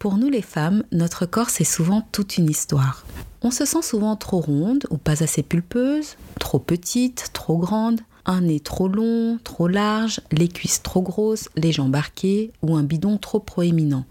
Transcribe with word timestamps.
Pour 0.00 0.16
nous 0.16 0.30
les 0.30 0.40
femmes, 0.40 0.82
notre 0.92 1.26
corps 1.26 1.50
c'est 1.50 1.62
souvent 1.62 2.00
toute 2.10 2.38
une 2.38 2.48
histoire. 2.48 3.04
On 3.42 3.50
se 3.50 3.66
sent 3.66 3.82
souvent 3.82 4.16
trop 4.16 4.40
ronde 4.40 4.86
ou 4.88 4.96
pas 4.96 5.22
assez 5.22 5.42
pulpeuse, 5.42 6.16
trop 6.38 6.58
petite, 6.58 7.26
trop 7.34 7.58
grande, 7.58 8.00
un 8.24 8.40
nez 8.40 8.60
trop 8.60 8.88
long, 8.88 9.38
trop 9.44 9.68
large, 9.68 10.22
les 10.32 10.48
cuisses 10.48 10.82
trop 10.82 11.02
grosses, 11.02 11.50
les 11.54 11.70
jambes 11.70 11.94
arquées 11.94 12.50
ou 12.62 12.76
un 12.76 12.82
bidon 12.82 13.18
trop 13.18 13.40
proéminent. 13.40 14.06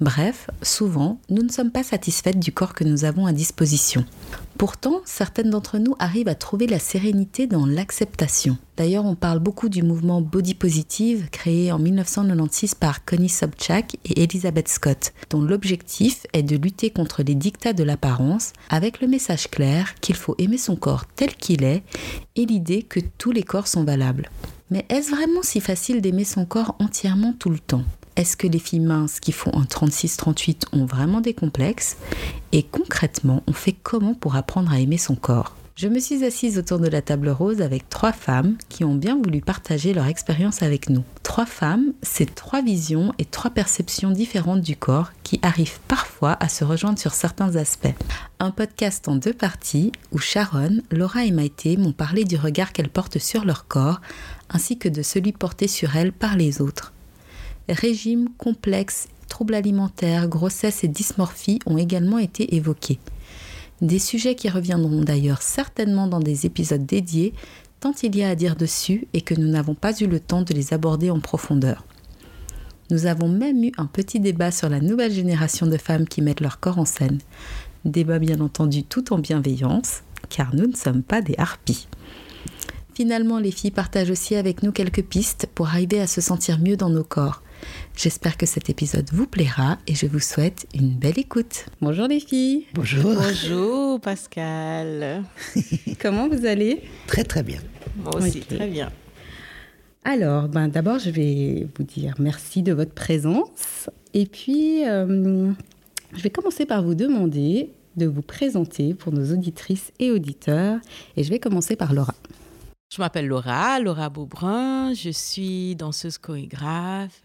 Bref, 0.00 0.50
souvent, 0.60 1.20
nous 1.30 1.44
ne 1.44 1.52
sommes 1.52 1.70
pas 1.70 1.84
satisfaites 1.84 2.40
du 2.40 2.50
corps 2.50 2.74
que 2.74 2.82
nous 2.82 3.04
avons 3.04 3.26
à 3.26 3.32
disposition. 3.32 4.04
Pourtant, 4.58 5.02
certaines 5.04 5.50
d'entre 5.50 5.78
nous 5.78 5.94
arrivent 6.00 6.26
à 6.26 6.34
trouver 6.34 6.66
la 6.66 6.80
sérénité 6.80 7.46
dans 7.46 7.64
l'acceptation. 7.64 8.58
D'ailleurs, 8.76 9.04
on 9.04 9.14
parle 9.14 9.38
beaucoup 9.38 9.68
du 9.68 9.84
mouvement 9.84 10.20
Body 10.20 10.54
Positive 10.54 11.28
créé 11.30 11.70
en 11.70 11.78
1996 11.78 12.74
par 12.74 13.04
Connie 13.04 13.28
Sobchak 13.28 13.98
et 14.04 14.24
Elizabeth 14.24 14.66
Scott, 14.66 15.12
dont 15.30 15.42
l'objectif 15.42 16.26
est 16.32 16.42
de 16.42 16.56
lutter 16.56 16.90
contre 16.90 17.22
les 17.22 17.36
dictats 17.36 17.72
de 17.72 17.84
l'apparence 17.84 18.52
avec 18.68 19.00
le 19.00 19.06
message 19.06 19.48
clair 19.48 19.94
qu'il 20.00 20.16
faut 20.16 20.34
aimer 20.38 20.58
son 20.58 20.74
corps 20.74 21.06
tel 21.06 21.36
qu'il 21.36 21.62
est 21.62 21.84
et 22.34 22.44
l'idée 22.44 22.82
que 22.82 22.98
tous 23.16 23.30
les 23.30 23.44
corps 23.44 23.68
sont 23.68 23.84
valables. 23.84 24.28
Mais 24.72 24.84
est-ce 24.88 25.12
vraiment 25.12 25.42
si 25.42 25.60
facile 25.60 26.00
d'aimer 26.00 26.24
son 26.24 26.44
corps 26.44 26.74
entièrement 26.80 27.32
tout 27.38 27.50
le 27.50 27.60
temps? 27.60 27.84
Est-ce 28.18 28.36
que 28.36 28.48
les 28.48 28.58
filles 28.58 28.80
minces 28.80 29.20
qui 29.20 29.30
font 29.30 29.52
un 29.54 29.62
36-38 29.62 30.64
ont 30.72 30.86
vraiment 30.86 31.20
des 31.20 31.34
complexes 31.34 31.96
Et 32.50 32.64
concrètement, 32.64 33.44
on 33.46 33.52
fait 33.52 33.76
comment 33.80 34.12
pour 34.12 34.34
apprendre 34.34 34.72
à 34.72 34.80
aimer 34.80 34.98
son 34.98 35.14
corps? 35.14 35.54
Je 35.76 35.86
me 35.86 36.00
suis 36.00 36.24
assise 36.24 36.58
autour 36.58 36.80
de 36.80 36.88
la 36.88 37.00
table 37.00 37.28
rose 37.28 37.62
avec 37.62 37.88
trois 37.88 38.10
femmes 38.10 38.56
qui 38.68 38.82
ont 38.82 38.96
bien 38.96 39.16
voulu 39.16 39.40
partager 39.40 39.94
leur 39.94 40.06
expérience 40.06 40.64
avec 40.64 40.90
nous. 40.90 41.04
Trois 41.22 41.46
femmes, 41.46 41.92
c'est 42.02 42.34
trois 42.34 42.60
visions 42.60 43.14
et 43.20 43.24
trois 43.24 43.52
perceptions 43.52 44.10
différentes 44.10 44.62
du 44.62 44.74
corps 44.74 45.12
qui 45.22 45.38
arrivent 45.42 45.78
parfois 45.86 46.36
à 46.40 46.48
se 46.48 46.64
rejoindre 46.64 46.98
sur 46.98 47.14
certains 47.14 47.54
aspects. 47.54 47.94
Un 48.40 48.50
podcast 48.50 49.06
en 49.06 49.14
deux 49.14 49.32
parties 49.32 49.92
où 50.10 50.18
Sharon, 50.18 50.78
Laura 50.90 51.24
et 51.24 51.30
Maïté 51.30 51.76
m'ont 51.76 51.92
parlé 51.92 52.24
du 52.24 52.34
regard 52.34 52.72
qu'elles 52.72 52.88
portent 52.88 53.20
sur 53.20 53.44
leur 53.44 53.68
corps 53.68 54.00
ainsi 54.50 54.76
que 54.76 54.88
de 54.88 55.02
celui 55.02 55.30
porté 55.30 55.68
sur 55.68 55.94
elles 55.94 56.12
par 56.12 56.36
les 56.36 56.60
autres. 56.60 56.92
Régime 57.68 58.30
complexe, 58.38 59.08
troubles 59.28 59.54
alimentaires, 59.54 60.26
grossesse 60.26 60.84
et 60.84 60.88
dysmorphie 60.88 61.58
ont 61.66 61.76
également 61.76 62.18
été 62.18 62.54
évoqués. 62.56 62.98
Des 63.82 63.98
sujets 63.98 64.34
qui 64.34 64.48
reviendront 64.48 65.02
d'ailleurs 65.02 65.42
certainement 65.42 66.06
dans 66.06 66.20
des 66.20 66.46
épisodes 66.46 66.86
dédiés, 66.86 67.34
tant 67.80 67.92
il 68.02 68.16
y 68.16 68.22
a 68.22 68.30
à 68.30 68.34
dire 68.34 68.56
dessus 68.56 69.06
et 69.12 69.20
que 69.20 69.34
nous 69.34 69.48
n'avons 69.48 69.74
pas 69.74 69.92
eu 70.00 70.06
le 70.06 70.18
temps 70.18 70.42
de 70.42 70.54
les 70.54 70.72
aborder 70.72 71.10
en 71.10 71.20
profondeur. 71.20 71.84
Nous 72.90 73.04
avons 73.04 73.28
même 73.28 73.62
eu 73.62 73.72
un 73.76 73.84
petit 73.84 74.18
débat 74.18 74.50
sur 74.50 74.70
la 74.70 74.80
nouvelle 74.80 75.12
génération 75.12 75.66
de 75.66 75.76
femmes 75.76 76.08
qui 76.08 76.22
mettent 76.22 76.40
leur 76.40 76.58
corps 76.60 76.78
en 76.78 76.86
scène. 76.86 77.18
Débat 77.84 78.18
bien 78.18 78.40
entendu 78.40 78.82
tout 78.82 79.12
en 79.12 79.18
bienveillance, 79.18 80.02
car 80.30 80.54
nous 80.54 80.66
ne 80.66 80.74
sommes 80.74 81.02
pas 81.02 81.20
des 81.20 81.34
harpies. 81.36 81.86
Finalement, 82.94 83.38
les 83.38 83.52
filles 83.52 83.70
partagent 83.70 84.10
aussi 84.10 84.34
avec 84.34 84.62
nous 84.62 84.72
quelques 84.72 85.04
pistes 85.04 85.46
pour 85.54 85.68
arriver 85.68 86.00
à 86.00 86.06
se 86.06 86.22
sentir 86.22 86.58
mieux 86.58 86.76
dans 86.76 86.90
nos 86.90 87.04
corps. 87.04 87.42
J'espère 87.96 88.36
que 88.36 88.46
cet 88.46 88.70
épisode 88.70 89.08
vous 89.12 89.26
plaira 89.26 89.78
et 89.86 89.94
je 89.94 90.06
vous 90.06 90.20
souhaite 90.20 90.66
une 90.74 90.90
belle 90.90 91.18
écoute. 91.18 91.66
Bonjour 91.80 92.06
les 92.06 92.20
filles. 92.20 92.66
Bonjour. 92.74 93.14
Bonjour 93.14 94.00
Pascal. 94.00 95.24
Comment 96.00 96.28
vous 96.28 96.46
allez? 96.46 96.82
Très 97.06 97.24
très 97.24 97.42
bien. 97.42 97.60
Moi 97.96 98.16
aussi, 98.16 98.40
très 98.40 98.68
bien. 98.68 98.92
Alors, 100.04 100.48
ben, 100.48 100.68
d'abord, 100.68 100.98
je 100.98 101.10
vais 101.10 101.66
vous 101.76 101.84
dire 101.84 102.14
merci 102.18 102.62
de 102.62 102.72
votre 102.72 102.92
présence. 102.92 103.90
Et 104.14 104.26
puis, 104.26 104.88
euh, 104.88 105.52
je 106.14 106.22
vais 106.22 106.30
commencer 106.30 106.64
par 106.64 106.82
vous 106.82 106.94
demander 106.94 107.72
de 107.96 108.06
vous 108.06 108.22
présenter 108.22 108.94
pour 108.94 109.12
nos 109.12 109.32
auditrices 109.32 109.92
et 109.98 110.10
auditeurs. 110.10 110.78
Et 111.16 111.24
je 111.24 111.30
vais 111.30 111.38
commencer 111.38 111.76
par 111.76 111.92
Laura. 111.92 112.14
Je 112.90 113.02
m'appelle 113.02 113.26
Laura, 113.26 113.78
Laura 113.80 114.08
Beaubrun. 114.08 114.94
Je 114.94 115.10
suis 115.10 115.76
danseuse 115.76 116.16
chorégraphe 116.16 117.22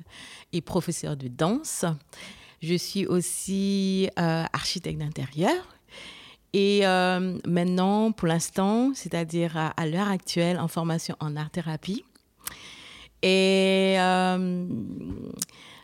et 0.51 0.59
professeure 0.59 1.15
de 1.15 1.29
danse. 1.29 1.85
Je 2.61 2.75
suis 2.75 3.05
aussi 3.05 4.09
euh, 4.19 4.43
architecte 4.51 4.99
d'intérieur. 4.99 5.55
Et 6.51 6.85
euh, 6.85 7.39
maintenant, 7.47 8.11
pour 8.11 8.27
l'instant, 8.27 8.91
c'est-à-dire 8.93 9.55
à, 9.55 9.85
l'heure 9.87 10.09
actuelle, 10.09 10.59
en 10.59 10.67
formation 10.67 11.15
en 11.21 11.37
art-thérapie. 11.37 12.03
Et 13.21 13.95
euh, 13.99 14.67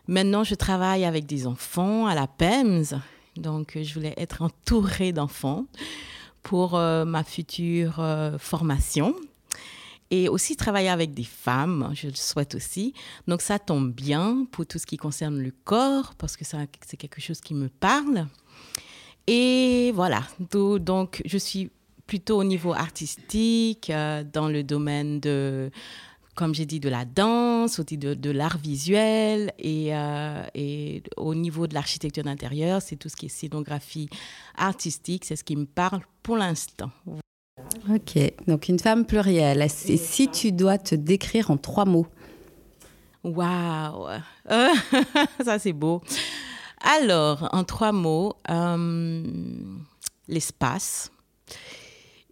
maintenant, 0.08 0.44
je 0.44 0.56
travaille 0.56 1.06
avec 1.06 1.26
des 1.26 1.48
enfants 1.48 2.06
à 2.06 2.16
la 2.16 2.28
PEMS. 2.28 3.00
Donc, 3.38 3.78
je 3.82 3.94
voulais 3.94 4.14
être 4.18 4.42
entourée 4.42 5.14
d'enfants 5.14 5.68
pour 6.44 6.74
ma 6.78 7.24
future 7.24 8.04
formation 8.40 9.16
et 10.12 10.30
aussi 10.30 10.56
travailler 10.56 10.90
avec 10.90 11.14
des 11.14 11.24
femmes, 11.24 11.92
je 11.94 12.08
le 12.08 12.16
souhaite 12.16 12.56
aussi. 12.56 12.94
Donc 13.28 13.42
ça 13.42 13.60
tombe 13.60 13.92
bien 13.92 14.48
pour 14.52 14.66
tout 14.66 14.80
ce 14.80 14.86
qui 14.86 14.98
concerne 14.98 15.40
le 15.40 15.52
corps, 15.64 16.16
parce 16.18 16.36
que 16.36 16.46
c'est 16.46 16.98
quelque 16.98 17.22
chose 17.22 17.42
qui 17.42 17.54
me 17.54 17.70
parle. 17.70 18.28
Et 19.28 19.92
voilà, 19.94 20.24
donc 20.50 21.22
je 21.26 21.38
suis 21.38 21.70
plutôt 22.08 22.40
au 22.40 22.44
niveau 22.44 22.74
artistique, 22.74 23.92
euh, 23.92 24.24
dans 24.24 24.48
le 24.48 24.64
domaine 24.64 25.20
de, 25.20 25.70
comme 26.34 26.56
j'ai 26.56 26.66
dit, 26.66 26.80
de 26.80 26.90
la 26.90 27.06
danse, 27.06 27.78
aussi 27.78 28.00
de, 28.00 28.16
de 28.16 28.32
l'art 28.32 28.58
visuel 28.58 29.54
euh, 29.64 30.44
et, 30.56 31.04
au 31.18 31.36
niveau 31.36 31.68
de 31.68 31.76
l'architecture 31.76 32.24
d'intérieur, 32.24 32.82
c'est 32.82 32.96
tout 32.96 33.10
ce 33.10 33.16
qui 33.16 33.28
est 33.28 33.30
scénographie 33.30 34.10
artistique, 34.58 35.26
c'est 35.26 35.36
ce 35.36 35.44
qui 35.44 35.56
me 35.56 35.66
parle 35.66 36.02
pour 36.24 36.36
l'instant. 36.36 36.90
Ok, 37.88 38.20
donc 38.48 38.68
une 38.68 38.80
femme 38.80 39.06
plurielle. 39.06 39.62
Et 39.62 39.98
si 39.98 40.30
tu 40.30 40.52
dois 40.52 40.78
te 40.78 40.96
décrire 40.96 41.52
en 41.52 41.58
trois 41.58 41.86
mots? 41.86 42.08
Waouh 43.24 44.08
Ça 45.44 45.60
c'est 45.60 45.74
beau. 45.74 46.02
Alors, 46.82 47.50
en 47.52 47.64
trois 47.64 47.92
mots, 47.92 48.34
euh, 48.50 49.24
l'espace. 50.28 51.12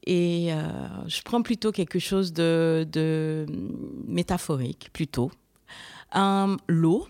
Et 0.05 0.53
euh, 0.53 0.61
je 1.07 1.21
prends 1.21 1.41
plutôt 1.41 1.71
quelque 1.71 1.99
chose 1.99 2.31
de, 2.31 3.45
métaphorique, 4.07 4.89
plutôt. 4.93 5.31
Euh, 6.15 6.55
l'eau 6.67 7.07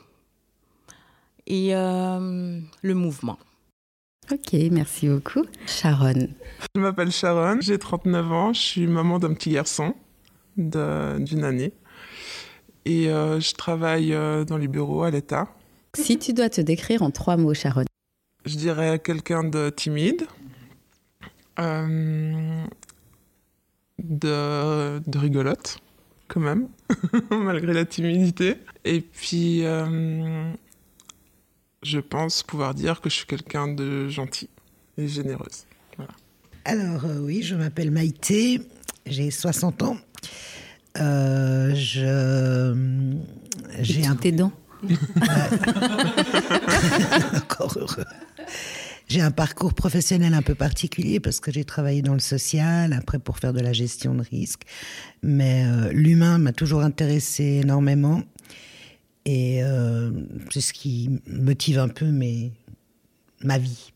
et 1.45 1.71
le 1.71 2.93
mouvement. 2.93 3.37
Ok, 4.29 4.53
merci 4.71 5.07
beaucoup. 5.07 5.45
Sharon. 5.67 6.27
Je 6.75 6.81
m'appelle 6.81 7.11
Sharon, 7.11 7.59
j'ai 7.61 7.79
39 7.79 8.31
ans, 8.33 8.51
je 8.51 8.59
suis 8.59 8.87
maman 8.87 9.19
d'un 9.19 9.33
petit 9.33 9.51
garçon 9.51 9.93
d'une 10.57 11.43
année. 11.43 11.71
Et 12.83 13.09
euh, 13.09 13.39
je 13.39 13.53
travaille 13.53 14.13
euh, 14.13 14.43
dans 14.43 14.57
les 14.57 14.67
bureaux 14.67 15.03
à 15.03 15.11
l'État. 15.11 15.47
Si 15.93 16.19
tu 16.19 16.33
dois 16.33 16.49
te 16.49 16.59
décrire 16.59 17.03
en 17.03 17.11
trois 17.11 17.37
mots, 17.37 17.53
Sharon. 17.53 17.85
Je 18.45 18.55
dirais 18.57 18.99
quelqu'un 18.99 19.45
de 19.45 19.69
timide, 19.69 20.25
euh, 21.59 22.65
de, 23.99 24.99
de 25.05 25.17
rigolote, 25.17 25.79
quand 26.27 26.41
même, 26.41 26.67
malgré 27.31 27.71
la 27.73 27.85
timidité. 27.85 28.55
Et 28.83 28.99
puis 28.99 29.63
je 31.83 31.99
pense 31.99 32.43
pouvoir 32.43 32.73
dire 32.73 33.01
que 33.01 33.09
je 33.09 33.15
suis 33.15 33.25
quelqu'un 33.25 33.67
de 33.67 34.09
gentil 34.09 34.49
et 34.97 35.07
généreuse. 35.07 35.65
Alors 36.65 37.05
euh, 37.05 37.19
oui, 37.19 37.43
je 37.43 37.55
m'appelle 37.55 37.91
Maïté 37.91 38.61
j'ai 39.09 39.31
60 39.31 39.83
ans. 39.83 39.97
Euh, 40.99 41.73
je. 41.75 42.75
J'ai 43.79 44.05
un. 44.05 44.15
Tes 44.15 44.31
dents. 44.31 44.51
Encore 47.35 47.77
heureux. 47.77 48.05
J'ai 49.07 49.21
un 49.21 49.31
parcours 49.31 49.73
professionnel 49.73 50.33
un 50.33 50.41
peu 50.41 50.53
particulier 50.55 51.21
parce 51.21 51.39
que 51.39 51.51
j'ai 51.51 51.63
travaillé 51.63 52.01
dans 52.01 52.13
le 52.13 52.19
social, 52.19 52.91
après 52.93 53.19
pour 53.19 53.37
faire 53.37 53.53
de 53.53 53.61
la 53.61 53.71
gestion 53.71 54.13
de 54.13 54.21
risque. 54.21 54.63
Mais 55.23 55.65
euh, 55.65 55.91
l'humain 55.93 56.37
m'a 56.37 56.51
toujours 56.51 56.81
intéressé 56.81 57.61
énormément. 57.63 58.23
Et 59.27 59.61
euh, 59.61 60.09
c'est 60.51 60.61
ce 60.61 60.71
qui 60.71 61.19
motive 61.27 61.79
un 61.79 61.89
peu 61.89 62.09
ma 63.41 63.57
vie. 63.57 63.91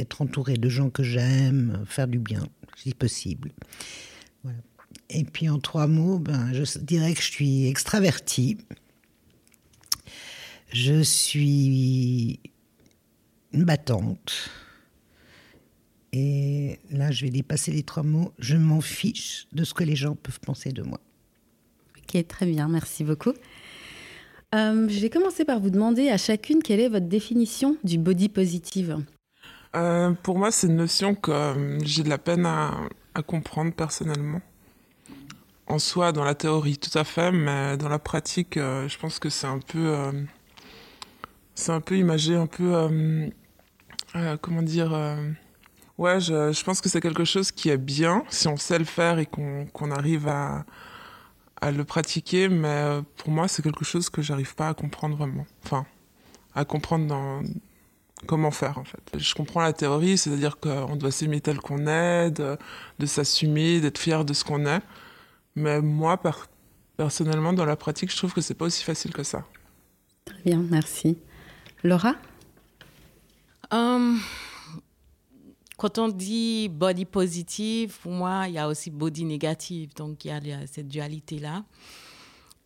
Être 0.00 0.22
entouré 0.22 0.54
de 0.54 0.68
gens 0.68 0.90
que 0.90 1.04
j'aime, 1.04 1.84
faire 1.86 2.08
du 2.08 2.18
bien, 2.18 2.42
si 2.76 2.92
possible. 2.92 3.52
Et 5.08 5.22
puis 5.22 5.48
en 5.48 5.60
trois 5.60 5.86
mots, 5.86 6.18
ben, 6.18 6.52
je 6.52 6.78
dirais 6.80 7.14
que 7.14 7.22
je 7.22 7.30
suis 7.30 7.66
extravertie. 7.66 8.58
Je 10.72 11.00
suis 11.00 12.40
une 13.52 13.64
battante. 13.64 14.50
Et 16.12 16.80
là, 16.90 17.12
je 17.12 17.24
vais 17.24 17.30
dépasser 17.30 17.70
les 17.70 17.84
trois 17.84 18.02
mots. 18.02 18.32
Je 18.40 18.56
m'en 18.56 18.80
fiche 18.80 19.46
de 19.52 19.62
ce 19.62 19.74
que 19.74 19.84
les 19.84 19.94
gens 19.94 20.16
peuvent 20.16 20.40
penser 20.40 20.72
de 20.72 20.82
moi. 20.82 21.00
Ok, 21.98 22.26
très 22.26 22.46
bien, 22.46 22.66
merci 22.66 23.04
beaucoup. 23.04 23.32
Euh, 24.52 24.88
je 24.88 24.98
vais 24.98 25.10
commencer 25.10 25.44
par 25.44 25.60
vous 25.60 25.70
demander 25.70 26.08
à 26.08 26.16
chacune 26.16 26.60
quelle 26.62 26.80
est 26.80 26.88
votre 26.88 27.06
définition 27.06 27.76
du 27.84 27.98
body 27.98 28.28
positive. 28.28 28.98
Euh, 29.76 30.10
pour 30.24 30.38
moi, 30.38 30.50
c'est 30.50 30.66
une 30.66 30.76
notion 30.76 31.14
que 31.14 31.30
euh, 31.30 31.78
j'ai 31.84 32.02
de 32.02 32.08
la 32.08 32.18
peine 32.18 32.46
à, 32.46 32.72
comprendre 33.26 33.72
personnellement. 33.72 34.40
En 35.66 35.78
soi, 35.78 36.10
dans 36.10 36.24
la 36.24 36.34
théorie, 36.34 36.78
tout 36.78 36.98
à 36.98 37.04
fait, 37.04 37.30
mais 37.30 37.76
dans 37.76 37.90
la 37.90 37.98
pratique, 37.98 38.54
je 38.56 38.98
pense 38.98 39.18
que 39.18 39.28
c'est 39.28 39.46
un 39.46 39.58
peu, 39.58 39.94
c'est 41.54 41.70
un 41.70 41.82
peu 41.82 41.98
imagé, 41.98 42.34
un 42.34 42.46
peu, 42.46 42.88
comment 44.40 44.62
dire. 44.62 44.92
ouais, 45.98 46.18
je, 46.18 46.64
pense 46.64 46.80
que 46.80 46.88
c'est 46.88 47.02
quelque 47.02 47.24
chose 47.24 47.52
qui 47.52 47.68
est 47.68 47.76
bien 47.76 48.24
si 48.30 48.48
on 48.48 48.56
sait 48.56 48.78
le 48.78 48.86
faire 48.86 49.18
et 49.18 49.26
qu'on 49.26 49.90
arrive 49.90 50.28
à, 50.28 50.64
à 51.60 51.70
le 51.70 51.84
pratiquer, 51.84 52.48
mais 52.48 52.68
euh, 52.68 53.02
pour 53.18 53.30
moi, 53.30 53.48
c'est 53.48 53.62
quelque 53.62 53.84
chose 53.84 54.08
que 54.08 54.22
j'arrive 54.22 54.54
pas 54.54 54.68
à 54.68 54.74
comprendre 54.74 55.16
vraiment. 55.16 55.46
Enfin, 55.64 55.86
à 56.54 56.64
comprendre 56.64 57.06
dans 57.06 57.42
comment 58.26 58.50
faire 58.50 58.78
en 58.78 58.84
fait. 58.84 59.00
Je 59.18 59.34
comprends 59.34 59.62
la 59.62 59.72
théorie, 59.72 60.18
c'est-à-dire 60.18 60.58
qu'on 60.58 60.96
doit 60.96 61.10
s'aimer 61.10 61.40
tel 61.40 61.58
qu'on 61.58 61.86
est, 61.86 62.30
de, 62.30 63.06
s'assumer, 63.06 63.80
d'être 63.80 63.98
fier 63.98 64.24
de 64.24 64.32
ce 64.32 64.44
qu'on 64.44 64.66
est. 64.66 64.80
Mais 65.56 65.80
moi, 65.80 66.20
personnellement, 66.96 67.52
dans 67.52 67.64
la 67.64 67.76
pratique, 67.76 68.10
je 68.10 68.16
trouve 68.16 68.32
que 68.32 68.40
c'est 68.40 68.54
pas 68.54 68.66
aussi 68.66 68.84
facile 68.84 69.12
que 69.12 69.22
ça. 69.22 69.44
Très 70.24 70.42
bien, 70.44 70.64
merci. 70.70 71.18
Laura? 71.82 72.14
Hum, 73.70 74.20
quand 75.80 75.96
on 75.96 76.08
dit 76.08 76.68
body 76.68 77.06
positive, 77.06 77.96
pour 78.02 78.12
moi, 78.12 78.44
il 78.48 78.52
y 78.52 78.58
a 78.58 78.68
aussi 78.68 78.90
body 78.90 79.24
négative. 79.24 79.94
Donc, 79.96 80.26
il 80.26 80.28
y 80.28 80.52
a 80.52 80.66
cette 80.66 80.88
dualité-là. 80.88 81.64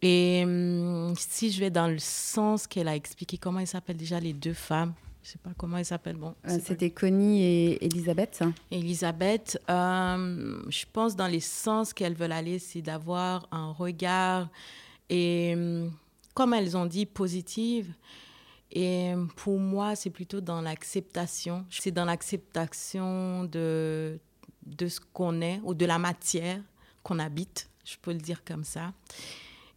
Et 0.03 0.43
hum, 0.45 1.15
si 1.17 1.53
je 1.53 1.61
vais 1.61 1.71
dans 1.71 1.87
le 1.87 2.01
sens 2.01 2.67
qu'elle 2.67 2.89
a 2.89 2.97
expliqué, 2.97 3.39
comment 3.39 3.61
elles 3.61 3.69
s'appellent 3.69 3.97
déjà 3.97 4.19
les 4.19 4.33
deux 4.33 4.53
femmes? 4.53 4.95
Je 5.23 5.29
ne 5.29 5.33
sais 5.33 5.39
pas 5.39 5.53
comment 5.57 5.79
elles 5.79 5.85
s'appellent. 5.85 6.17
Bon, 6.17 6.35
euh, 6.49 6.59
C'était 6.61 6.91
Connie 6.91 7.41
et 7.41 7.85
Elisabeth. 7.85 8.43
Elisabeth, 8.73 9.63
hum, 9.69 10.67
je 10.69 10.85
pense 10.93 11.15
dans 11.15 11.29
les 11.29 11.39
sens 11.39 11.93
qu'elles 11.93 12.17
veulent 12.17 12.33
aller, 12.33 12.59
c'est 12.59 12.83
d'avoir 12.83 13.47
un 13.53 13.71
regard 13.71 14.49
et, 15.09 15.53
hum, 15.55 15.93
comme 16.35 16.53
elles 16.53 16.77
ont 16.77 16.87
dit, 16.87 17.07
positive 17.07 17.95
et 18.71 19.13
pour 19.37 19.59
moi, 19.59 19.95
c'est 19.95 20.11
plutôt 20.11 20.41
dans 20.41 20.61
l'acceptation. 20.61 21.65
C'est 21.71 21.93
dans 21.93 22.05
l'acceptation 22.05 23.45
de, 23.45 24.19
de 24.67 24.89
ce 24.89 25.01
qu'on 25.13 25.41
est 25.41 25.61
ou 25.63 25.75
de 25.75 25.87
la 25.87 25.99
matière 25.99 26.61
qu'on 27.03 27.19
habite, 27.19 27.69
je 27.85 27.97
peux 28.01 28.13
le 28.13 28.19
dire 28.19 28.43
comme 28.45 28.65
ça. 28.65 28.93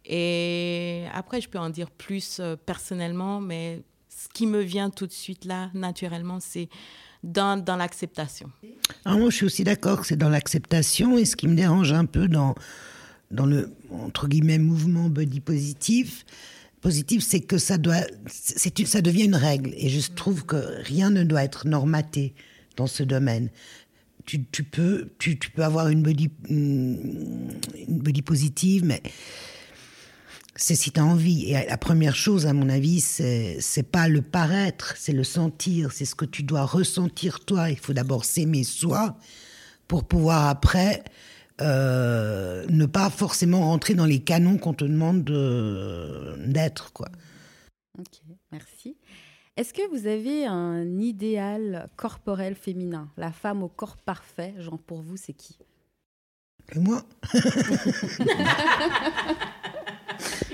Et 0.04 1.04
après, 1.12 1.40
je 1.40 1.48
peux 1.48 1.58
en 1.58 1.68
dire 1.68 1.90
plus 1.90 2.38
euh, 2.40 2.56
personnellement, 2.56 3.40
mais 3.40 3.82
ce 4.08 4.28
qui 4.28 4.46
me 4.46 4.60
vient 4.60 4.88
tout 4.88 5.06
de 5.06 5.12
suite 5.12 5.44
là, 5.44 5.70
naturellement, 5.74 6.40
c'est 6.40 6.70
dans, 7.22 7.62
dans 7.62 7.76
l'acceptation. 7.76 8.50
Alors 9.04 9.18
moi, 9.18 9.30
je 9.30 9.36
suis 9.36 9.46
aussi 9.46 9.64
d'accord 9.64 10.00
que 10.00 10.06
c'est 10.06 10.16
dans 10.16 10.30
l'acceptation. 10.30 11.18
Et 11.18 11.26
ce 11.26 11.36
qui 11.36 11.46
me 11.46 11.54
dérange 11.54 11.92
un 11.92 12.06
peu 12.06 12.26
dans, 12.26 12.54
dans 13.30 13.44
le, 13.44 13.70
entre 13.90 14.28
guillemets, 14.28 14.58
mouvement 14.58 15.10
body 15.10 15.40
positif, 15.40 16.24
positif, 16.80 17.24
c'est 17.24 17.40
que 17.40 17.58
ça 17.58 17.78
doit, 17.78 18.02
c'est, 18.26 18.86
ça 18.86 19.00
devient 19.00 19.24
une 19.24 19.36
règle. 19.36 19.72
Et 19.76 19.88
je 19.88 20.10
trouve 20.10 20.44
que 20.44 20.56
rien 20.82 21.10
ne 21.10 21.24
doit 21.24 21.44
être 21.44 21.66
normaté 21.66 22.34
dans 22.76 22.86
ce 22.86 23.02
domaine. 23.02 23.50
Tu, 24.24 24.44
tu 24.44 24.62
peux, 24.62 25.10
tu, 25.18 25.38
tu, 25.38 25.50
peux 25.50 25.64
avoir 25.64 25.88
une 25.88 26.02
body, 26.02 26.30
une 26.48 27.50
body 27.88 28.22
positive, 28.22 28.84
mais 28.84 29.02
c'est 30.54 30.74
si 30.74 30.90
tu 30.90 31.00
as 31.00 31.04
envie. 31.04 31.44
Et 31.44 31.52
la 31.52 31.78
première 31.78 32.14
chose, 32.14 32.46
à 32.46 32.52
mon 32.52 32.68
avis, 32.68 33.00
c'est, 33.00 33.56
c'est 33.60 33.84
pas 33.84 34.08
le 34.08 34.22
paraître, 34.22 34.94
c'est 34.98 35.12
le 35.12 35.24
sentir. 35.24 35.92
C'est 35.92 36.04
ce 36.04 36.14
que 36.14 36.24
tu 36.24 36.42
dois 36.42 36.64
ressentir 36.64 37.40
toi. 37.40 37.70
Il 37.70 37.78
faut 37.78 37.94
d'abord 37.94 38.24
s'aimer 38.24 38.64
soi 38.64 39.16
pour 39.86 40.04
pouvoir 40.04 40.48
après 40.48 41.04
euh, 41.60 42.64
ne 42.68 42.86
pas 42.86 43.10
forcément 43.10 43.60
rentrer 43.60 43.94
dans 43.94 44.04
les 44.04 44.20
canons 44.20 44.58
qu'on 44.58 44.74
te 44.74 44.84
demande 44.84 45.24
d'être, 46.46 46.92
quoi. 46.92 47.08
Ok, 47.98 48.22
merci. 48.52 48.96
Est-ce 49.56 49.74
que 49.74 49.82
vous 49.90 50.06
avez 50.06 50.46
un 50.46 51.00
idéal 51.00 51.88
corporel 51.96 52.54
féminin, 52.54 53.08
la 53.16 53.32
femme 53.32 53.64
au 53.64 53.68
corps 53.68 53.96
parfait, 53.96 54.54
genre 54.58 54.78
pour 54.78 55.02
vous, 55.02 55.16
c'est 55.16 55.32
qui? 55.32 55.58
Et 56.74 56.78
moi? 56.78 57.02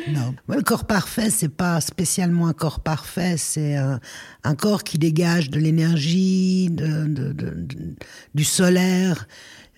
Non. 0.09 0.35
le 0.49 0.62
corps 0.62 0.87
parfait, 0.87 1.31
c'est 1.31 1.49
pas 1.49 1.81
spécialement 1.81 2.47
un 2.47 2.53
corps 2.53 2.81
parfait, 2.81 3.37
c'est 3.39 3.77
un, 3.77 4.55
corps 4.55 4.85
qui 4.85 4.99
dégage 4.99 5.49
de 5.49 5.59
l'énergie, 5.59 6.69
de, 6.71 7.34
du 8.34 8.44
solaire, 8.44 9.27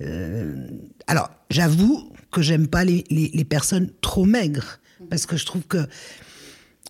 euh, 0.01 0.67
alors, 1.07 1.31
j'avoue 1.51 2.11
que 2.31 2.43
j'aime 2.43 2.69
pas 2.69 2.85
les, 2.85 3.05
les, 3.11 3.45
personnes 3.45 3.91
trop 4.01 4.25
maigres, 4.25 4.79
parce 5.09 5.27
que 5.27 5.37
je 5.37 5.47
trouve 5.47 5.63
que 5.63 5.87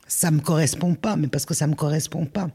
ça 0.09 0.31
me 0.31 0.41
correspond 0.41 0.95
pas, 0.95 1.17
mais 1.17 1.29
parce 1.29 1.45
que 1.45 1.55
ça 1.55 1.67
me 1.67 1.75
correspond 1.75 2.27
pas. 2.27 2.51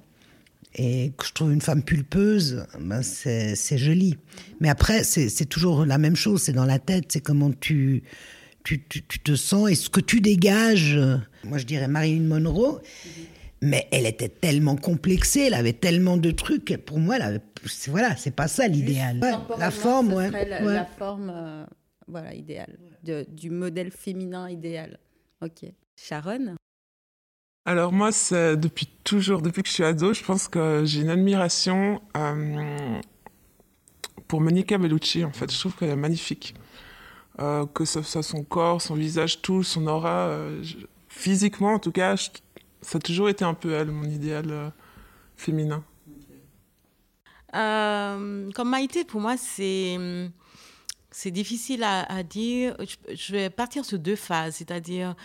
Et 0.75 1.11
que 1.17 1.25
je 1.25 1.33
trouve 1.33 1.51
une 1.51 1.61
femme 1.61 1.83
pulpeuse, 1.83 2.65
ben 2.79 3.01
c'est 3.01 3.77
joli. 3.77 4.17
Mais 4.61 4.69
après, 4.69 5.03
c'est 5.03 5.45
toujours 5.45 5.85
la 5.85 5.97
même 5.97 6.15
chose, 6.15 6.43
c'est 6.43 6.53
dans 6.53 6.65
la 6.65 6.79
tête, 6.79 7.05
c'est 7.09 7.19
comment 7.19 7.51
tu, 7.51 8.03
tu, 8.63 8.81
tu, 8.87 9.01
te 9.01 9.35
sens 9.35 9.69
et 9.69 9.75
ce 9.75 9.89
que 9.89 9.99
tu 9.99 10.21
dégages. 10.21 10.97
Moi, 11.43 11.57
je 11.57 11.65
dirais 11.65 11.89
Marilyn 11.89 12.23
Monroe. 12.23 12.81
Mais 13.63 13.87
elle 13.91 14.07
était 14.07 14.29
tellement 14.29 14.75
complexée, 14.75 15.41
elle 15.41 15.53
avait 15.53 15.73
tellement 15.73 16.17
de 16.17 16.31
trucs. 16.31 16.75
Pour 16.85 16.99
moi, 16.99 17.17
elle 17.17 17.41
voilà, 17.87 18.15
c'est 18.15 18.35
pas 18.35 18.47
ça 18.47 18.67
l'idéal. 18.67 19.19
la 19.57 19.71
forme, 19.71 20.13
ouais. 20.13 20.31
La, 20.61 20.85
forme, 20.85 21.31
euh, 21.33 21.65
voilà, 22.07 22.33
idéale, 22.33 22.77
du 23.03 23.49
modèle 23.49 23.91
féminin 23.91 24.49
idéal. 24.49 24.97
Ok. 25.41 25.65
Sharon? 25.95 26.55
Alors 27.65 27.91
moi, 27.91 28.11
c'est 28.11 28.57
depuis 28.57 28.87
toujours, 29.03 29.43
depuis 29.43 29.61
que 29.61 29.69
je 29.69 29.73
suis 29.73 29.83
ado, 29.83 30.13
je 30.13 30.23
pense 30.23 30.47
que 30.47 30.81
j'ai 30.83 31.01
une 31.01 31.11
admiration 31.11 32.01
euh, 32.17 32.99
pour 34.27 34.41
Monica 34.41 34.79
Bellucci. 34.79 35.23
En 35.23 35.31
fait, 35.31 35.51
je 35.51 35.59
trouve 35.59 35.75
qu'elle 35.75 35.89
est 35.89 35.95
magnifique. 35.95 36.55
Euh, 37.39 37.65
que 37.67 37.85
ce 37.85 38.01
soit 38.01 38.23
son 38.23 38.43
corps, 38.43 38.81
son 38.81 38.95
visage, 38.95 39.41
tout, 39.41 39.61
son 39.63 39.85
aura, 39.85 40.35
physiquement 41.07 41.73
en 41.73 41.79
tout 41.79 41.91
cas, 41.91 42.15
ça 42.81 42.97
a 42.97 43.01
toujours 43.01 43.29
été 43.29 43.45
un 43.45 43.53
peu 43.53 43.73
elle, 43.73 43.91
mon 43.91 44.05
idéal 44.09 44.45
euh, 44.49 44.69
féminin. 45.35 45.83
Euh, 47.55 48.51
comme 48.51 48.69
Maïté, 48.69 49.03
pour 49.03 49.21
moi, 49.21 49.37
c'est 49.37 49.97
c'est 51.13 51.31
difficile 51.31 51.83
à, 51.83 52.23
dire. 52.23 52.77
Je, 53.13 53.33
vais 53.33 53.49
partir 53.49 53.83
sur 53.83 53.99
deux 53.99 54.15
phases, 54.15 54.55
c'est-à-dire 54.55 55.15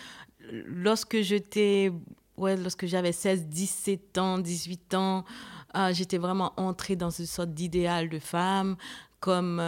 lorsque 0.51 1.21
j'étais, 1.21 1.91
ouais, 2.35 2.57
lorsque 2.57 2.85
j'avais 2.85 3.13
16, 3.13 3.47
17 3.47 4.17
ans, 4.17 4.37
18 4.37 4.93
ans, 4.95 5.23
euh, 5.77 5.93
j'étais 5.93 6.17
vraiment 6.17 6.51
entrée 6.57 6.97
dans 6.97 7.09
une 7.09 7.25
sorte 7.25 7.51
d'idéal 7.51 8.09
de 8.09 8.19
femme, 8.19 8.75
comme 9.21 9.61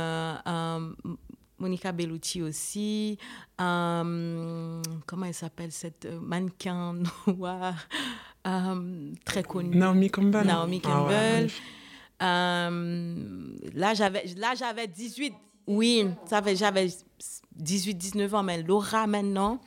Monica 1.59 1.91
Bellucci 1.91 2.41
aussi. 2.41 3.17
Euh, 3.59 4.81
comment 5.05 5.25
elle 5.25 5.33
s'appelle 5.33 5.71
cette 5.71 6.05
euh, 6.05 6.19
mannequin 6.19 6.95
noire 7.27 7.75
euh, 8.47 9.11
très 9.25 9.43
connue? 9.43 9.75
Naomi 9.75 10.09
Campbell. 10.09 10.47
Naomi 10.47 10.81
ah 10.85 10.87
Campbell. 10.87 11.49
là, 12.19 13.93
j'avais, 13.93 14.25
là, 14.37 14.53
j'avais 14.55 14.87
18. 14.87 15.33
Oui, 15.67 16.07
j'avais 16.55 16.87
18-19 17.61 18.35
ans, 18.35 18.43
mais 18.43 18.63
Laura 18.63 19.05
maintenant, 19.05 19.59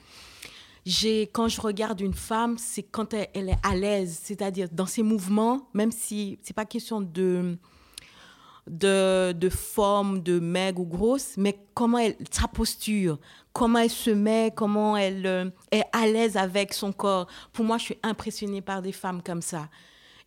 j'ai 0.85 1.23
quand 1.23 1.47
je 1.47 1.61
regarde 1.61 2.01
une 2.01 2.15
femme, 2.15 2.59
c'est 2.59 2.83
quand 2.83 3.15
elle, 3.15 3.49
est 3.51 3.59
à 3.63 3.77
l'aise, 3.77 4.19
c'est-à-dire 4.21 4.69
dans 4.73 4.87
ses 4.87 5.05
mouvements, 5.05 5.69
même 5.75 5.93
si 5.93 6.39
c'est 6.43 6.55
pas 6.55 6.65
question 6.65 7.01
de 7.01 7.57
de, 8.69 9.33
de 9.33 9.49
forme 9.49 10.23
de 10.23 10.39
maigre 10.39 10.81
ou 10.83 10.87
grosse, 10.87 11.37
mais 11.37 11.59
comment 11.75 11.99
elle, 11.99 12.17
sa 12.31 12.49
posture, 12.49 13.19
comment 13.53 13.81
elle 13.81 13.91
se 13.91 14.11
met, 14.11 14.53
comment 14.55 14.97
elle 14.97 15.27
euh, 15.27 15.51
est 15.71 15.85
à 15.93 16.07
l'aise 16.07 16.37
avec 16.37 16.73
son 16.73 16.93
corps. 16.93 17.27
Pour 17.53 17.65
moi, 17.65 17.79
je 17.79 17.85
suis 17.85 17.99
impressionnée 18.03 18.61
par 18.61 18.83
des 18.83 18.93
femmes 18.93 19.23
comme 19.23 19.43
ça. 19.43 19.69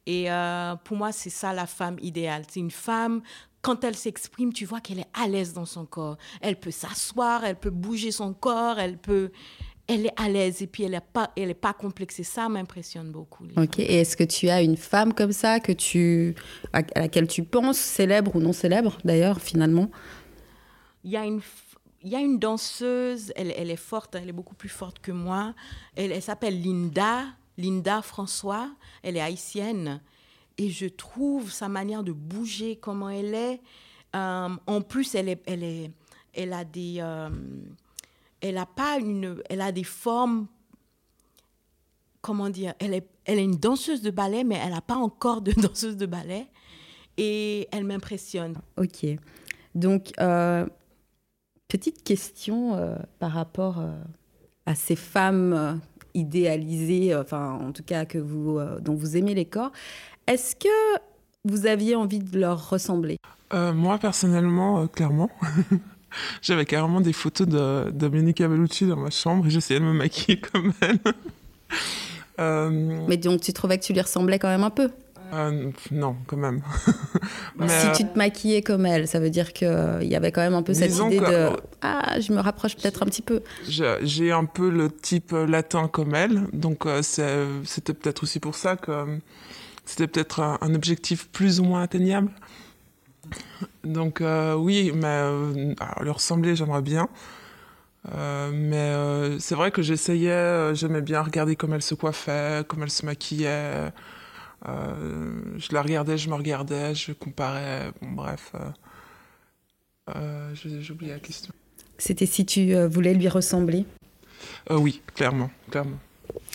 Et 0.05 0.31
euh, 0.31 0.75
pour 0.83 0.97
moi, 0.97 1.11
c'est 1.11 1.29
ça 1.29 1.53
la 1.53 1.65
femme 1.65 1.97
idéale. 2.01 2.43
C'est 2.47 2.59
une 2.59 2.71
femme, 2.71 3.21
quand 3.61 3.83
elle 3.83 3.95
s'exprime, 3.95 4.53
tu 4.53 4.65
vois 4.65 4.79
qu'elle 4.79 4.99
est 4.99 5.09
à 5.13 5.27
l'aise 5.27 5.53
dans 5.53 5.65
son 5.65 5.85
corps. 5.85 6.17
Elle 6.41 6.59
peut 6.59 6.71
s'asseoir, 6.71 7.43
elle 7.45 7.55
peut 7.55 7.71
bouger 7.71 8.11
son 8.11 8.33
corps, 8.33 8.77
elle 8.77 8.97
peut, 8.97 9.31
elle 9.87 10.07
est 10.07 10.19
à 10.19 10.29
l'aise 10.29 10.61
et 10.61 10.67
puis 10.67 10.83
elle 10.83 10.91
n'est 10.91 11.01
pas, 11.01 11.31
elle 11.35 11.49
est 11.49 11.53
pas 11.53 11.73
complexée. 11.73 12.23
Ça 12.23 12.49
m'impressionne 12.49 13.11
beaucoup. 13.11 13.45
Ok. 13.57 13.79
Et 13.79 14.01
est-ce 14.01 14.17
que 14.17 14.23
tu 14.23 14.49
as 14.49 14.61
une 14.61 14.77
femme 14.77 15.13
comme 15.13 15.31
ça 15.31 15.59
que 15.59 15.71
tu, 15.71 16.35
à, 16.73 16.81
laquelle 16.95 17.27
tu 17.27 17.43
penses, 17.43 17.77
célèbre 17.77 18.35
ou 18.35 18.39
non 18.39 18.53
célèbre 18.53 18.97
d'ailleurs 19.03 19.39
finalement? 19.39 19.91
Il 21.03 21.11
y 21.11 21.17
a 21.17 21.25
une, 21.25 21.41
il 22.01 22.09
y 22.09 22.15
a 22.15 22.19
une 22.19 22.39
danseuse. 22.39 23.31
Elle, 23.35 23.53
elle, 23.55 23.69
est 23.69 23.75
forte. 23.75 24.15
Elle 24.15 24.29
est 24.29 24.33
beaucoup 24.33 24.55
plus 24.55 24.69
forte 24.69 24.99
que 24.99 25.11
moi. 25.11 25.53
Elle, 25.95 26.11
elle 26.11 26.21
s'appelle 26.21 26.61
Linda. 26.61 27.23
Linda 27.57 28.01
François. 28.01 28.71
Elle 29.03 29.17
est 29.17 29.21
haïtienne. 29.21 30.01
Et 30.57 30.69
je 30.69 30.87
trouve 30.87 31.51
sa 31.51 31.67
manière 31.67 32.03
de 32.03 32.11
bouger, 32.11 32.77
comment 32.77 33.09
elle 33.09 33.35
est. 33.35 33.61
Euh, 34.15 34.49
en 34.65 34.81
plus, 34.81 35.13
elle 35.13 35.29
est, 35.29 35.41
elle 35.45 35.63
est, 35.63 35.91
elle 36.33 36.53
a 36.53 36.63
des 36.63 36.97
euh, 36.99 37.29
elle 38.49 38.57
a 38.57 38.65
pas 38.65 38.97
une, 38.99 39.41
elle 39.49 39.61
a 39.61 39.71
des 39.71 39.83
formes, 39.83 40.47
comment 42.21 42.49
dire, 42.49 42.73
elle 42.79 42.93
est, 42.93 43.07
elle 43.25 43.39
est 43.39 43.43
une 43.43 43.57
danseuse 43.57 44.01
de 44.01 44.11
ballet, 44.11 44.43
mais 44.43 44.59
elle 44.63 44.71
n'a 44.71 44.81
pas 44.81 44.95
encore 44.95 45.41
de 45.41 45.51
danseuse 45.61 45.97
de 45.97 46.05
ballet, 46.05 46.47
et 47.17 47.67
elle 47.71 47.85
m'impressionne. 47.85 48.55
Ok, 48.77 49.05
donc 49.73 50.11
euh, 50.19 50.65
petite 51.67 52.03
question 52.03 52.75
euh, 52.75 52.95
par 53.19 53.31
rapport 53.31 53.79
euh, 53.79 53.97
à 54.65 54.75
ces 54.75 54.95
femmes 54.95 55.81
idéalisées, 56.13 57.15
enfin 57.15 57.53
en 57.53 57.71
tout 57.71 57.83
cas 57.83 58.05
que 58.05 58.17
vous, 58.17 58.59
dont 58.81 58.95
vous 58.95 59.17
aimez 59.17 59.33
les 59.33 59.45
corps. 59.45 59.71
Est-ce 60.27 60.55
que 60.55 60.99
vous 61.43 61.65
aviez 61.65 61.95
envie 61.95 62.19
de 62.19 62.39
leur 62.39 62.69
ressembler? 62.69 63.17
Moi 63.51 63.97
personnellement, 63.99 64.87
clairement. 64.87 65.29
J'avais 66.41 66.65
carrément 66.65 67.01
des 67.01 67.13
photos 67.13 67.47
de 67.47 67.91
Domenica 67.91 68.47
Bellucci 68.47 68.85
dans 68.85 68.97
ma 68.97 69.09
chambre 69.09 69.47
et 69.47 69.49
j'essayais 69.49 69.79
de 69.79 69.85
me 69.85 69.93
maquiller 69.93 70.39
comme 70.39 70.73
elle. 70.81 70.99
Euh, 72.37 72.99
Mais 73.07 73.15
donc 73.15 73.39
tu 73.39 73.53
trouvais 73.53 73.77
que 73.77 73.83
tu 73.85 73.93
lui 73.93 74.01
ressemblais 74.01 74.39
quand 74.39 74.49
même 74.49 74.65
un 74.65 74.69
peu? 74.69 74.89
Euh, 75.33 75.71
non, 75.91 76.15
quand 76.27 76.37
même. 76.37 76.61
si 77.67 77.91
tu 77.95 78.07
te 78.07 78.17
maquillais 78.17 78.61
comme 78.61 78.85
elle, 78.85 79.07
ça 79.07 79.19
veut 79.19 79.29
dire 79.29 79.53
qu'il 79.53 80.03
y 80.03 80.15
avait 80.15 80.31
quand 80.31 80.41
même 80.41 80.53
un 80.53 80.61
peu 80.61 80.73
cette 80.73 80.95
idée 80.97 81.19
de 81.19 81.49
Ah, 81.81 82.19
je 82.19 82.31
me 82.33 82.39
rapproche 82.39 82.75
peut-être 82.75 83.03
un 83.03 83.05
petit 83.05 83.21
peu. 83.21 83.41
J'ai 83.67 84.31
un 84.31 84.45
peu 84.45 84.69
le 84.69 84.91
type 84.91 85.31
latin 85.31 85.87
comme 85.87 86.13
elle, 86.13 86.43
donc 86.53 86.85
euh, 86.85 87.01
c'était 87.01 87.93
peut-être 87.93 88.23
aussi 88.23 88.39
pour 88.39 88.55
ça 88.55 88.75
que 88.75 89.19
c'était 89.85 90.07
peut-être 90.07 90.41
un, 90.41 90.73
objectif 90.73 91.27
plus 91.29 91.59
ou 91.59 91.63
moins 91.63 91.83
atteignable. 91.83 92.31
Donc 93.85 94.21
euh, 94.21 94.55
oui, 94.55 94.91
mais 94.93 95.05
euh, 95.05 95.73
lui 96.01 96.09
ressembler, 96.09 96.55
j'aimerais 96.55 96.81
bien. 96.81 97.07
Euh, 98.13 98.51
mais 98.53 99.39
c'est 99.39 99.55
vrai 99.55 99.71
que 99.71 99.81
j'essayais, 99.81 100.75
j'aimais 100.75 101.01
bien 101.01 101.21
regarder 101.21 101.55
comment 101.55 101.75
elle 101.75 101.81
se 101.81 101.95
coiffait, 101.95 102.63
comment 102.67 102.83
elle 102.83 102.91
se 102.91 103.05
maquillait. 103.05 103.91
je 104.65 105.73
la 105.73 105.81
regardais, 105.81 106.17
je 106.17 106.29
me 106.29 106.35
regardais, 106.35 106.93
je 106.93 107.13
comparais. 107.13 107.91
Bon, 108.01 108.11
bref. 108.11 108.53
J'ai 110.53 110.91
oublié 110.91 111.13
la 111.13 111.19
question. 111.19 111.53
C'était 111.97 112.25
si 112.25 112.45
tu 112.45 112.75
voulais 112.85 113.13
lui 113.13 113.29
ressembler 113.29 113.85
Oui, 114.69 115.01
clairement, 115.15 115.49
clairement. 115.71 115.97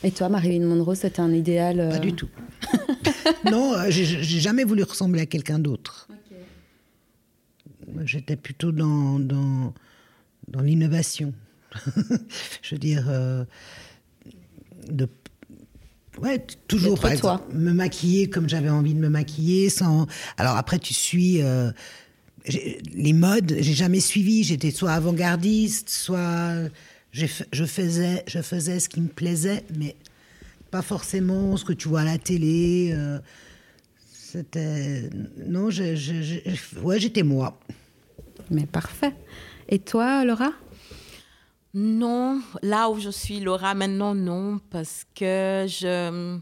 Et 0.04 0.10
toi, 0.12 0.28
Marilyn 0.28 0.66
Monroe, 0.66 0.94
c'était 0.94 1.20
un 1.20 1.32
idéal 1.32 1.88
Pas 1.90 1.98
du 1.98 2.12
tout. 2.12 2.28
non, 3.50 3.74
j'ai 3.88 4.04
jamais 4.40 4.64
voulu 4.64 4.84
ressembler 4.84 5.22
à 5.22 5.26
quelqu'un 5.26 5.58
d'autre. 5.58 6.08
J'étais 8.04 8.36
plutôt 8.36 8.72
dans, 8.72 9.18
dans, 9.18 9.74
dans 10.48 10.60
l'innovation. 10.60 11.32
je 12.62 12.74
veux 12.74 12.78
dire, 12.78 13.06
euh, 13.08 13.44
de, 14.88 15.08
ouais, 16.18 16.44
toujours, 16.68 16.98
par 16.98 17.12
exemple, 17.12 17.54
me 17.54 17.72
maquiller 17.72 18.28
comme 18.28 18.48
j'avais 18.48 18.70
envie 18.70 18.94
de 18.94 19.00
me 19.00 19.08
maquiller. 19.08 19.70
Sans... 19.70 20.06
Alors 20.36 20.56
après, 20.56 20.78
tu 20.78 20.94
suis 20.94 21.42
euh, 21.42 21.70
les 22.46 23.12
modes, 23.12 23.56
j'ai 23.60 23.74
jamais 23.74 24.00
suivi. 24.00 24.44
J'étais 24.44 24.70
soit 24.70 24.92
avant-gardiste, 24.92 25.90
soit 25.90 26.54
je 27.12 27.64
faisais, 27.64 28.24
je 28.26 28.40
faisais 28.40 28.80
ce 28.80 28.88
qui 28.88 29.00
me 29.00 29.08
plaisait, 29.08 29.64
mais 29.76 29.96
pas 30.70 30.82
forcément 30.82 31.56
ce 31.56 31.64
que 31.64 31.72
tu 31.72 31.88
vois 31.88 32.02
à 32.02 32.04
la 32.04 32.18
télé. 32.18 32.92
Euh, 32.94 33.18
c'était. 34.12 35.10
Non, 35.46 35.68
ouais, 36.82 37.00
j'étais 37.00 37.22
moi. 37.22 37.58
Mais 38.50 38.66
parfait. 38.66 39.14
Et 39.68 39.78
toi, 39.78 40.24
Laura? 40.24 40.50
Non, 41.72 42.42
là 42.62 42.90
où 42.90 42.98
je 42.98 43.10
suis, 43.10 43.38
Laura, 43.38 43.74
maintenant, 43.74 44.14
non, 44.14 44.58
parce 44.70 45.06
que 45.14 45.66
je. 45.68 46.38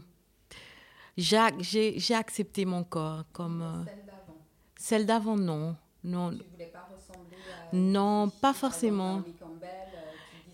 J'ai 1.15 2.15
accepté 2.15 2.65
mon 2.65 2.83
corps 2.83 3.25
comme. 3.31 3.61
Euh, 3.61 3.85
celle 3.85 4.05
d'avant 4.05 4.37
Celle 4.77 5.05
d'avant, 5.05 5.35
non. 5.37 5.75
Non. 6.03 6.31
Tu 6.31 6.43
voulais 6.51 6.71
pas 6.73 6.89
ressembler 6.91 7.37
à. 7.71 7.75
Non, 7.75 8.29
pas 8.29 8.53
forcément. 8.53 9.17
Euh, 9.17 9.67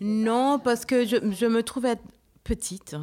non, 0.00 0.58
parce 0.58 0.84
que 0.84 1.06
je, 1.06 1.16
je, 1.32 1.46
me 1.46 1.62
trouvais 1.62 1.96
petite, 2.44 2.96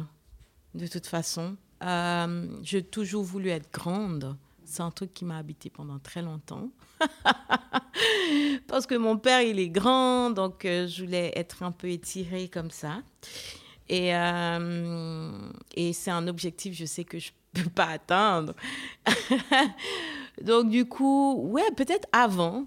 de 0.74 0.86
toute 0.86 1.06
façon. 1.06 1.56
Euh, 1.82 2.46
j'ai 2.62 2.84
toujours 2.84 3.24
voulu 3.24 3.48
être 3.48 3.72
grande. 3.72 4.36
C'est 4.64 4.82
un 4.82 4.90
truc 4.90 5.12
qui 5.12 5.24
m'a 5.24 5.38
habité 5.38 5.70
pendant 5.70 5.98
très 5.98 6.22
longtemps. 6.22 6.70
Parce 8.66 8.86
que 8.86 8.94
mon 8.94 9.18
père, 9.18 9.42
il 9.42 9.58
est 9.58 9.68
grand, 9.68 10.30
donc 10.30 10.64
euh, 10.64 10.86
je 10.86 11.04
voulais 11.04 11.32
être 11.36 11.62
un 11.62 11.72
peu 11.72 11.88
étirée 11.88 12.48
comme 12.48 12.70
ça. 12.70 13.02
Et, 13.88 14.14
euh, 14.14 15.30
c'est 15.92 16.10
un 16.10 16.26
objectif, 16.26 16.74
je 16.74 16.86
sais 16.86 17.04
que 17.04 17.18
je 17.18 17.30
ne 17.56 17.62
peux 17.62 17.70
pas 17.70 17.86
atteindre. 17.86 18.54
donc 20.42 20.70
du 20.70 20.86
coup, 20.86 21.34
ouais, 21.50 21.70
peut-être 21.76 22.08
avant. 22.12 22.66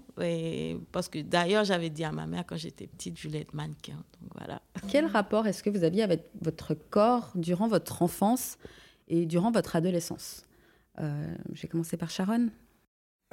parce 0.92 1.08
que 1.08 1.20
d'ailleurs, 1.20 1.64
j'avais 1.64 1.90
dit 1.90 2.04
à 2.04 2.12
ma 2.12 2.26
mère 2.26 2.44
quand 2.46 2.56
j'étais 2.56 2.86
petite, 2.86 3.18
je 3.18 3.28
voulais 3.28 3.40
être 3.40 3.54
mannequin. 3.54 3.96
Donc 4.22 4.30
voilà. 4.36 4.62
Quel 4.88 5.06
rapport 5.06 5.46
est-ce 5.46 5.62
que 5.62 5.70
vous 5.70 5.82
aviez 5.82 6.02
avec 6.02 6.30
votre 6.40 6.74
corps 6.74 7.32
durant 7.34 7.66
votre 7.66 8.02
enfance 8.02 8.56
et 9.08 9.26
durant 9.26 9.50
votre 9.50 9.74
adolescence? 9.74 10.47
J'ai 11.52 11.68
commencé 11.68 11.96
par 11.96 12.10
Sharon. 12.10 12.50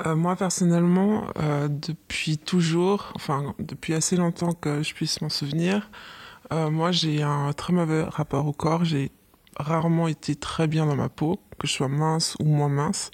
Euh, 0.06 0.16
moi 0.16 0.36
personnellement, 0.36 1.28
euh, 1.38 1.70
depuis 1.70 2.38
toujours, 2.38 3.14
enfin 3.16 3.56
depuis 3.60 3.94
assez 3.94 4.18
longtemps 4.18 4.52
que 4.52 4.84
je 4.84 4.94
puisse 4.94 5.22
m'en 5.22 5.30
souvenir, 5.30 5.90
euh, 6.52 6.70
moi 6.70 6.92
j'ai 6.92 7.24
un 7.24 7.54
très 7.54 7.72
mauvais 7.72 8.04
rapport 8.04 8.46
au 8.46 8.52
corps. 8.52 8.84
J'ai 8.84 9.12
rarement 9.56 10.10
été 10.10 10.36
très 10.36 10.68
bien 10.68 10.86
dans 10.86 10.98
ma 10.98 11.08
peau, 11.08 11.40
que 11.60 11.68
je 11.68 11.72
sois 11.72 11.88
mince 11.88 12.36
ou 12.42 12.46
moins 12.46 12.68
mince. 12.68 13.10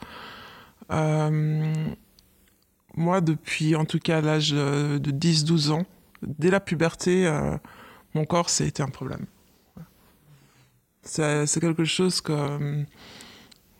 moi 2.96 3.22
depuis 3.22 3.76
en 3.76 3.86
tout 3.86 4.00
cas 4.00 4.22
l'âge 4.22 4.52
de 4.52 5.12
10-12 5.12 5.72
ans, 5.72 5.86
dès 6.24 6.50
la 6.50 6.60
puberté, 6.60 7.32
mon 8.16 8.26
corps 8.26 8.50
c'était 8.50 8.82
un 8.82 8.90
problème. 8.90 9.28
C'est 11.04 11.60
quelque 11.60 11.86
chose 11.86 12.22
que 12.22 12.86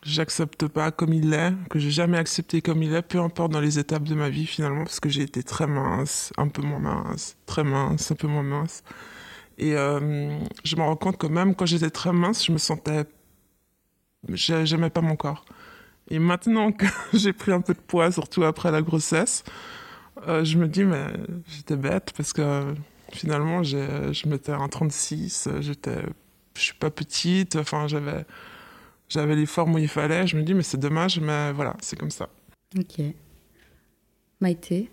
j'accepte 0.04 0.66
pas 0.66 0.90
comme 0.90 1.12
il 1.12 1.32
est, 1.32 1.52
que 1.70 1.78
j'ai 1.78 1.90
jamais 1.90 2.18
accepté 2.18 2.60
comme 2.60 2.82
il 2.82 2.94
est, 2.94 3.02
peu 3.02 3.20
importe 3.20 3.52
dans 3.52 3.60
les 3.60 3.78
étapes 3.78 4.04
de 4.04 4.14
ma 4.14 4.28
vie 4.30 4.46
finalement, 4.46 4.84
parce 4.84 5.00
que 5.00 5.08
j'ai 5.08 5.22
été 5.22 5.42
très 5.42 5.66
mince, 5.66 6.32
un 6.36 6.48
peu 6.48 6.62
moins 6.62 6.80
mince, 6.80 7.36
très 7.46 7.64
mince, 7.64 8.10
un 8.10 8.14
peu 8.14 8.26
moins 8.26 8.42
mince. 8.42 8.82
Et 9.58 9.76
euh, 9.76 10.38
je 10.64 10.76
me 10.76 10.82
rends 10.82 10.96
compte 10.96 11.18
que 11.18 11.26
même 11.26 11.54
quand 11.54 11.66
j'étais 11.66 11.90
très 11.90 12.12
mince, 12.12 12.44
je 12.44 12.52
me 12.52 12.58
sentais... 12.58 13.04
J'aimais 14.28 14.90
pas 14.90 15.00
mon 15.00 15.16
corps. 15.16 15.44
Et 16.08 16.18
maintenant 16.18 16.72
que 16.72 16.86
j'ai 17.12 17.32
pris 17.32 17.52
un 17.52 17.60
peu 17.60 17.74
de 17.74 17.80
poids, 17.80 18.10
surtout 18.12 18.44
après 18.44 18.70
la 18.70 18.82
grossesse, 18.82 19.44
euh, 20.28 20.44
je 20.44 20.58
me 20.58 20.68
dis, 20.68 20.84
mais 20.84 21.06
j'étais 21.48 21.76
bête 21.76 22.12
parce 22.16 22.32
que 22.32 22.74
finalement, 23.12 23.62
je 23.62 24.28
mettais 24.28 24.52
un 24.52 24.68
36, 24.68 25.48
j'étais, 25.60 26.02
je 26.56 26.60
suis 26.60 26.74
pas 26.74 26.90
petite, 26.90 27.56
enfin, 27.56 27.86
j'avais, 27.88 28.24
j'avais 29.12 29.36
les 29.36 29.46
formes 29.46 29.74
où 29.74 29.78
il 29.78 29.88
fallait. 29.88 30.26
Je 30.26 30.36
me 30.36 30.42
dis, 30.42 30.54
mais 30.54 30.62
c'est 30.62 30.78
dommage, 30.80 31.20
mais 31.20 31.52
voilà, 31.52 31.76
c'est 31.82 31.98
comme 31.98 32.10
ça. 32.10 32.28
Ok. 32.78 33.00
Maïté? 34.40 34.90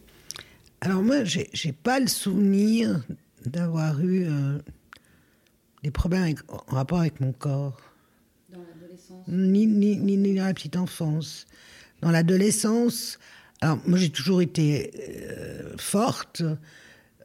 Alors 0.82 1.02
moi, 1.02 1.24
j'ai 1.24 1.50
j'ai 1.54 1.72
pas 1.74 2.00
le 2.00 2.08
souvenir 2.08 3.04
d'avoir 3.46 4.00
eu 4.02 4.26
euh, 4.26 4.60
des 5.84 5.92
problèmes 5.92 6.24
avec- 6.24 6.40
en 6.52 6.76
rapport 6.76 7.00
avec 7.00 7.20
mon 7.20 7.32
corps. 7.32 7.78
Dans 8.52 8.60
l'adolescence? 8.60 9.28
Ni, 9.28 9.66
ni, 9.68 9.98
ni, 9.98 10.18
ni 10.18 10.36
dans 10.36 10.46
la 10.46 10.54
petite 10.54 10.76
enfance. 10.78 11.48
Dans 12.02 12.12
l'adolescence, 12.12 13.20
alors 13.62 13.80
moi 13.86 13.98
j'ai 13.98 14.10
toujours 14.10 14.42
été 14.42 14.92
euh, 15.10 15.74
forte, 15.78 16.44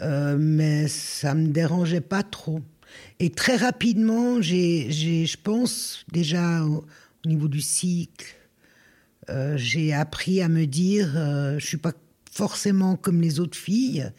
euh, 0.00 0.36
mais 0.38 0.88
ça 0.88 1.34
me 1.34 1.48
dérangeait 1.48 2.00
pas 2.00 2.22
trop. 2.24 2.60
Et 3.20 3.30
très 3.30 3.56
rapidement, 3.56 4.40
j'ai, 4.40 4.90
j'ai, 4.90 5.26
je 5.26 5.36
pense 5.36 6.04
déjà 6.12 6.62
au, 6.64 6.84
au 7.24 7.28
niveau 7.28 7.48
du 7.48 7.60
cycle, 7.60 8.26
euh, 9.30 9.56
j'ai 9.56 9.92
appris 9.92 10.42
à 10.42 10.48
me 10.48 10.66
dire, 10.66 11.12
euh, 11.16 11.58
je 11.58 11.66
suis 11.66 11.76
pas 11.76 11.92
forcément 12.30 12.96
comme 12.96 13.20
les 13.20 13.40
autres 13.40 13.56
filles. 13.56 14.10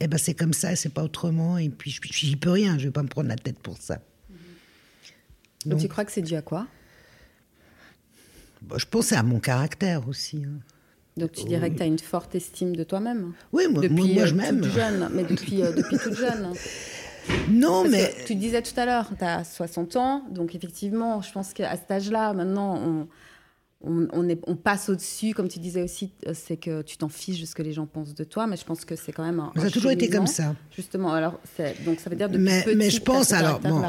Eh 0.00 0.08
ben 0.08 0.18
c'est 0.18 0.34
comme 0.34 0.52
ça, 0.52 0.76
c'est 0.76 0.92
pas 0.92 1.02
autrement. 1.02 1.58
Et 1.58 1.68
puis 1.68 1.90
je- 1.90 2.00
j'y 2.12 2.36
peux 2.36 2.50
rien, 2.50 2.78
je 2.78 2.84
vais 2.86 2.90
pas 2.92 3.02
me 3.02 3.08
prendre 3.08 3.28
la 3.28 3.36
tête 3.36 3.58
pour 3.58 3.76
ça. 3.78 3.98
Donc, 5.64 5.80
tu 5.80 5.88
crois 5.88 6.04
que 6.04 6.12
c'est 6.12 6.22
dû 6.22 6.34
à 6.36 6.42
quoi? 6.42 6.66
Bon, 8.62 8.78
je 8.78 8.86
pensais 8.86 9.16
à 9.16 9.22
mon 9.22 9.40
caractère 9.40 10.06
aussi. 10.08 10.42
hein. 10.44 10.60
Donc 11.16 11.32
tu 11.32 11.44
dirais 11.44 11.70
que 11.70 11.76
tu 11.78 11.82
as 11.82 11.86
une 11.86 11.98
forte 11.98 12.34
estime 12.34 12.76
de 12.76 12.84
toi-même 12.84 13.32
Oui, 13.52 13.64
moi, 13.72 13.82
depuis 13.82 13.94
moi, 13.96 14.06
moi, 14.14 14.22
euh, 14.22 14.26
je 14.26 14.34
m'aime. 14.34 14.60
toute 14.60 14.70
jeune, 14.70 15.08
mais 15.14 15.24
depuis, 15.24 15.62
euh, 15.62 15.72
depuis 15.72 15.96
toute 15.98 16.14
jeune. 16.16 16.52
Non, 17.50 17.82
Parce 17.82 17.90
mais 17.90 18.14
tu 18.26 18.34
disais 18.34 18.62
tout 18.62 18.78
à 18.78 18.86
l'heure, 18.86 19.10
tu 19.18 19.24
as 19.24 19.44
60 19.44 19.96
ans, 19.96 20.22
donc 20.30 20.54
effectivement, 20.54 21.22
je 21.22 21.32
pense 21.32 21.52
qu'à 21.52 21.76
cet 21.76 21.90
âge-là, 21.90 22.32
maintenant, 22.32 22.76
on, 22.76 23.08
on, 23.82 24.08
on 24.12 24.28
est, 24.28 24.40
on 24.46 24.56
passe 24.56 24.88
au-dessus, 24.88 25.34
comme 25.34 25.48
tu 25.48 25.58
disais 25.58 25.82
aussi, 25.82 26.12
euh, 26.26 26.32
c'est 26.34 26.56
que 26.56 26.82
tu 26.82 26.96
t'en 26.96 27.08
fiches 27.08 27.40
de 27.40 27.46
ce 27.46 27.54
que 27.54 27.62
les 27.62 27.72
gens 27.72 27.86
pensent 27.86 28.14
de 28.14 28.24
toi, 28.24 28.46
mais 28.46 28.56
je 28.56 28.64
pense 28.64 28.84
que 28.84 28.96
c'est 28.96 29.12
quand 29.12 29.24
même 29.24 29.40
un. 29.40 29.52
ça 29.56 29.66
a 29.66 29.70
toujours 29.70 29.90
été 29.90 30.08
comme 30.08 30.26
ça. 30.26 30.54
Justement, 30.74 31.12
alors, 31.12 31.40
donc 31.84 32.00
ça 32.00 32.10
veut 32.10 32.16
dire 32.16 32.28
depuis 32.28 32.44
Mais, 32.44 32.64
mais 32.76 32.90
je 32.90 33.00
pense, 33.00 33.32
alors, 33.32 33.60
bon, 33.60 33.82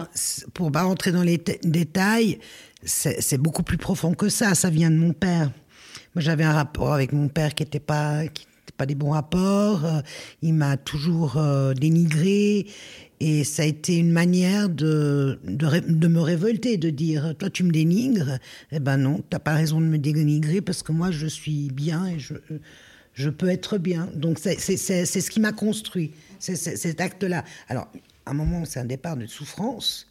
pour 0.54 0.72
pas 0.72 0.84
rentrer 0.84 1.12
dans 1.12 1.24
les 1.24 1.42
détails, 1.64 2.40
c'est 2.84 3.38
beaucoup 3.42 3.64
plus 3.64 3.78
profond 3.78 4.14
que 4.14 4.30
ça. 4.30 4.56
Ça 4.56 4.70
vient 4.70 4.92
de 4.92 4.98
mon 4.98 5.14
père. 5.14 5.52
Moi, 6.16 6.22
j'avais 6.22 6.44
un 6.44 6.54
rapport 6.54 6.94
avec 6.94 7.12
mon 7.12 7.28
père 7.28 7.54
qui 7.54 7.64
n'était 7.64 7.80
pas, 7.80 8.28
qui 8.28 8.48
pas 8.78 8.86
des 8.86 8.96
bons 8.96 9.12
rapports. 9.12 9.84
Euh, 9.84 10.02
Il 10.42 10.54
m'a 10.54 10.78
toujours 10.78 11.38
euh, 11.38 11.74
dénigré. 11.74 12.68
Et 13.20 13.44
ça 13.44 13.64
a 13.64 13.66
été 13.66 13.98
une 13.98 14.12
manière 14.12 14.70
de, 14.70 15.40
de, 15.44 16.08
me 16.08 16.20
révolter, 16.20 16.78
de 16.78 16.90
dire 16.92 17.34
Toi, 17.40 17.50
tu 17.50 17.64
me 17.64 17.72
dénigres. 17.72 18.38
Eh 18.72 18.80
ben 18.80 18.98
non, 18.98 19.24
t'as 19.30 19.40
pas 19.40 19.56
raison 19.56 19.82
de 19.82 19.86
me 19.88 19.98
dénigrer 19.98 20.62
parce 20.62 20.84
que 20.84 20.92
moi, 20.92 21.10
je 21.10 21.26
suis 21.26 21.70
bien 21.72 22.06
et 22.08 22.20
je, 22.20 22.36
je 23.16 23.30
peux 23.32 23.50
être 23.50 23.80
bien. 23.80 24.08
Donc, 24.16 24.38
c'est 24.40 24.58
ce 24.60 25.30
qui 25.32 25.40
m'a 25.40 25.52
construit, 25.52 26.12
c'est- 26.38 26.56
cet 26.56 27.02
acte-là. 27.02 27.44
Alors, 27.70 27.88
à 28.28 28.32
un 28.32 28.34
moment, 28.36 28.66
c'est 28.66 28.80
un 28.80 28.86
départ 28.86 29.18
de 29.18 29.26
souffrance. 29.26 30.06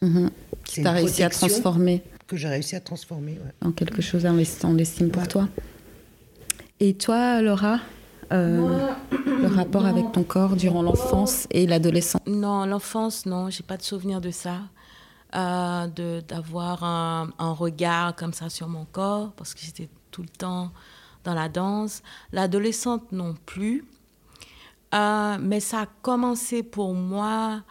C'est 0.65 0.81
Tu 0.81 0.87
as 0.87 0.91
réussi 0.91 1.23
à 1.23 1.29
transformer 1.29 2.01
que 2.27 2.35
j'ai 2.35 2.49
réussi 2.49 2.75
à 2.75 2.81
transformer. 2.81 3.33
ouais. 3.33 3.53
en 3.67 3.71
quelque 3.71 4.01
chose 4.01 4.25
en 4.25 4.37
estime 4.37 5.09
pour 5.11 5.21
Ouais. 5.21 5.27
toi. 5.29 5.47
Et 6.81 6.93
toi, 6.95 7.41
Laura? 7.41 7.79
Euh, 8.31 8.93
le 9.25 9.47
rapport 9.47 9.85
avec 9.85 10.11
ton 10.11 10.23
corps 10.23 10.55
durant 10.55 10.81
l'enfance 10.81 11.47
et 11.51 11.65
l'adolescence 11.67 12.21
Non, 12.27 12.65
l'enfance, 12.65 13.25
non, 13.25 13.49
j'ai 13.49 13.63
pas 13.63 13.77
de 13.77 13.83
souvenir 13.83 14.19
de 14.21 14.31
ça. 14.31 14.57
Euh, 15.35 15.87
de- 15.87 16.21
D'avoir 16.27 16.83
un, 16.83 17.29
un 17.39 17.51
regard 17.51 18.15
comme 18.15 18.33
ça 18.33 18.49
sur 18.49 18.67
mon 18.67 18.85
corps, 18.85 19.31
parce 19.33 19.53
que 19.53 19.59
j'étais 19.61 19.89
tout 20.11 20.21
le 20.21 20.29
temps 20.29 20.71
dans 21.23 21.33
la 21.33 21.49
danse. 21.49 22.01
L'adolescente 22.31 23.11
non 23.11 23.35
plus. 23.45 23.85
Euh, 24.95 25.37
mais 25.41 25.59
ça 25.59 25.81
a 25.81 25.85
commencé 26.01 26.63
pour 26.63 26.93
moi, 26.93 27.61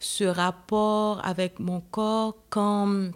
ce 0.00 0.24
rapport 0.24 1.24
avec 1.24 1.60
mon 1.60 1.80
corps, 1.80 2.36
quand 2.50 2.88
euh, 2.88 3.10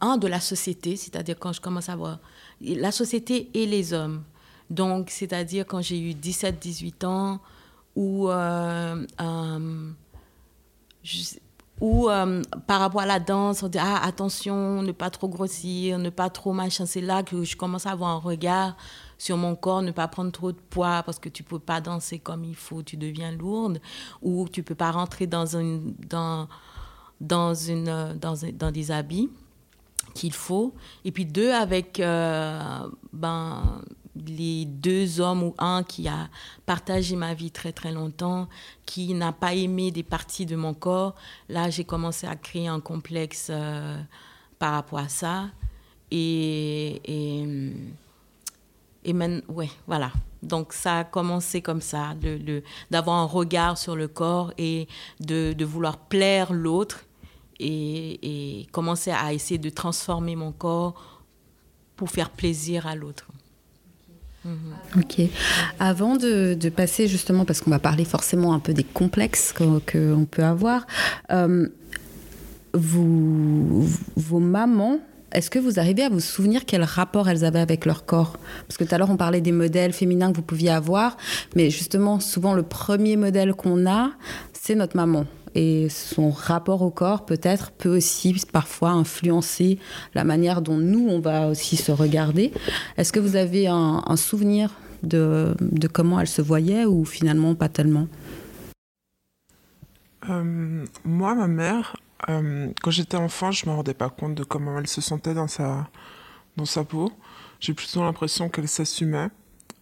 un 0.00 0.16
de 0.18 0.26
la 0.26 0.40
société, 0.40 0.96
c'est-à-dire 0.96 1.36
quand 1.38 1.52
je 1.54 1.60
commence 1.60 1.88
à 1.88 1.96
voir 1.96 2.18
la 2.60 2.92
société 2.92 3.50
et 3.54 3.66
les 3.66 3.92
hommes. 3.94 4.22
Donc, 4.70 5.10
c'est-à-dire 5.10 5.66
quand 5.66 5.82
j'ai 5.82 5.98
eu 5.98 6.12
17-18 6.12 7.04
ans, 7.04 7.40
où, 7.96 8.30
euh, 8.30 9.04
euh, 9.20 9.90
euh, 11.82 12.42
par 12.66 12.80
rapport 12.80 13.00
à 13.00 13.06
la 13.06 13.18
danse, 13.18 13.62
on 13.62 13.68
dit 13.68 13.78
ah, 13.78 14.00
attention, 14.04 14.82
ne 14.82 14.92
pas 14.92 15.10
trop 15.10 15.28
grossir, 15.28 15.98
ne 15.98 16.10
pas 16.10 16.30
trop 16.30 16.52
machin. 16.52 16.86
C'est 16.86 17.00
là 17.00 17.22
que 17.22 17.42
je 17.42 17.56
commence 17.56 17.86
à 17.86 17.90
avoir 17.90 18.10
un 18.10 18.18
regard 18.18 18.76
sur 19.18 19.36
mon 19.36 19.56
corps, 19.56 19.82
ne 19.82 19.90
pas 19.90 20.08
prendre 20.08 20.30
trop 20.30 20.52
de 20.52 20.58
poids 20.70 21.02
parce 21.02 21.18
que 21.18 21.28
tu 21.28 21.42
peux 21.42 21.58
pas 21.58 21.80
danser 21.80 22.18
comme 22.18 22.44
il 22.44 22.54
faut, 22.54 22.82
tu 22.82 22.96
deviens 22.96 23.32
lourde, 23.32 23.80
ou 24.22 24.48
tu 24.48 24.62
peux 24.62 24.74
pas 24.74 24.92
rentrer 24.92 25.26
dans, 25.26 25.56
une, 25.56 25.94
dans, 26.08 26.48
dans, 27.20 27.54
une, 27.54 28.14
dans, 28.20 28.34
dans 28.54 28.70
des 28.70 28.90
habits 28.90 29.28
qu'il 30.14 30.32
faut. 30.32 30.74
Et 31.04 31.12
puis 31.12 31.24
deux, 31.24 31.52
avec 31.52 32.00
euh, 32.00 32.88
ben, 33.12 33.82
les 34.26 34.64
deux 34.64 35.20
hommes 35.20 35.42
ou 35.42 35.54
un 35.58 35.82
qui 35.82 36.08
a 36.08 36.28
partagé 36.66 37.16
ma 37.16 37.34
vie 37.34 37.50
très 37.50 37.72
très 37.72 37.92
longtemps, 37.92 38.48
qui 38.86 39.14
n'a 39.14 39.32
pas 39.32 39.54
aimé 39.54 39.90
des 39.90 40.02
parties 40.02 40.46
de 40.46 40.56
mon 40.56 40.74
corps, 40.74 41.14
là 41.48 41.70
j'ai 41.70 41.84
commencé 41.84 42.26
à 42.26 42.36
créer 42.36 42.68
un 42.68 42.80
complexe 42.80 43.48
euh, 43.50 44.00
par 44.58 44.72
rapport 44.72 44.98
à 44.98 45.08
ça. 45.08 45.50
Et, 46.10 47.00
et, 47.04 47.72
et 49.04 49.12
man- 49.12 49.42
ouais, 49.48 49.70
voilà. 49.86 50.10
Donc 50.42 50.72
ça 50.72 51.00
a 51.00 51.04
commencé 51.04 51.60
comme 51.62 51.80
ça, 51.80 52.14
d'avoir 52.90 53.16
un 53.16 53.26
regard 53.26 53.76
sur 53.76 53.94
le 53.94 54.08
corps 54.08 54.52
et 54.58 54.88
de, 55.20 55.64
vouloir 55.64 55.98
plaire 55.98 56.52
l'autre 56.52 57.04
et 57.58 58.66
commencer 58.72 59.10
à 59.10 59.34
essayer 59.34 59.58
de 59.58 59.68
transformer 59.68 60.34
mon 60.34 60.50
corps 60.50 61.22
pour 61.94 62.08
faire 62.08 62.30
plaisir 62.30 62.86
à 62.86 62.94
l'autre. 62.94 63.26
Ok. 64.96 65.20
Avant 65.78 66.16
de, 66.16 66.56
passer 66.74 67.06
justement, 67.06 67.44
parce 67.44 67.60
qu'on 67.60 67.70
va 67.70 67.78
parler 67.78 68.04
forcément 68.04 68.54
un 68.54 68.58
peu 68.58 68.72
des 68.72 68.84
complexes 68.84 69.52
qu'on 69.52 70.24
peut 70.24 70.44
avoir, 70.44 70.86
euh, 71.30 71.68
vous, 72.72 73.88
vos 74.16 74.38
mamans, 74.38 75.00
est-ce 75.32 75.50
que 75.50 75.58
vous 75.58 75.78
arrivez 75.78 76.02
à 76.02 76.08
vous 76.08 76.20
souvenir 76.20 76.64
quel 76.66 76.82
rapport 76.82 77.28
elles 77.28 77.44
avaient 77.44 77.60
avec 77.60 77.86
leur 77.86 78.04
corps? 78.04 78.36
Parce 78.66 78.76
que 78.76 78.84
tout 78.84 78.94
à 78.94 78.98
l'heure, 78.98 79.10
on 79.10 79.16
parlait 79.16 79.40
des 79.40 79.52
modèles 79.52 79.92
féminins 79.92 80.32
que 80.32 80.36
vous 80.36 80.42
pouviez 80.42 80.70
avoir, 80.70 81.16
mais 81.54 81.70
justement, 81.70 82.18
souvent, 82.18 82.54
le 82.54 82.62
premier 82.62 83.16
modèle 83.16 83.54
qu'on 83.54 83.88
a, 83.88 84.10
c'est 84.52 84.74
notre 84.74 84.96
maman. 84.96 85.26
Et 85.54 85.88
son 85.88 86.30
rapport 86.30 86.82
au 86.82 86.90
corps, 86.90 87.26
peut-être, 87.26 87.72
peut 87.72 87.96
aussi 87.96 88.34
parfois 88.52 88.90
influencer 88.90 89.78
la 90.14 90.24
manière 90.24 90.62
dont 90.62 90.76
nous, 90.76 91.08
on 91.08 91.20
va 91.20 91.48
aussi 91.48 91.76
se 91.76 91.90
regarder. 91.92 92.52
Est-ce 92.96 93.12
que 93.12 93.20
vous 93.20 93.36
avez 93.36 93.66
un, 93.66 94.16
souvenir 94.16 94.74
de, 95.02 95.54
comment 95.92 96.20
elle 96.20 96.28
se 96.28 96.42
voyait 96.42 96.84
ou 96.84 97.04
finalement 97.04 97.54
pas 97.54 97.68
tellement? 97.68 98.06
Euh, 100.28 100.84
moi, 101.04 101.34
ma 101.34 101.46
mère, 101.46 101.96
euh, 102.28 102.68
quand 102.82 102.90
j'étais 102.90 103.16
enfant, 103.16 103.50
je 103.50 103.66
me 103.66 103.74
rendais 103.74 103.94
pas 103.94 104.10
compte 104.10 104.34
de 104.34 104.44
comment 104.44 104.78
elle 104.78 104.86
se 104.86 105.00
sentait 105.00 105.34
dans 105.34 105.48
sa, 105.48 105.88
dans 106.56 106.66
sa 106.66 106.84
peau. 106.84 107.10
J'ai 107.58 107.74
plutôt 107.74 108.02
l'impression 108.02 108.48
qu'elle 108.48 108.68
s'assumait. 108.68 109.28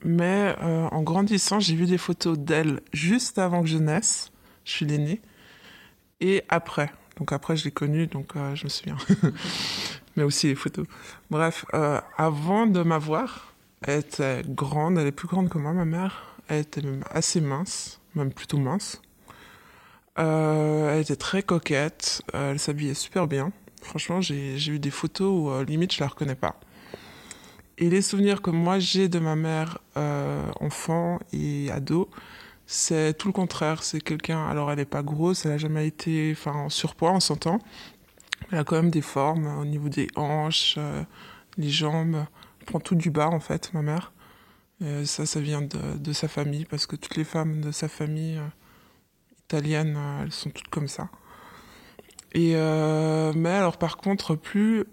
Mais 0.05 0.55
euh, 0.63 0.87
en 0.91 1.03
grandissant, 1.03 1.59
j'ai 1.61 1.75
vu 1.75 1.87
des 1.87 1.99
photos 1.99 2.39
d'elle 2.39 2.81
juste 2.93 3.39
avant 3.39 3.63
que 3.63 3.69
je 3.69 3.79
naisse. 3.79 4.31
Je 4.65 4.73
suis 4.73 4.87
l'aînée. 4.87 5.21
Et 6.21 6.43
après. 6.49 6.91
Donc 7.19 7.33
après, 7.33 7.57
je 7.57 7.65
l'ai 7.65 7.71
connue, 7.71 8.07
donc 8.07 8.37
euh, 8.37 8.55
je 8.55 8.65
me 8.65 8.69
souviens. 8.69 8.97
Mais 10.17 10.23
aussi 10.23 10.49
les 10.49 10.55
photos. 10.55 10.87
Bref, 11.31 11.65
euh, 11.75 12.01
avant 12.17 12.67
de 12.67 12.83
m'avoir, 12.83 13.53
elle 13.83 14.01
était 14.01 14.43
grande. 14.49 14.99
Elle 14.99 15.09
est 15.09 15.13
plus 15.13 15.29
grande 15.29 15.49
que 15.49 15.59
moi, 15.59 15.73
ma 15.73 15.85
mère. 15.85 16.37
Elle 16.49 16.61
était 16.61 16.83
même 16.83 17.05
assez 17.11 17.41
mince, 17.41 18.01
même 18.15 18.33
plutôt 18.33 18.59
mince. 18.59 19.01
Euh, 20.19 20.95
elle 20.95 21.03
était 21.03 21.17
très 21.17 21.43
coquette, 21.43 22.23
elle 22.33 22.59
s'habillait 22.59 22.95
super 22.95 23.29
bien. 23.29 23.53
Franchement, 23.83 24.21
j'ai 24.21 24.57
eu 24.69 24.81
des 24.81 24.91
photos 24.91 25.31
où 25.31 25.65
limite 25.65 25.93
je 25.95 26.01
la 26.01 26.09
reconnais 26.09 26.35
pas. 26.35 26.59
Et 27.77 27.89
les 27.89 28.03
souvenirs 28.03 28.43
que 28.43 28.51
moi 28.51 28.81
j'ai 28.81 29.09
de 29.09 29.21
ma 29.21 29.37
mère 29.37 29.79
enfant 30.59 31.21
et 31.33 31.71
ado, 31.71 32.11
c'est 32.71 33.17
tout 33.17 33.29
le 33.29 33.33
contraire. 33.33 33.83
C'est 33.83 34.01
quelqu'un, 34.01 34.47
alors 34.47 34.71
elle 34.71 34.77
n'est 34.77 34.85
pas 34.85 35.03
grosse, 35.03 35.47
elle 35.47 35.53
a 35.53 35.59
jamais 35.59 35.89
été 35.89 36.31
enfin, 36.33 36.53
en 36.53 36.69
surpoids, 36.69 37.13
on 37.13 37.21
s'entend. 37.21 37.61
Elle 38.53 38.59
a 38.59 38.65
quand 38.65 38.77
même 38.77 38.91
des 38.91 39.01
formes 39.03 39.47
euh, 39.47 39.63
au 39.63 39.65
niveau 39.65 39.89
des 39.89 40.09
hanches, 40.17 40.75
euh, 40.79 41.03
les 41.57 41.71
jambes. 41.71 42.27
Elle 42.61 42.67
prend 42.67 42.79
tout 42.79 42.95
du 42.95 43.11
bas 43.11 43.29
en 43.29 43.41
fait, 43.41 43.73
ma 43.75 43.83
mère. 43.83 44.13
Ça, 45.05 45.27
ça 45.27 45.41
vient 45.41 45.63
de, 45.63 46.13
sa 46.13 46.29
famille 46.29 46.65
parce 46.65 46.87
que 46.87 46.95
toutes 46.95 47.17
les 47.17 47.25
femmes 47.25 47.63
de 47.63 47.73
sa 47.73 47.89
famille. 47.89 48.37
euh, 48.37 48.47
italiennes, 49.45 49.97
euh, 49.97 50.23
elles 50.23 50.33
sont 50.33 50.51
toutes 50.51 50.69
comme 50.69 50.89
ça. 50.89 51.09
Et 52.35 52.53
mais 52.53 53.51
alors 53.51 53.79
par 53.79 53.97
contre, 53.97 54.37
plus 54.37 54.85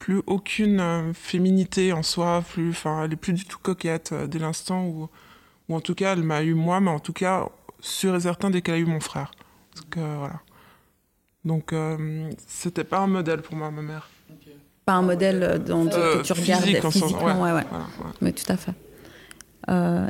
plus 0.00 0.22
aucune 0.26 1.12
féminité 1.14 1.92
en 1.92 2.02
soi, 2.02 2.42
plus, 2.42 2.70
enfin, 2.70 3.04
elle 3.04 3.12
est 3.12 3.16
plus 3.16 3.32
du 3.32 3.44
tout 3.44 3.58
coquette 3.58 4.12
dès 4.14 4.38
l'instant 4.38 4.84
où 4.86 5.08
ou 5.68 5.74
en 5.74 5.80
tout 5.80 5.94
cas, 5.94 6.12
elle 6.12 6.22
m'a 6.22 6.42
eu 6.42 6.54
moi, 6.54 6.80
mais 6.80 6.90
en 6.90 6.98
tout 6.98 7.12
cas, 7.12 7.46
sûr 7.80 8.14
et 8.16 8.20
certain 8.20 8.50
dès 8.50 8.62
qu'elle 8.62 8.74
a 8.76 8.78
eu 8.78 8.86
mon 8.86 9.00
frère. 9.00 9.30
Donc, 9.76 9.96
voilà. 9.96 10.40
Donc, 11.44 11.74
c'était 12.46 12.84
pas 12.84 12.98
un 12.98 13.06
modèle 13.06 13.42
pour 13.42 13.54
moi, 13.54 13.70
ma 13.70 13.82
mère. 13.82 14.10
Pas 14.84 14.94
un 14.94 15.02
modèle 15.02 15.62
dont 15.64 15.86
que 15.86 16.22
tu 16.22 16.32
regardais 16.32 16.80
physiquement, 16.80 17.42
ouais, 17.42 17.52
ouais. 17.52 17.64
Mais 18.20 18.32
tout 18.32 18.50
à 18.50 18.56
fait. 18.56 18.72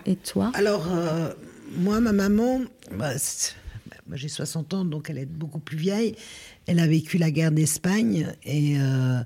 et 0.06 0.16
toi? 0.16 0.50
Alors, 0.54 0.86
moi, 1.76 2.00
ma 2.00 2.12
maman, 2.12 2.60
bah, 2.92 4.16
j'ai 4.16 4.28
60 4.28 4.74
ans, 4.74 4.84
donc 4.84 5.10
elle 5.10 5.18
est 5.18 5.26
beaucoup 5.26 5.58
plus 5.58 5.76
vieille. 5.76 6.14
Elle 6.66 6.80
a 6.80 6.86
vécu 6.86 7.18
la 7.18 7.30
guerre 7.30 7.52
d'Espagne 7.52 8.28
et 8.44 8.78
euh, 8.78 9.20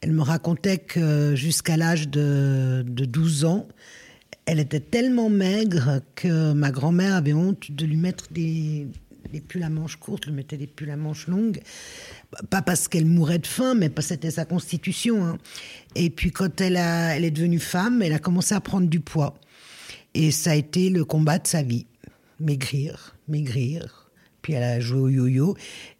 elle 0.00 0.12
me 0.12 0.22
racontait 0.22 0.78
que 0.78 1.34
jusqu'à 1.34 1.76
l'âge 1.76 2.08
de, 2.08 2.84
12 2.86 3.44
ans, 3.44 3.66
elle 4.50 4.58
était 4.58 4.80
tellement 4.80 5.30
maigre 5.30 6.00
que 6.16 6.52
ma 6.54 6.72
grand-mère 6.72 7.14
avait 7.14 7.34
honte 7.34 7.70
de 7.70 7.86
lui 7.86 7.96
mettre 7.96 8.32
des, 8.32 8.88
pulls 9.46 9.62
à 9.62 9.70
manches 9.70 9.94
courtes, 9.94 10.26
lui 10.26 10.32
mettait 10.32 10.56
des 10.56 10.66
pulls 10.66 10.90
à 10.90 10.96
manches 10.96 11.28
longues. 11.28 11.60
Pas 12.50 12.60
parce 12.60 12.88
qu'elle 12.88 13.06
mourait 13.06 13.38
de 13.38 13.46
faim, 13.46 13.74
mais 13.74 13.90
parce 13.90 14.08
que 14.08 14.14
c'était 14.14 14.32
sa 14.32 14.44
constitution. 14.44 15.24
Hein. 15.24 15.38
Et 15.94 16.10
puis 16.10 16.32
quand 16.32 16.60
elle, 16.60 16.76
elle 16.76 17.24
est 17.24 17.30
devenue 17.30 17.60
femme, 17.60 18.02
elle 18.02 18.12
a 18.12 18.18
commencé 18.18 18.52
à 18.52 18.60
prendre 18.60 18.88
du 18.88 18.98
poids. 18.98 19.38
Et 20.14 20.32
ça 20.32 20.50
a 20.50 20.54
été 20.56 20.90
le 20.90 21.04
combat 21.04 21.38
de 21.38 21.46
sa 21.46 21.62
vie. 21.62 21.86
Maigrir, 22.40 23.14
maigrir, 23.28 24.10
puis 24.42 24.54
elle 24.54 24.64
a 24.64 24.80
joué 24.80 24.98
au 24.98 25.08
yo-yo. 25.08 25.56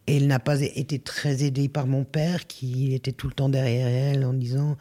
Et 0.08 0.16
elle 0.16 0.26
n'a 0.26 0.40
pas 0.40 0.60
été 0.60 0.98
très 0.98 1.44
aidée 1.44 1.68
par 1.68 1.86
mon 1.86 2.02
père, 2.02 2.48
qui 2.48 2.94
était 2.94 3.12
tout 3.12 3.28
le 3.28 3.34
temps 3.34 3.48
derrière 3.48 3.86
elle 3.86 4.24
en 4.24 4.32
disant 4.32 4.76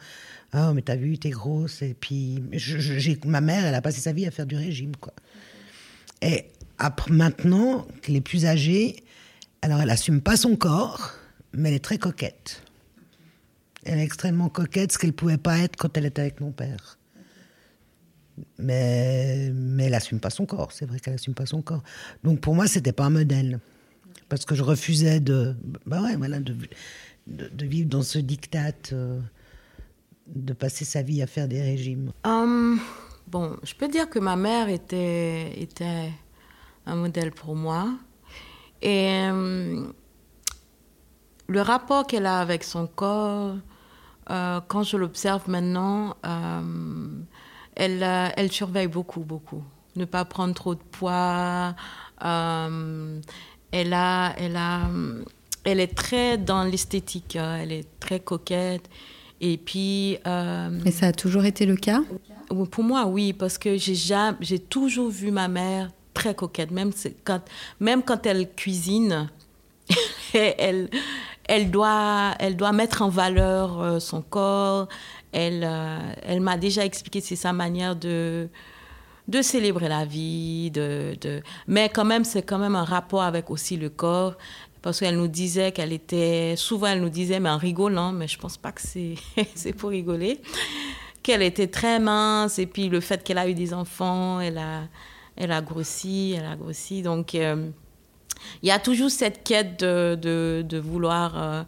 Ah, 0.52 0.72
mais 0.74 0.82
t'as 0.82 0.96
vu, 0.96 1.18
t'es 1.18 1.30
grosse. 1.30 1.82
Et 1.82 1.94
puis, 1.94 2.42
j'ai, 2.52 3.18
ma 3.24 3.40
mère, 3.40 3.64
elle 3.64 3.74
a 3.74 3.82
passé 3.82 4.00
sa 4.00 4.12
vie 4.12 4.26
à 4.26 4.30
faire 4.30 4.46
du 4.46 4.56
régime, 4.56 4.96
quoi. 4.96 5.12
Et 6.22 6.46
après, 6.78 7.12
maintenant 7.12 7.86
qu'elle 8.02 8.16
est 8.16 8.20
plus 8.20 8.46
âgée, 8.46 9.04
alors 9.62 9.80
elle 9.80 9.90
assume 9.90 10.20
pas 10.20 10.36
son 10.36 10.56
corps, 10.56 11.12
mais 11.52 11.70
elle 11.70 11.76
est 11.76 11.84
très 11.84 11.98
coquette. 11.98 12.62
Elle 13.84 13.98
est 13.98 14.04
extrêmement 14.04 14.48
coquette, 14.48 14.92
ce 14.92 14.98
qu'elle 14.98 15.12
pouvait 15.12 15.38
pas 15.38 15.58
être 15.58 15.76
quand 15.76 15.96
elle 15.96 16.06
était 16.06 16.20
avec 16.20 16.40
mon 16.40 16.52
père 16.52 16.98
mais, 18.58 19.50
mais 19.54 19.84
elle 19.84 19.92
n'assume 19.92 20.20
pas 20.20 20.30
son 20.30 20.46
corps. 20.46 20.72
C'est 20.72 20.86
vrai 20.86 21.00
qu'elle 21.00 21.14
n'assume 21.14 21.34
pas 21.34 21.46
son 21.46 21.62
corps. 21.62 21.82
Donc 22.24 22.40
pour 22.40 22.54
moi, 22.54 22.66
c'était 22.66 22.92
pas 22.92 23.04
un 23.04 23.10
modèle. 23.10 23.60
Parce 24.28 24.44
que 24.44 24.54
je 24.54 24.62
refusais 24.62 25.20
de, 25.20 25.56
bah 25.86 26.02
ouais, 26.02 26.16
voilà, 26.16 26.38
de, 26.38 26.54
de, 27.26 27.66
vivre 27.66 27.88
dans 27.88 28.02
ce 28.02 28.18
diktat, 28.18 28.72
euh, 28.92 29.20
de 30.34 30.52
passer 30.52 30.84
sa 30.84 31.02
vie 31.02 31.22
à 31.22 31.26
faire 31.26 31.48
des 31.48 31.60
régimes. 31.60 32.12
Hum, 32.24 32.80
bon, 33.26 33.56
je 33.62 33.74
peux 33.74 33.88
dire 33.88 34.08
que 34.08 34.18
ma 34.18 34.36
mère 34.36 34.68
était, 34.68 35.60
était 35.60 36.10
un 36.86 36.96
modèle 36.96 37.32
pour 37.32 37.54
moi. 37.54 37.88
Et 38.82 39.26
hum, 39.28 39.92
le 41.46 41.60
rapport 41.60 42.06
qu'elle 42.06 42.26
a 42.26 42.40
avec 42.40 42.64
son 42.64 42.86
corps, 42.86 43.56
euh, 44.30 44.60
quand 44.68 44.82
je 44.82 44.96
l'observe 44.96 45.48
maintenant, 45.48 46.16
hum, 46.24 47.24
elle, 47.74 48.02
euh, 48.02 48.28
elle 48.36 48.52
surveille 48.52 48.88
beaucoup, 48.88 49.20
beaucoup. 49.20 49.64
Ne 49.96 50.04
pas 50.04 50.24
prendre 50.24 50.54
trop 50.54 50.74
de 50.74 50.82
poids. 50.82 51.74
Elle, 53.72 53.92
a, 53.92 54.34
elle, 54.36 54.56
a, 54.56 54.88
elle 55.64 55.80
est 55.80 55.94
très 55.94 56.38
dans 56.38 56.64
l'esthétique. 56.64 57.36
Hein. 57.36 57.58
Elle 57.62 57.72
est 57.72 57.98
très 57.98 58.20
coquette. 58.20 58.88
Et 59.40 59.56
puis. 59.56 60.18
Euh, 60.26 60.70
Et 60.84 60.90
ça 60.90 61.08
a 61.08 61.12
toujours 61.12 61.44
été 61.44 61.66
le 61.66 61.76
cas? 61.76 62.00
Pour 62.70 62.84
moi, 62.84 63.06
oui, 63.06 63.32
parce 63.32 63.58
que 63.58 63.76
j'ai 63.76 64.58
toujours 64.58 65.08
vu 65.08 65.30
ma 65.30 65.48
mère 65.48 65.90
très 66.14 66.34
coquette. 66.34 66.70
Même 66.72 66.90
quand, 67.24 67.40
même 67.78 68.02
quand 68.02 68.26
elle 68.26 68.50
cuisine, 68.50 69.30
elle, 70.34 70.88
elle, 71.44 71.70
doit, 71.70 72.34
elle 72.40 72.56
doit 72.56 72.72
mettre 72.72 73.02
en 73.02 73.08
valeur 73.08 74.02
son 74.02 74.20
corps. 74.20 74.88
Elle, 75.32 75.62
euh, 75.64 75.98
elle 76.24 76.40
m'a 76.40 76.56
déjà 76.56 76.84
expliqué 76.84 77.20
c'est 77.20 77.36
sa 77.36 77.52
manière 77.52 77.94
de, 77.94 78.48
de 79.28 79.42
célébrer 79.42 79.88
la 79.88 80.04
vie, 80.04 80.70
de, 80.72 81.16
de... 81.20 81.40
mais 81.68 81.88
quand 81.88 82.04
même, 82.04 82.24
c'est 82.24 82.42
quand 82.42 82.58
même 82.58 82.74
un 82.74 82.84
rapport 82.84 83.22
avec 83.22 83.48
aussi 83.50 83.76
le 83.76 83.90
corps. 83.90 84.34
Parce 84.82 85.00
qu'elle 85.00 85.16
nous 85.16 85.28
disait 85.28 85.72
qu'elle 85.72 85.92
était, 85.92 86.54
souvent 86.56 86.86
elle 86.86 87.02
nous 87.02 87.10
disait, 87.10 87.40
mais 87.40 87.50
en 87.50 87.58
rigolant, 87.58 88.12
mais 88.12 88.28
je 88.28 88.38
pense 88.38 88.56
pas 88.56 88.72
que 88.72 88.80
c'est, 89.54 89.72
pour 89.72 89.90
rigoler, 89.90 90.40
qu'elle 91.22 91.42
était 91.42 91.66
très 91.66 91.98
mince, 91.98 92.58
et 92.58 92.66
puis 92.66 92.88
le 92.88 93.00
fait 93.00 93.22
qu'elle 93.22 93.38
a 93.38 93.48
eu 93.48 93.54
des 93.54 93.74
enfants, 93.74 94.40
elle 94.40 94.58
a, 94.58 94.82
elle 95.36 95.52
a 95.52 95.60
grossi, 95.60 96.34
elle 96.36 96.46
a 96.46 96.56
grossi. 96.56 97.02
Donc, 97.02 97.34
euh, 97.34 97.68
il 98.62 98.68
y 98.68 98.72
a 98.72 98.78
toujours 98.78 99.10
cette 99.10 99.44
quête 99.44 99.80
de, 99.80 100.16
de, 100.62 100.78
vouloir 100.78 101.32
euh, 101.36 101.62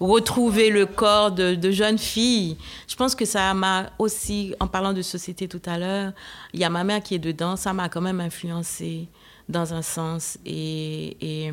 retrouver 0.00 0.70
le 0.70 0.86
corps 0.86 1.30
de, 1.30 1.54
de 1.54 1.70
jeunes 1.70 1.98
filles. 1.98 2.56
Je 2.88 2.96
pense 2.96 3.14
que 3.14 3.24
ça 3.24 3.54
m'a 3.54 3.90
aussi, 4.00 4.54
en 4.58 4.66
parlant 4.66 4.92
de 4.92 5.02
société 5.02 5.46
tout 5.46 5.62
à 5.66 5.78
l'heure, 5.78 6.12
il 6.52 6.58
y 6.58 6.64
a 6.64 6.70
ma 6.70 6.82
mère 6.82 7.00
qui 7.00 7.14
est 7.14 7.20
dedans, 7.20 7.54
ça 7.54 7.72
m'a 7.72 7.88
quand 7.88 8.00
même 8.00 8.20
influencé 8.20 9.08
dans 9.48 9.74
un 9.74 9.82
sens. 9.82 10.38
Et, 10.44 11.16
et, 11.20 11.52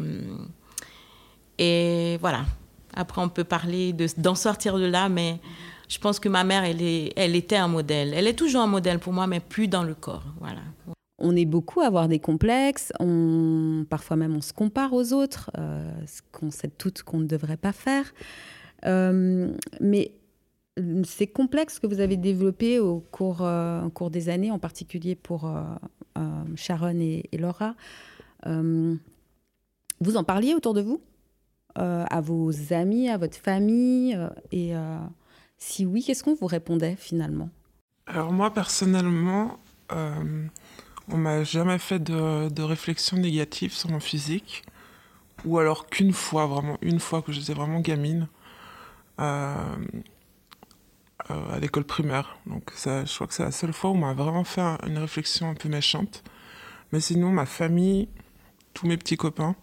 et 1.64 2.18
voilà. 2.18 2.46
Après, 2.96 3.22
on 3.22 3.30
peut 3.30 3.44
parler 3.44 3.94
d'en 4.18 4.36
sortir 4.36 4.78
de 4.78 4.86
là, 4.86 5.10
mais 5.10 5.40
je 5.90 5.98
pense 5.98 6.20
que 6.20 6.30
ma 6.30 6.44
mère, 6.44 6.64
elle, 6.64 6.82
est, 6.82 7.12
elle 7.16 7.36
était 7.36 7.56
un 7.56 7.68
modèle. 7.68 8.14
Elle 8.14 8.28
est 8.28 8.38
toujours 8.38 8.62
un 8.62 8.68
modèle 8.68 9.00
pour 9.00 9.14
moi, 9.14 9.26
mais 9.26 9.40
plus 9.40 9.68
dans 9.68 9.84
le 9.84 9.96
corps. 9.96 10.26
Voilà 10.40 10.62
on 11.24 11.36
est 11.36 11.46
beaucoup 11.46 11.82
à 11.82 11.88
avoir 11.88 12.08
des 12.08 12.20
complexes, 12.20 12.92
on, 13.00 13.86
parfois 13.90 14.18
même 14.18 14.36
on 14.36 14.42
se 14.42 14.54
compare 14.54 14.94
aux 14.94 15.14
autres, 15.14 15.50
euh, 15.58 15.90
ce 16.06 16.22
qu'on 16.32 16.52
sait 16.52 16.68
toutes 16.68 17.02
qu'on 17.02 17.20
ne 17.20 17.26
devrait 17.26 17.58
pas 17.58 17.72
faire. 17.72 18.14
Euh, 18.86 19.56
mais 19.80 20.12
ces 21.04 21.28
complexes 21.28 21.80
que 21.80 21.88
vous 21.88 22.02
avez 22.02 22.18
développés 22.18 22.80
au 22.80 23.00
cours, 23.00 23.40
euh, 23.42 23.88
cours 23.90 24.10
des 24.10 24.30
années, 24.30 24.52
en 24.52 24.60
particulier 24.60 25.16
pour 25.16 25.50
Sharon 26.56 27.00
et, 27.00 27.30
Laura, 27.38 27.76
vous 28.46 30.18
en 30.18 30.24
parliez 30.24 30.56
autour 30.56 30.74
de 30.74 30.82
vous? 30.82 31.00
À 31.76 32.22
vos 32.22 32.52
amis, 32.72 33.10
à 33.10 33.18
votre 33.18 33.38
famille 33.38 34.18
Et 34.52 34.74
si 35.58 35.86
oui, 35.86 36.04
qu'est-ce 36.04 36.24
qu'on 36.24 36.36
vous 36.36 36.46
répondait 36.46 36.96
finalement? 36.96 37.50
Alors 38.06 38.32
moi 38.32 38.54
personnellement, 38.54 39.58
on 39.90 41.18
m'a 41.18 41.44
jamais 41.44 41.80
fait 41.80 42.00
de, 42.00 42.50
de, 42.50 42.64
réflexion 42.64 43.18
négative 43.18 43.74
sur 43.74 43.90
mon 43.90 44.00
physique. 44.00 44.64
Ou 45.46 45.58
alors 45.58 45.88
qu'une 45.88 46.14
fois, 46.14 46.46
vraiment, 46.46 46.78
une 46.82 47.00
fois 47.00 47.22
que 47.22 47.32
j'étais 47.32 47.54
vraiment 47.54 47.80
gamine, 47.80 48.28
euh, 49.20 49.56
euh, 51.32 51.54
à 51.56 51.60
l'école 51.60 51.86
primaire. 51.86 52.38
Donc 52.48 52.72
ça, 52.76 53.06
je 53.06 53.14
crois 53.14 53.28
que 53.28 53.34
c'est 53.34 53.44
la 53.44 53.52
seule 53.52 53.72
fois 53.72 53.92
où 53.92 53.94
on 53.94 53.98
m'a 53.98 54.14
vraiment 54.14 54.44
fait 54.44 54.62
une 54.86 54.98
réflexion 54.98 55.50
un 55.50 55.54
peu 55.54 55.70
méchante. 55.70 56.24
Mais 56.92 57.00
sinon, 57.00 57.30
ma 57.30 57.46
famille, 57.46 58.10
tous 58.74 58.88
mes 58.88 58.98
petits 58.98 59.16
copains, 59.16 59.56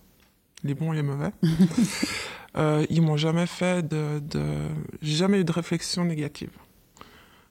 les 0.64 0.74
bons 0.74 0.92
et 0.92 0.96
les 0.96 1.02
mauvais, 1.02 1.30
euh, 2.56 2.86
ils 2.90 3.02
m'ont 3.02 3.16
jamais 3.16 3.46
fait 3.46 3.86
de, 3.86 4.20
de... 4.20 4.68
J'ai 5.02 5.16
jamais 5.16 5.40
eu 5.40 5.44
de 5.44 5.52
réflexion 5.52 6.04
négative. 6.04 6.50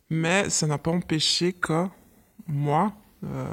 Mais 0.10 0.50
ça 0.50 0.68
n'a 0.68 0.78
pas 0.78 0.92
empêché 0.92 1.54
que 1.54 1.86
moi, 2.48 2.94
euh, 3.24 3.46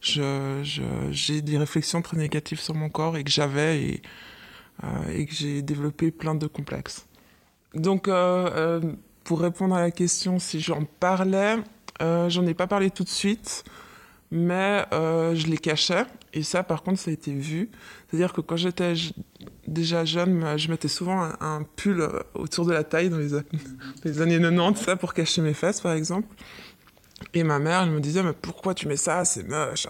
j'ai 0.00 1.42
des 1.42 1.58
réflexions 1.58 2.02
très 2.02 2.16
négatives 2.16 2.60
sur 2.60 2.74
mon 2.74 2.90
corps 2.90 3.16
et 3.16 3.24
que 3.24 3.30
j'avais 3.30 3.82
et, 3.82 4.02
euh, 4.84 4.86
et, 5.12 5.26
que 5.26 5.34
j'ai 5.34 5.62
développé 5.62 6.10
plein 6.10 6.34
de 6.34 6.46
complexes. 6.46 7.06
Donc, 7.74 8.10
pour 9.24 9.40
répondre 9.40 9.74
à 9.74 9.80
la 9.80 9.90
question 9.90 10.38
si 10.38 10.60
j'en 10.60 10.84
parlais, 10.84 11.56
j'en 12.00 12.46
ai 12.46 12.54
pas 12.54 12.66
parlé 12.66 12.90
tout 12.90 13.04
de 13.04 13.08
suite, 13.08 13.64
mais 14.30 14.84
je 14.90 15.46
les 15.46 15.58
cachais. 15.58 16.04
Et 16.32 16.42
ça, 16.42 16.62
par 16.62 16.82
contre, 16.82 17.00
ça 17.00 17.10
a 17.10 17.14
été 17.14 17.32
vu. 17.32 17.70
C'est-à-dire 18.08 18.32
que 18.32 18.40
quand 18.40 18.56
j'étais 18.56 18.94
déjà 19.66 20.04
jeune, 20.04 20.56
je 20.56 20.70
mettais 20.70 20.88
souvent 20.88 21.28
un, 21.40 21.62
pull 21.76 22.08
autour 22.34 22.66
de 22.66 22.72
la 22.72 22.84
taille 22.84 23.10
dans 23.10 23.18
les, 23.18 23.30
les 24.04 24.20
années 24.20 24.38
90, 24.38 24.80
ça, 24.80 24.96
pour 24.96 25.12
cacher 25.14 25.42
mes 25.42 25.54
fesses, 25.54 25.80
par 25.80 25.92
exemple. 25.92 26.28
Et 27.34 27.44
ma 27.44 27.58
mère, 27.58 27.82
elle 27.82 27.90
me 27.90 28.00
disait, 28.00 28.22
mais 28.22 28.32
pourquoi 28.32 28.74
tu 28.74 28.88
mets 28.88 28.96
ça? 28.96 29.24
C'est 29.24 29.46
moche. 29.46 29.86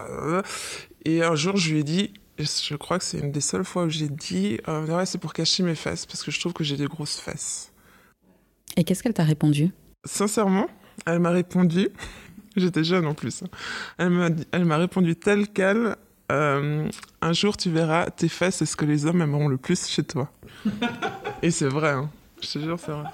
Et 1.05 1.23
un 1.23 1.35
jour, 1.35 1.57
je 1.57 1.71
lui 1.71 1.79
ai 1.79 1.83
dit, 1.83 2.13
je 2.37 2.75
crois 2.75 2.99
que 2.99 3.03
c'est 3.03 3.19
une 3.19 3.31
des 3.31 3.41
seules 3.41 3.63
fois 3.63 3.85
où 3.85 3.89
j'ai 3.89 4.09
dit, 4.09 4.59
euh, 4.67 4.85
ouais, 4.85 5.05
c'est 5.05 5.17
pour 5.17 5.33
cacher 5.33 5.63
mes 5.63 5.75
fesses, 5.75 6.05
parce 6.05 6.23
que 6.23 6.31
je 6.31 6.39
trouve 6.39 6.53
que 6.53 6.63
j'ai 6.63 6.77
des 6.77 6.85
grosses 6.85 7.17
fesses. 7.17 7.71
Et 8.77 8.83
qu'est-ce 8.83 9.03
qu'elle 9.03 9.13
t'a 9.13 9.23
répondu? 9.23 9.71
Sincèrement, 10.05 10.67
elle 11.05 11.19
m'a 11.19 11.31
répondu, 11.31 11.89
j'étais 12.55 12.83
jeune 12.83 13.05
en 13.05 13.13
plus, 13.13 13.43
elle 13.97 14.09
m'a, 14.09 14.29
elle 14.51 14.65
m'a 14.65 14.77
répondu 14.77 15.15
tel 15.15 15.47
quel, 15.47 15.95
euh, 16.31 16.89
un 17.21 17.33
jour 17.33 17.57
tu 17.57 17.69
verras, 17.69 18.09
tes 18.09 18.29
fesses, 18.29 18.57
c'est 18.57 18.65
ce 18.65 18.75
que 18.75 18.85
les 18.85 19.05
hommes 19.05 19.21
aimeront 19.21 19.47
le 19.47 19.57
plus 19.57 19.87
chez 19.87 20.03
toi. 20.03 20.31
Et 21.41 21.51
c'est 21.51 21.67
vrai, 21.67 21.91
hein. 21.91 22.09
je 22.41 22.49
te 22.49 22.59
jure, 22.59 22.79
c'est 22.79 22.91
vrai. 22.91 23.09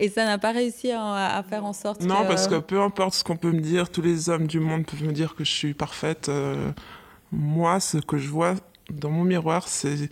Et 0.00 0.08
ça 0.08 0.24
n'a 0.24 0.38
pas 0.38 0.52
réussi 0.52 0.90
à, 0.90 1.44
faire 1.48 1.64
en 1.64 1.74
sorte 1.74 2.02
Non, 2.02 2.26
parce 2.26 2.48
que 2.48 2.58
peu 2.58 2.80
importe 2.80 3.14
ce 3.14 3.22
qu'on 3.22 3.36
peut 3.36 3.52
me 3.52 3.60
dire, 3.60 3.90
tous 3.90 4.00
les 4.00 4.30
hommes 4.30 4.46
du 4.46 4.58
monde 4.58 4.86
peuvent 4.86 5.04
me 5.04 5.12
dire 5.12 5.34
que 5.34 5.44
je 5.44 5.52
suis 5.52 5.74
parfaite. 5.74 6.30
Euh, 6.30 6.72
moi, 7.30 7.80
ce 7.80 7.98
que 7.98 8.16
je 8.16 8.28
vois 8.28 8.54
dans 8.90 9.10
mon 9.10 9.24
miroir, 9.24 9.68
c'est 9.68 10.08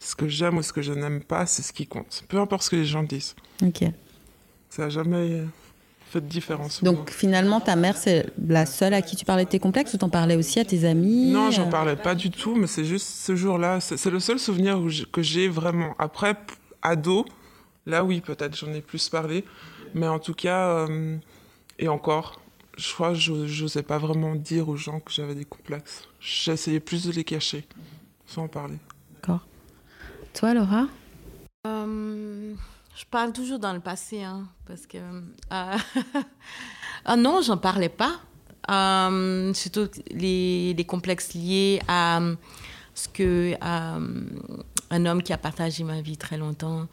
ce 0.00 0.16
que 0.16 0.26
j'aime 0.26 0.58
ou 0.58 0.62
ce 0.62 0.72
que 0.72 0.82
je 0.82 0.92
n'aime 0.92 1.22
pas, 1.22 1.46
c'est 1.46 1.62
ce 1.62 1.72
qui 1.72 1.86
compte. 1.86 2.24
Peu 2.28 2.38
importe 2.38 2.64
ce 2.64 2.70
que 2.70 2.76
les 2.76 2.84
gens 2.84 3.04
disent. 3.04 3.36
Ok. 3.62 3.84
Ça 4.70 4.82
n'a 4.82 4.88
jamais 4.88 5.44
fait 6.12 6.20
de 6.20 6.28
différence. 6.28 6.84
Donc 6.84 7.10
finalement, 7.10 7.60
ta 7.60 7.76
mère, 7.76 7.96
c'est 7.96 8.26
la 8.46 8.66
seule 8.66 8.94
à 8.94 9.02
qui 9.02 9.16
tu 9.16 9.24
parlais 9.24 9.44
de 9.44 9.50
tes 9.50 9.58
complexes 9.58 9.94
ou 9.94 9.98
t'en 9.98 10.08
parlais 10.08 10.36
aussi 10.36 10.60
à 10.60 10.64
tes 10.64 10.84
amis 10.84 11.30
Non, 11.32 11.50
j'en 11.50 11.68
parlais 11.68 11.96
pas 11.96 12.14
du 12.14 12.30
tout, 12.30 12.54
mais 12.54 12.66
c'est 12.66 12.84
juste 12.84 13.06
ce 13.06 13.34
jour-là. 13.34 13.80
C'est 13.80 14.10
le 14.10 14.20
seul 14.20 14.38
souvenir 14.38 14.78
que 15.10 15.22
j'ai 15.22 15.48
vraiment. 15.48 15.94
Après, 15.98 16.36
ado, 16.82 17.24
là 17.86 18.04
oui, 18.04 18.20
peut-être 18.20 18.56
j'en 18.56 18.72
ai 18.72 18.80
plus 18.80 19.08
parlé. 19.08 19.44
Mais 19.94 20.08
en 20.08 20.18
tout 20.18 20.34
cas, 20.34 20.86
euh, 20.88 21.16
et 21.78 21.88
encore, 21.88 22.40
je 22.78 22.92
crois 22.94 23.12
que 23.12 23.46
j'osais 23.46 23.82
pas 23.82 23.98
vraiment 23.98 24.34
dire 24.34 24.68
aux 24.68 24.76
gens 24.76 25.00
que 25.00 25.12
j'avais 25.12 25.34
des 25.34 25.44
complexes. 25.44 26.08
J'essayais 26.20 26.80
plus 26.80 27.06
de 27.06 27.12
les 27.12 27.24
cacher, 27.24 27.66
sans 28.26 28.44
en 28.44 28.48
parler. 28.48 28.78
D'accord. 29.14 29.46
Toi, 30.32 30.54
Laura? 30.54 30.86
Euh, 31.66 32.54
Je 32.94 33.04
parle 33.06 33.32
toujours 33.32 33.58
dans 33.58 33.72
le 33.72 33.80
passé, 33.80 34.22
hein, 34.22 34.48
parce 34.66 34.86
que... 34.86 34.98
Euh, 34.98 35.76
ah 37.04 37.16
non, 37.16 37.40
j'en 37.42 37.56
parlais 37.56 37.88
pas. 37.88 38.20
Euh, 38.70 39.52
surtout 39.54 39.88
les, 40.10 40.84
complexes 40.86 41.34
liés 41.34 41.80
à 41.88 42.20
ce 42.94 43.08
que 43.08 43.54
un 43.60 45.06
homme 45.06 45.22
qui 45.22 45.32
a 45.32 45.38
partagé 45.38 45.84
ma 45.84 46.00
vie 46.00 46.16
très 46.16 46.36
longtemps 46.36 46.86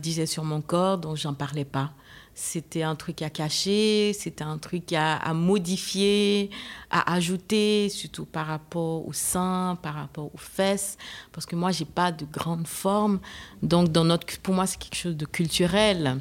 disait 0.00 0.26
sur 0.26 0.44
mon 0.44 0.60
corps, 0.60 0.98
donc 0.98 1.16
j'en 1.16 1.34
parlais 1.34 1.64
pas 1.64 1.90
c'était 2.38 2.82
un 2.82 2.94
truc 2.96 3.22
à 3.22 3.30
cacher, 3.30 4.12
c'était 4.12 4.44
un 4.44 4.58
truc 4.58 4.92
à, 4.92 5.32
modifier, 5.32 6.50
à 6.90 7.14
ajouter, 7.14 7.88
surtout 7.88 8.26
par 8.26 8.46
rapport 8.46 9.08
au 9.08 9.14
sein, 9.14 9.78
par 9.82 9.94
rapport 9.94 10.26
aux 10.26 10.38
fesses, 10.38 10.98
parce 11.32 11.46
que 11.46 11.56
moi, 11.56 11.72
j'ai 11.72 11.86
pas 11.86 12.12
de 12.12 12.26
grande 12.26 12.66
forme. 12.66 13.20
Donc, 13.62 13.90
dans 13.90 14.04
notre, 14.04 14.26
pour 14.40 14.54
moi, 14.54 14.66
c'est 14.66 14.78
quelque 14.78 14.96
chose 14.96 15.16
de 15.16 15.24
culturel. 15.24 16.20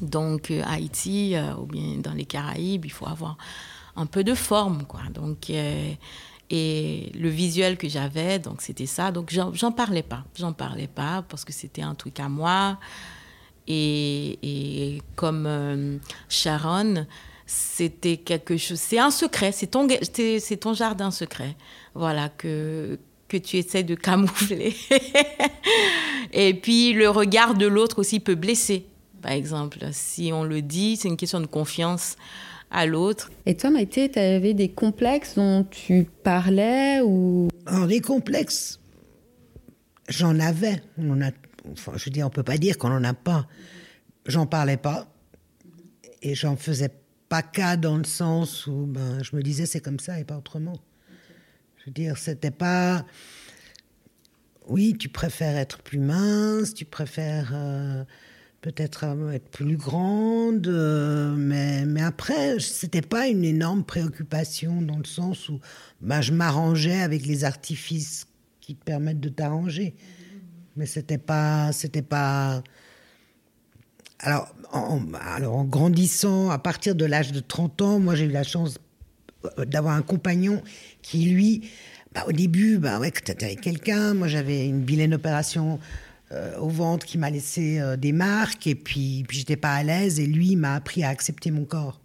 Donc, 0.00 0.50
euh, 0.50 0.62
Haïti 0.64 1.36
euh, 1.36 1.54
ou 1.56 1.66
bien 1.66 1.98
dans 1.98 2.14
les 2.14 2.24
Caraïbes, 2.24 2.86
il 2.86 2.92
faut 2.92 3.06
avoir 3.06 3.36
un 3.96 4.06
peu 4.06 4.24
de 4.24 4.34
forme, 4.34 4.86
quoi. 4.86 5.02
Donc, 5.12 5.50
euh, 5.50 5.92
et 6.48 7.12
le 7.14 7.28
visuel 7.28 7.76
que 7.76 7.88
j'avais, 7.88 8.40
c'était 8.60 8.86
ça. 8.86 9.12
Donc, 9.12 9.30
j'en 9.30 9.72
parlais 9.72 10.02
pas. 10.02 10.24
J'en 10.38 10.54
parlais 10.54 10.88
pas 10.88 11.22
parce 11.28 11.44
que 11.44 11.52
c'était 11.52 11.82
un 11.82 11.94
truc 11.94 12.18
à 12.18 12.30
moi. 12.30 12.78
Et, 13.66 15.00
comme 15.16 15.46
euh, 15.46 15.96
Sharon, 16.28 17.06
c'était 17.46 18.18
quelque 18.18 18.56
chose. 18.56 18.78
C'est 18.78 18.98
un 18.98 19.10
secret, 19.10 19.52
c'est 19.52 19.68
ton, 19.68 19.86
c'est 20.12 20.56
ton 20.58 20.74
jardin 20.74 21.10
secret. 21.10 21.56
Voilà, 21.94 22.28
que, 22.28 22.98
que 23.28 23.36
tu 23.36 23.56
essaies 23.56 23.82
de 23.82 23.94
camoufler. 23.94 24.74
et 26.32 26.54
puis 26.54 26.92
le 26.92 27.08
regard 27.08 27.54
de 27.54 27.66
l'autre 27.66 28.00
aussi 28.00 28.20
peut 28.20 28.34
blesser, 28.34 28.86
par 29.22 29.32
exemple. 29.32 29.78
Si 29.92 30.30
on 30.32 30.44
le 30.44 30.62
dit, 30.62 30.96
c'est 30.96 31.08
une 31.08 31.16
question 31.16 31.40
de 31.40 31.46
confiance 31.46 32.16
à 32.70 32.86
l'autre. 32.86 33.30
Et 33.46 33.56
toi, 33.56 33.70
Maïté, 33.70 34.10
tu 34.10 34.18
avais 34.18 34.52
des 34.52 34.68
complexes 34.68 35.36
dont 35.36 35.64
tu 35.70 36.06
parlais 36.22 37.00
ou? 37.02 37.48
Alors, 37.66 37.86
des 37.86 38.00
complexes, 38.00 38.80
j'en 40.08 40.38
avais. 40.40 40.82
On 40.98 41.22
a 41.22 41.30
je 41.64 42.04
veux 42.04 42.10
dire, 42.10 42.26
on 42.26 42.30
peut 42.30 42.42
pas 42.42 42.58
dire 42.58 42.78
qu'on 42.78 42.90
n'en 42.90 43.04
a 43.04 43.14
pas. 43.14 43.46
J'en 44.26 44.46
parlais 44.46 44.76
pas 44.76 45.06
et 46.22 46.34
j'en 46.34 46.56
faisais 46.56 46.90
pas 47.28 47.42
cas 47.42 47.76
dans 47.76 47.96
le 47.96 48.04
sens 48.04 48.66
où 48.66 48.86
ben, 48.86 49.22
je 49.22 49.36
me 49.36 49.42
disais 49.42 49.66
c'est 49.66 49.80
comme 49.80 49.98
ça 49.98 50.18
et 50.18 50.24
pas 50.24 50.36
autrement. 50.36 50.78
Je 51.78 51.86
veux 51.86 51.92
dire, 51.92 52.16
c'était 52.16 52.50
pas. 52.50 53.04
Oui, 54.66 54.96
tu 54.98 55.10
préfères 55.10 55.56
être 55.56 55.82
plus 55.82 55.98
mince, 55.98 56.72
tu 56.72 56.86
préfères 56.86 57.50
euh, 57.52 58.04
peut-être 58.62 59.04
euh, 59.04 59.32
être 59.32 59.50
plus 59.50 59.76
grande, 59.76 60.66
euh, 60.68 61.34
mais, 61.36 61.84
mais 61.84 62.02
après, 62.02 62.58
c'était 62.60 63.02
pas 63.02 63.28
une 63.28 63.44
énorme 63.44 63.84
préoccupation 63.84 64.80
dans 64.80 64.96
le 64.96 65.04
sens 65.04 65.50
où 65.50 65.60
ben, 66.00 66.22
je 66.22 66.32
m'arrangeais 66.32 67.02
avec 67.02 67.26
les 67.26 67.44
artifices 67.44 68.26
qui 68.62 68.74
te 68.74 68.82
permettent 68.82 69.20
de 69.20 69.28
t'arranger 69.28 69.94
mais 70.76 70.86
c'était 70.86 71.18
pas, 71.18 71.72
c'était 71.72 72.02
pas. 72.02 72.62
Alors 74.18 74.54
en, 74.72 75.64
grandissant, 75.64 76.50
à 76.50 76.58
partir 76.58 76.94
de 76.94 77.04
l'âge 77.04 77.32
de 77.32 77.40
30 77.40 77.82
ans, 77.82 78.00
moi 78.00 78.14
j'ai 78.14 78.24
eu 78.24 78.30
la 78.30 78.42
chance 78.42 78.78
euh, 79.58 79.64
d'avoir 79.64 79.94
un 79.94 80.02
compagnon 80.02 80.62
qui, 81.02 81.26
lui, 81.26 81.70
bah, 82.14 82.24
au 82.26 82.32
début, 82.32 82.78
bah 82.78 82.98
ouais, 82.98 83.12
avec 83.28 83.60
quelqu'un. 83.60 84.14
Moi 84.14 84.28
j'avais 84.28 84.66
une 84.66 84.84
vilaine 84.84 85.14
opération 85.14 85.78
euh, 86.32 86.56
au 86.58 86.68
ventre 86.68 87.06
qui 87.06 87.18
m'a 87.18 87.30
laissé 87.30 87.78
euh, 87.78 87.96
des 87.96 88.12
marques, 88.12 88.66
et 88.66 88.74
puis, 88.74 89.24
puis 89.28 89.38
j'étais 89.38 89.56
pas 89.56 89.74
à 89.74 89.82
l'aise, 89.82 90.18
et 90.18 90.26
lui 90.26 90.56
m'a 90.56 90.74
appris 90.74 91.04
à 91.04 91.10
accepter 91.10 91.50
mon 91.50 91.64
corps. 91.64 92.00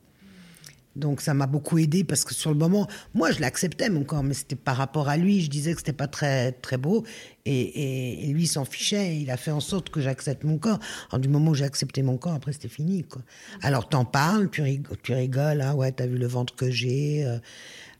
Donc 0.99 1.21
ça 1.21 1.33
m'a 1.33 1.47
beaucoup 1.47 1.77
aidé 1.77 2.03
parce 2.03 2.23
que 2.23 2.33
sur 2.33 2.51
le 2.51 2.57
moment, 2.57 2.87
moi 3.13 3.31
je 3.31 3.39
l'acceptais 3.39 3.89
mon 3.89 4.03
corps, 4.03 4.23
mais 4.23 4.33
c'était 4.33 4.55
par 4.55 4.77
rapport 4.77 5.09
à 5.09 5.17
lui, 5.17 5.41
je 5.41 5.49
disais 5.49 5.71
que 5.71 5.79
c'était 5.79 5.93
pas 5.93 6.07
très 6.07 6.51
très 6.51 6.77
beau 6.77 7.03
et, 7.45 8.27
et, 8.29 8.33
lui 8.33 8.45
s'en 8.45 8.65
fichait. 8.65 9.17
Il 9.17 9.31
a 9.31 9.37
fait 9.37 9.51
en 9.51 9.59
sorte 9.59 9.89
que 9.89 10.01
j'accepte 10.01 10.43
mon 10.43 10.57
corps. 10.57 10.79
Alors 11.09 11.19
du 11.19 11.29
moment 11.29 11.51
où 11.51 11.55
j'ai 11.55 11.65
accepté 11.65 12.03
mon 12.03 12.17
corps, 12.17 12.33
après 12.33 12.53
c'était 12.53 12.67
fini 12.67 13.03
quoi. 13.03 13.21
Alors 13.61 13.89
t'en 13.89 14.05
parles, 14.05 14.49
tu 14.49 14.61
rigoles, 14.61 14.97
tu 15.01 15.13
rigoles, 15.13 15.61
hein, 15.61 15.73
ouais 15.73 15.91
t'as 15.91 16.05
vu 16.05 16.17
le 16.17 16.27
ventre 16.27 16.55
que 16.55 16.69
j'ai. 16.69 17.25
Euh, 17.25 17.39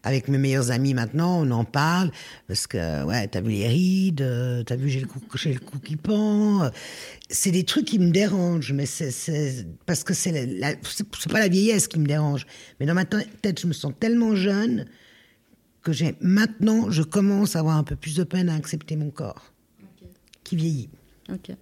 avec 0.04 0.28
mes 0.28 0.38
meilleurs 0.38 0.72
amis 0.72 0.94
maintenant, 0.94 1.42
on 1.42 1.52
en 1.52 1.66
parle 1.66 2.12
parce 2.48 2.68
que 2.68 3.04
ouais, 3.04 3.28
t'as 3.28 3.42
vu 3.42 3.52
les 3.52 3.68
rides, 3.68 4.22
euh, 4.22 4.64
t'as 4.64 4.76
vu 4.76 4.90
j'ai 4.90 5.02
le 5.02 5.08
cou, 5.08 5.20
j'ai 5.36 5.54
le 5.54 5.60
cou 5.60 5.80
qui 5.80 5.96
pend. 5.96 6.70
C'est 7.30 7.52
des 7.52 7.64
trucs 7.64 7.86
qui 7.86 8.00
me 8.00 8.12
dérangent, 8.12 8.74
mais 8.74 8.86
c'est 8.86 9.66
parce 9.86 10.04
que 10.04 10.14
c'est 10.14 10.60
c'est 10.84 11.32
pas 11.32 11.40
la 11.40 11.50
vieillesse 11.50 11.88
qui 11.88 12.00
me 12.00 12.06
dérange, 12.06 12.46
mais 12.80 12.86
dans 12.86 12.94
ma 12.94 13.06
tête, 13.06 13.60
je 13.60 13.68
me 13.68 13.74
sens 13.74 13.94
tellement 14.00 14.36
jeune 14.36 14.86
que 15.82 15.92
j'ai 15.92 16.16
maintenant, 16.22 16.90
je 16.90 17.04
commence 17.04 17.56
à 17.56 17.60
avoir 17.60 17.78
un 17.78 17.84
peu 17.84 17.96
plus 17.96 18.16
de 18.16 18.24
peine 18.24 18.50
à 18.50 18.56
accepter 18.56 18.96
mon 18.96 19.12
corps 19.12 19.54
qui 20.44 20.56
vieillit. 20.56 20.90
Ok. 21.32 21.56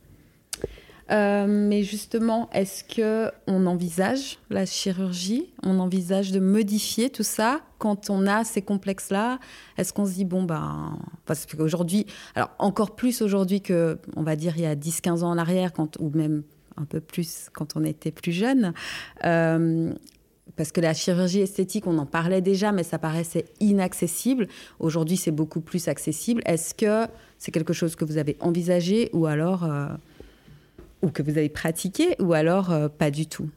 Euh, 1.09 1.45
mais 1.47 1.83
justement, 1.83 2.49
est-ce 2.51 2.83
que 2.83 3.31
on 3.47 3.65
envisage 3.65 4.39
la 4.49 4.65
chirurgie? 4.65 5.53
On 5.63 5.79
envisage 5.79 6.31
de 6.31 6.39
modifier 6.39 7.09
tout 7.09 7.23
ça? 7.23 7.61
Quand 7.77 8.09
on 8.09 8.25
a 8.25 8.43
ces 8.43 8.61
complexes-là 8.61 9.39
Est-ce 9.77 9.93
qu'on 9.93 10.05
se 10.05 10.13
dit, 10.13 10.25
bon, 10.25 10.43
ben. 10.43 10.97
Parce 11.25 11.45
qu'aujourd'hui, 11.45 12.05
alors 12.35 12.49
encore 12.59 12.95
plus 12.95 13.21
aujourd'hui 13.21 13.61
que, 13.61 13.99
on 14.15 14.23
va 14.23 14.35
dire, 14.35 14.57
il 14.57 14.63
y 14.63 14.65
a 14.65 14.75
10-15 14.75 15.23
ans 15.23 15.29
en 15.29 15.37
arrière, 15.37 15.73
quand, 15.73 15.97
ou 15.99 16.09
même 16.09 16.43
un 16.77 16.85
peu 16.85 16.99
plus 16.99 17.49
quand 17.53 17.75
on 17.75 17.83
était 17.83 18.11
plus 18.11 18.31
jeune. 18.31 18.73
Euh, 19.25 19.93
parce 20.55 20.71
que 20.71 20.81
la 20.81 20.93
chirurgie 20.93 21.41
esthétique, 21.41 21.85
on 21.87 21.97
en 21.99 22.05
parlait 22.05 22.41
déjà, 22.41 22.71
mais 22.71 22.83
ça 22.83 22.97
paraissait 22.97 23.45
inaccessible. 23.59 24.47
Aujourd'hui, 24.79 25.17
c'est 25.17 25.31
beaucoup 25.31 25.61
plus 25.61 25.87
accessible. 25.87 26.41
Est-ce 26.45 26.73
que 26.73 27.11
c'est 27.37 27.51
quelque 27.51 27.73
chose 27.73 27.95
que 27.95 28.05
vous 28.05 28.17
avez 28.17 28.37
envisagé 28.39 29.09
ou 29.13 29.27
alors 29.27 29.65
euh, 29.65 29.87
que 31.11 31.23
vous 31.23 31.37
avez 31.37 31.49
pratiqué 31.49 32.15
ou 32.19 32.33
alors 32.33 32.71
euh, 32.71 32.89
pas 32.89 33.11
du 33.11 33.27
tout? 33.27 33.49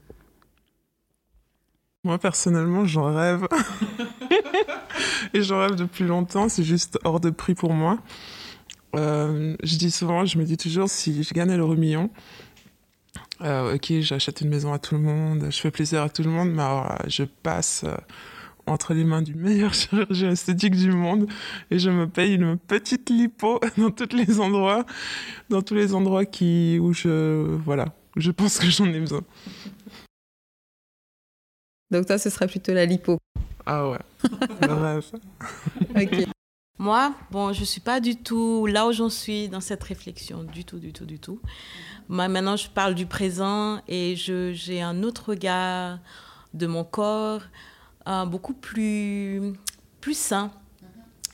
Moi 2.05 2.19
personnellement, 2.19 2.85
j'en 2.87 3.15
rêve. 3.15 3.47
Et 5.35 5.43
j'en 5.43 5.61
rêve 5.61 5.77
depuis 5.77 6.05
longtemps, 6.05 6.49
c'est 6.49 6.65
juste 6.65 6.99
hors 7.05 7.21
de 7.21 7.31
prix 7.31 7.55
pour 7.55 7.73
moi. 7.73 7.99
Euh, 8.97 9.57
je 9.63 9.77
dis 9.77 9.91
souvent, 9.91 10.25
je 10.25 10.39
me 10.39 10.45
dis 10.45 10.57
toujours, 10.57 10.89
si 10.89 11.23
je 11.23 11.33
gagnais 11.33 11.57
le 11.57 11.67
million, 11.77 12.11
euh, 13.43 13.77
ok, 13.77 13.93
j'achète 14.01 14.41
une 14.41 14.49
maison 14.49 14.73
à 14.73 14.79
tout 14.79 14.97
le 14.97 15.01
monde, 15.01 15.47
je 15.51 15.61
fais 15.61 15.71
plaisir 15.71 16.03
à 16.03 16.09
tout 16.09 16.23
le 16.23 16.31
monde, 16.31 16.51
mais 16.51 16.63
alors, 16.63 16.97
je 17.07 17.23
passe 17.23 17.85
entre 18.71 18.95
les 18.95 19.05
mains 19.05 19.23
du 19.23 19.35
meilleur 19.35 19.75
chirurgien 19.75 20.31
esthétique 20.31 20.77
du 20.77 20.93
monde 20.93 21.29
et 21.71 21.79
je 21.79 21.91
me 21.91 22.09
paye 22.09 22.35
une 22.35 22.57
petite 22.59 23.11
lipo 23.11 23.61
dans 23.79 23.91
tous 23.91 24.17
les 24.17 24.41
endroits, 24.41 24.85
dans 25.49 25.63
tous 25.63 25.75
les 25.75 25.95
endroits 25.95 26.25
qui, 26.25 26.79
où 26.81 26.93
je, 26.93 27.57
voilà, 27.65 27.87
je 28.17 28.31
pense 28.31 28.59
que 28.59 28.67
j'en 28.67 28.87
ai 28.87 29.01
besoin. 29.01 29.23
Donc 31.91 32.07
toi, 32.07 32.19
ce 32.19 32.31
serait 32.31 32.47
plutôt 32.47 32.73
la 32.73 32.87
lipo. 32.87 33.19
Ah 33.67 33.91
ouais, 33.91 33.99
bref. 34.61 35.13
ok. 35.97 36.27
Moi, 36.79 37.15
bon, 37.31 37.53
je 37.53 37.63
suis 37.63 37.81
pas 37.83 38.01
du 38.01 38.17
tout 38.17 38.67
là 38.67 38.87
où 38.87 38.93
j'en 38.93 39.11
suis 39.11 39.51
dans 39.51 39.61
cette 39.61 39.85
réflexion, 39.85 40.45
du 40.45 40.65
tout, 40.65 40.79
du 40.79 40.95
tout, 40.95 41.05
du 41.05 41.19
tout. 41.19 41.39
Moi, 42.09 42.27
maintenant, 42.29 42.57
je 42.57 42.71
parle 42.71 42.95
du 42.95 43.05
présent 43.05 43.83
et 43.87 44.15
j'ai 44.17 44.81
un 44.81 45.03
autre 45.03 45.31
regard 45.31 45.99
de 46.55 46.67
mon 46.67 46.85
corps, 46.85 47.43
beaucoup 48.07 48.55
plus, 48.55 49.53
plus 50.01 50.17
sain. 50.17 50.51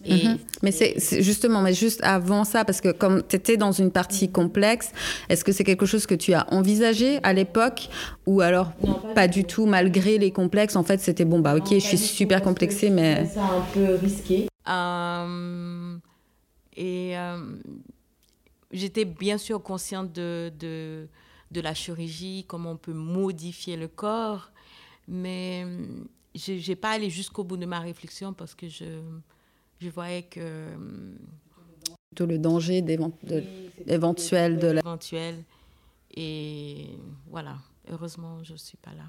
Mhm. 0.04 0.38
Mais 0.62 0.72
c'est 0.72 1.22
justement, 1.22 1.62
mais 1.62 1.72
juste 1.72 2.00
avant 2.02 2.44
ça, 2.44 2.64
parce 2.64 2.80
que 2.80 2.92
comme 2.92 3.22
tu 3.26 3.36
étais 3.36 3.56
dans 3.56 3.72
une 3.72 3.90
partie 3.90 4.30
complexe, 4.30 4.92
est-ce 5.28 5.44
que 5.44 5.52
c'est 5.52 5.64
quelque 5.64 5.86
chose 5.86 6.06
que 6.06 6.14
tu 6.14 6.32
as 6.34 6.52
envisagé 6.52 7.18
à 7.22 7.32
l'époque 7.32 7.88
ou 8.26 8.40
alors 8.40 8.72
pas, 9.14 9.28
du 9.28 9.44
tout, 9.44 9.66
malgré 9.66 10.18
les 10.18 10.30
complexes 10.30 10.76
En 10.76 10.84
fait, 10.84 11.00
c'était 11.00 11.24
bon, 11.24 11.40
bah 11.40 11.56
ok, 11.56 11.68
je 11.70 11.78
suis 11.78 11.98
super 11.98 12.42
complexée, 12.42 12.90
mais. 12.90 13.26
C'est 13.32 13.38
un 13.38 13.64
peu 13.72 13.94
risqué. 13.94 14.48
Euh, 14.68 15.96
et 16.76 17.16
euh, 17.16 17.38
j'étais 18.72 19.04
bien 19.04 19.38
sûr 19.38 19.62
consciente 19.62 20.12
de, 20.12 20.52
de, 20.58 21.06
de, 21.52 21.60
la 21.60 21.72
chirurgie, 21.72 22.44
comment 22.48 22.72
on 22.72 22.76
peut 22.76 22.92
modifier 22.92 23.76
le 23.76 23.88
corps, 23.88 24.50
mais 25.08 25.64
je 26.36 26.68
n'ai 26.68 26.76
pas 26.76 26.90
allé 26.90 27.10
jusqu'au 27.10 27.44
bout 27.44 27.56
de 27.56 27.66
ma 27.66 27.80
réflexion 27.80 28.32
parce 28.32 28.54
que 28.54 28.68
je 28.68 28.84
je 29.80 29.88
voyais 29.90 30.22
que 30.22 30.68
tout 32.14 32.26
le 32.26 32.38
danger 32.38 32.78
éventuel 33.86 34.58
de, 34.58 34.68
l'éventuel 34.68 35.44
et 36.14 36.86
voilà. 37.28 37.56
Heureusement 37.90 38.42
je 38.42 38.54
suis 38.54 38.78
pas 38.78 38.92
là. 38.92 39.04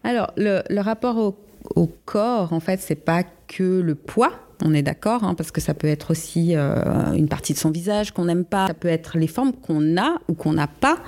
Alors 0.04 0.32
le, 0.36 0.62
le 0.70 0.80
rapport 0.80 1.16
au, 1.16 1.36
au, 1.74 1.86
corps 1.86 2.52
en 2.52 2.60
fait 2.60 2.80
c'est 2.80 2.94
pas 2.94 3.24
que 3.48 3.80
le 3.80 3.94
poids 3.94 4.32
on 4.64 4.72
est 4.72 4.82
d'accord, 4.82 5.24
hein, 5.24 5.34
parce 5.34 5.50
que 5.50 5.60
ça 5.60 5.74
peut 5.74 5.86
être 5.86 6.10
aussi 6.10 6.54
euh, 6.54 7.12
une 7.12 7.28
partie 7.28 7.52
de 7.52 7.58
son 7.58 7.70
visage 7.70 8.12
qu'on 8.12 8.24
n'aime 8.24 8.44
pas, 8.44 8.66
ça 8.68 8.74
peut 8.74 8.88
être 8.88 9.18
les 9.18 9.26
formes 9.26 9.52
qu'on 9.52 9.96
a 9.96 10.18
ou 10.28 10.34
qu'on 10.34 10.54
n'a 10.54 10.66
pas, 10.66 10.98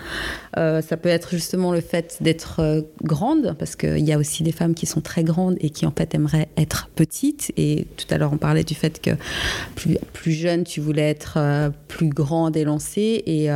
euh, 0.57 0.83
ça 0.83 0.97
peut 0.97 1.09
être 1.09 1.31
justement 1.31 1.73
le 1.73 1.81
fait 1.81 2.19
d'être 2.21 2.61
euh, 2.61 2.83
grande, 3.03 3.55
parce 3.59 3.77
qu'il 3.77 4.05
y 4.07 4.13
a 4.13 4.19
aussi 4.19 4.43
des 4.43 4.53
femmes 4.53 4.75
qui 4.75 4.87
sont 4.87 5.01
très 5.01 5.25
grandes 5.25 5.57
et 5.61 5.71
qui 5.71 5.87
en 5.87 5.93
fait 5.97 6.15
aimeraient 6.15 6.49
être 6.57 6.91
petites, 6.95 7.53
et 7.57 7.87
tout 7.97 8.07
à 8.11 8.19
l'heure 8.19 8.33
on 8.33 8.39
parlait 8.39 8.65
du 8.65 8.75
fait 8.75 9.01
que 9.01 9.11
plus, 10.13 10.33
jeune 10.33 10.65
tu 10.65 10.81
voulais 10.81 11.09
être 11.09 11.39
plus 11.89 12.11
grande 12.11 12.57
et 12.57 12.65
lancée, 12.65 13.23
et 13.25 13.49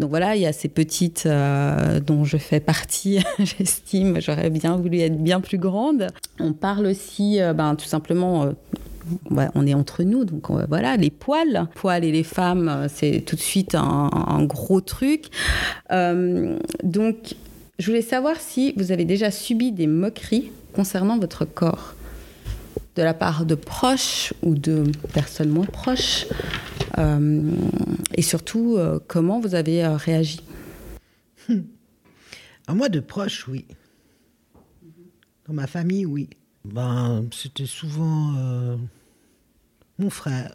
donc 0.00 0.10
voilà, 0.10 0.34
il 0.34 0.42
y 0.42 0.46
a 0.46 0.52
ces 0.52 0.68
petites 0.68 1.28
dont 1.28 2.24
je 2.24 2.36
fais 2.38 2.58
partie, 2.58 3.20
j'estime, 3.38 4.20
j'aurais 4.20 4.50
bien 4.50 4.76
voulu 4.76 4.98
être 4.98 5.22
bien 5.22 5.40
plus 5.40 5.58
grande. 5.58 6.08
On 6.40 6.52
parle 6.52 6.86
aussi, 6.86 7.38
ben, 7.54 7.76
tout 7.76 7.86
simplement 7.86 8.01
on 8.10 9.66
est 9.66 9.74
entre 9.74 10.02
nous, 10.02 10.24
donc 10.24 10.50
voilà, 10.68 10.96
les 10.96 11.10
poils. 11.10 11.68
Poils 11.74 12.04
et 12.04 12.12
les 12.12 12.22
femmes, 12.22 12.68
euh, 12.68 12.88
c'est 12.88 13.20
tout 13.20 13.36
de 13.36 13.40
suite 13.40 13.74
un, 13.74 14.44
gros 14.44 14.80
truc. 14.80 15.26
Euh, 15.90 16.58
donc, 16.82 17.34
je 17.78 17.86
voulais 17.86 18.02
savoir 18.02 18.36
si 18.40 18.72
vous 18.76 18.92
avez 18.92 19.04
déjà 19.04 19.30
subi 19.30 19.72
des 19.72 19.86
moqueries 19.86 20.50
concernant 20.74 21.18
votre 21.18 21.44
corps, 21.44 21.94
de 22.96 23.02
la 23.02 23.14
part 23.14 23.46
de 23.46 23.54
proches 23.54 24.32
ou 24.42 24.54
de 24.54 24.84
personnes 25.12 25.48
moins 25.48 25.66
proches, 25.66 26.26
euh, 26.98 27.50
et 28.14 28.22
surtout 28.22 28.78
comment 29.06 29.40
vous 29.40 29.54
avez 29.54 29.86
réagi? 29.86 30.40
À 32.68 32.74
moi, 32.74 32.88
de 32.88 33.00
proches, 33.00 33.48
oui. 33.48 33.64
Dans 35.48 35.54
ma 35.54 35.66
famille, 35.66 36.06
oui. 36.06 36.28
Ben, 36.64 37.28
c'était 37.32 37.66
souvent 37.66 38.34
euh, 38.36 38.76
mon 39.98 40.10
frère 40.10 40.54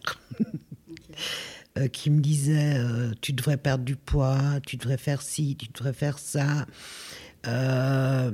euh, 1.78 1.88
qui 1.88 2.10
me 2.10 2.20
disait 2.20 2.78
euh, 2.78 3.12
Tu 3.20 3.32
devrais 3.34 3.58
perdre 3.58 3.84
du 3.84 3.96
poids, 3.96 4.60
tu 4.66 4.76
devrais 4.76 4.96
faire 4.96 5.20
ci, 5.20 5.56
tu 5.56 5.68
devrais 5.68 5.92
faire 5.92 6.18
ça. 6.18 6.66
t'as 7.42 8.30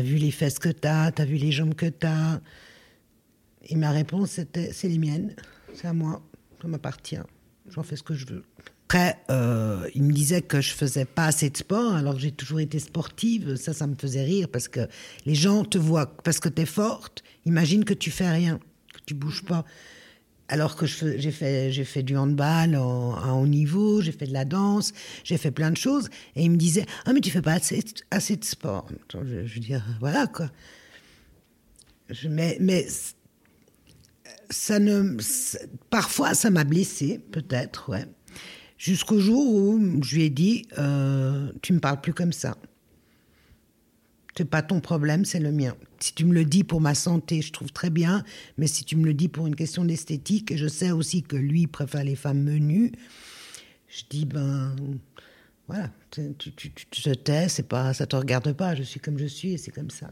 vu 0.00 0.16
les 0.16 0.30
fesses 0.30 0.58
que 0.58 0.68
t'as, 0.68 1.10
t'as 1.10 1.24
vu 1.24 1.36
les 1.36 1.50
jambes 1.50 1.74
que 1.74 1.86
t'as. 1.86 2.40
Et 3.64 3.76
ma 3.76 3.90
réponse 3.90 4.30
c'était 4.30 4.72
C'est 4.72 4.88
les 4.88 4.98
miennes, 4.98 5.34
c'est 5.74 5.88
à 5.88 5.92
moi, 5.92 6.22
ça 6.60 6.68
m'appartient, 6.68 7.18
j'en 7.68 7.82
fais 7.82 7.96
ce 7.96 8.02
que 8.02 8.14
je 8.14 8.26
veux. 8.26 8.44
Après, 8.94 9.16
euh, 9.30 9.88
il 9.94 10.02
me 10.02 10.12
disait 10.12 10.42
que 10.42 10.60
je 10.60 10.74
faisais 10.74 11.06
pas 11.06 11.24
assez 11.24 11.48
de 11.48 11.56
sport, 11.56 11.94
alors 11.94 12.12
que 12.12 12.20
j'ai 12.20 12.30
toujours 12.30 12.60
été 12.60 12.78
sportive. 12.78 13.56
Ça, 13.56 13.72
ça 13.72 13.86
me 13.86 13.94
faisait 13.94 14.22
rire 14.22 14.48
parce 14.52 14.68
que 14.68 14.86
les 15.24 15.34
gens 15.34 15.64
te 15.64 15.78
voient 15.78 16.14
parce 16.24 16.40
que 16.40 16.50
tu 16.50 16.60
es 16.60 16.66
forte. 16.66 17.22
Imagine 17.46 17.86
que 17.86 17.94
tu 17.94 18.10
fais 18.10 18.28
rien, 18.28 18.60
que 18.92 19.00
tu 19.06 19.14
bouges 19.14 19.44
pas. 19.44 19.64
Alors 20.48 20.76
que 20.76 20.84
j'ai 20.84 21.30
fait, 21.30 21.72
fait 21.84 22.02
du 22.02 22.18
handball 22.18 22.74
à 22.74 23.32
haut 23.32 23.46
niveau, 23.46 24.02
j'ai 24.02 24.12
fait 24.12 24.26
de 24.26 24.34
la 24.34 24.44
danse, 24.44 24.92
j'ai 25.24 25.38
fait 25.38 25.52
plein 25.52 25.70
de 25.70 25.78
choses. 25.78 26.10
Et 26.36 26.44
il 26.44 26.50
me 26.50 26.58
disait 26.58 26.84
Ah, 27.06 27.14
mais 27.14 27.22
tu 27.22 27.30
fais 27.30 27.40
pas 27.40 27.54
assez, 27.54 27.82
assez 28.10 28.36
de 28.36 28.44
sport. 28.44 28.88
Je, 29.14 29.46
je 29.46 29.54
veux 29.54 29.60
dire, 29.60 29.82
voilà 30.00 30.26
quoi. 30.26 30.50
Je, 32.10 32.28
mais, 32.28 32.58
mais 32.60 32.86
ça 34.50 34.78
ne. 34.78 35.16
Parfois, 35.88 36.34
ça 36.34 36.50
m'a 36.50 36.64
blessée, 36.64 37.18
peut-être, 37.30 37.88
ouais. 37.88 38.04
Jusqu'au 38.82 39.20
jour 39.20 39.46
où 39.46 40.02
je 40.02 40.16
lui 40.16 40.24
ai 40.24 40.30
dit 40.30 40.66
euh, 40.76 41.52
Tu 41.62 41.72
me 41.72 41.78
parles 41.78 42.00
plus 42.00 42.12
comme 42.12 42.32
ça. 42.32 42.56
C'est 44.36 44.44
pas 44.44 44.60
ton 44.60 44.80
problème, 44.80 45.24
c'est 45.24 45.38
le 45.38 45.52
mien. 45.52 45.76
Si 46.00 46.14
tu 46.14 46.24
me 46.24 46.34
le 46.34 46.44
dis 46.44 46.64
pour 46.64 46.80
ma 46.80 46.96
santé, 46.96 47.42
je 47.42 47.52
trouve 47.52 47.70
très 47.70 47.90
bien, 47.90 48.24
mais 48.58 48.66
si 48.66 48.84
tu 48.84 48.96
me 48.96 49.04
le 49.04 49.14
dis 49.14 49.28
pour 49.28 49.46
une 49.46 49.54
question 49.54 49.84
d'esthétique, 49.84 50.50
et 50.50 50.56
je 50.56 50.66
sais 50.66 50.90
aussi 50.90 51.22
que 51.22 51.36
lui 51.36 51.68
préfère 51.68 52.02
les 52.02 52.16
femmes 52.16 52.42
menues, 52.42 52.90
je 53.86 54.02
dis 54.10 54.24
ben 54.24 54.74
voilà, 55.68 55.88
tu, 56.10 56.32
te 56.32 57.14
tais, 57.14 57.48
c'est 57.48 57.68
pas, 57.68 57.94
ça 57.94 58.06
te 58.06 58.16
regarde 58.16 58.52
pas, 58.52 58.74
je 58.74 58.82
suis 58.82 58.98
comme 58.98 59.16
je 59.16 59.26
suis 59.26 59.52
et 59.52 59.58
c'est 59.58 59.70
comme 59.70 59.90
ça. 59.90 60.10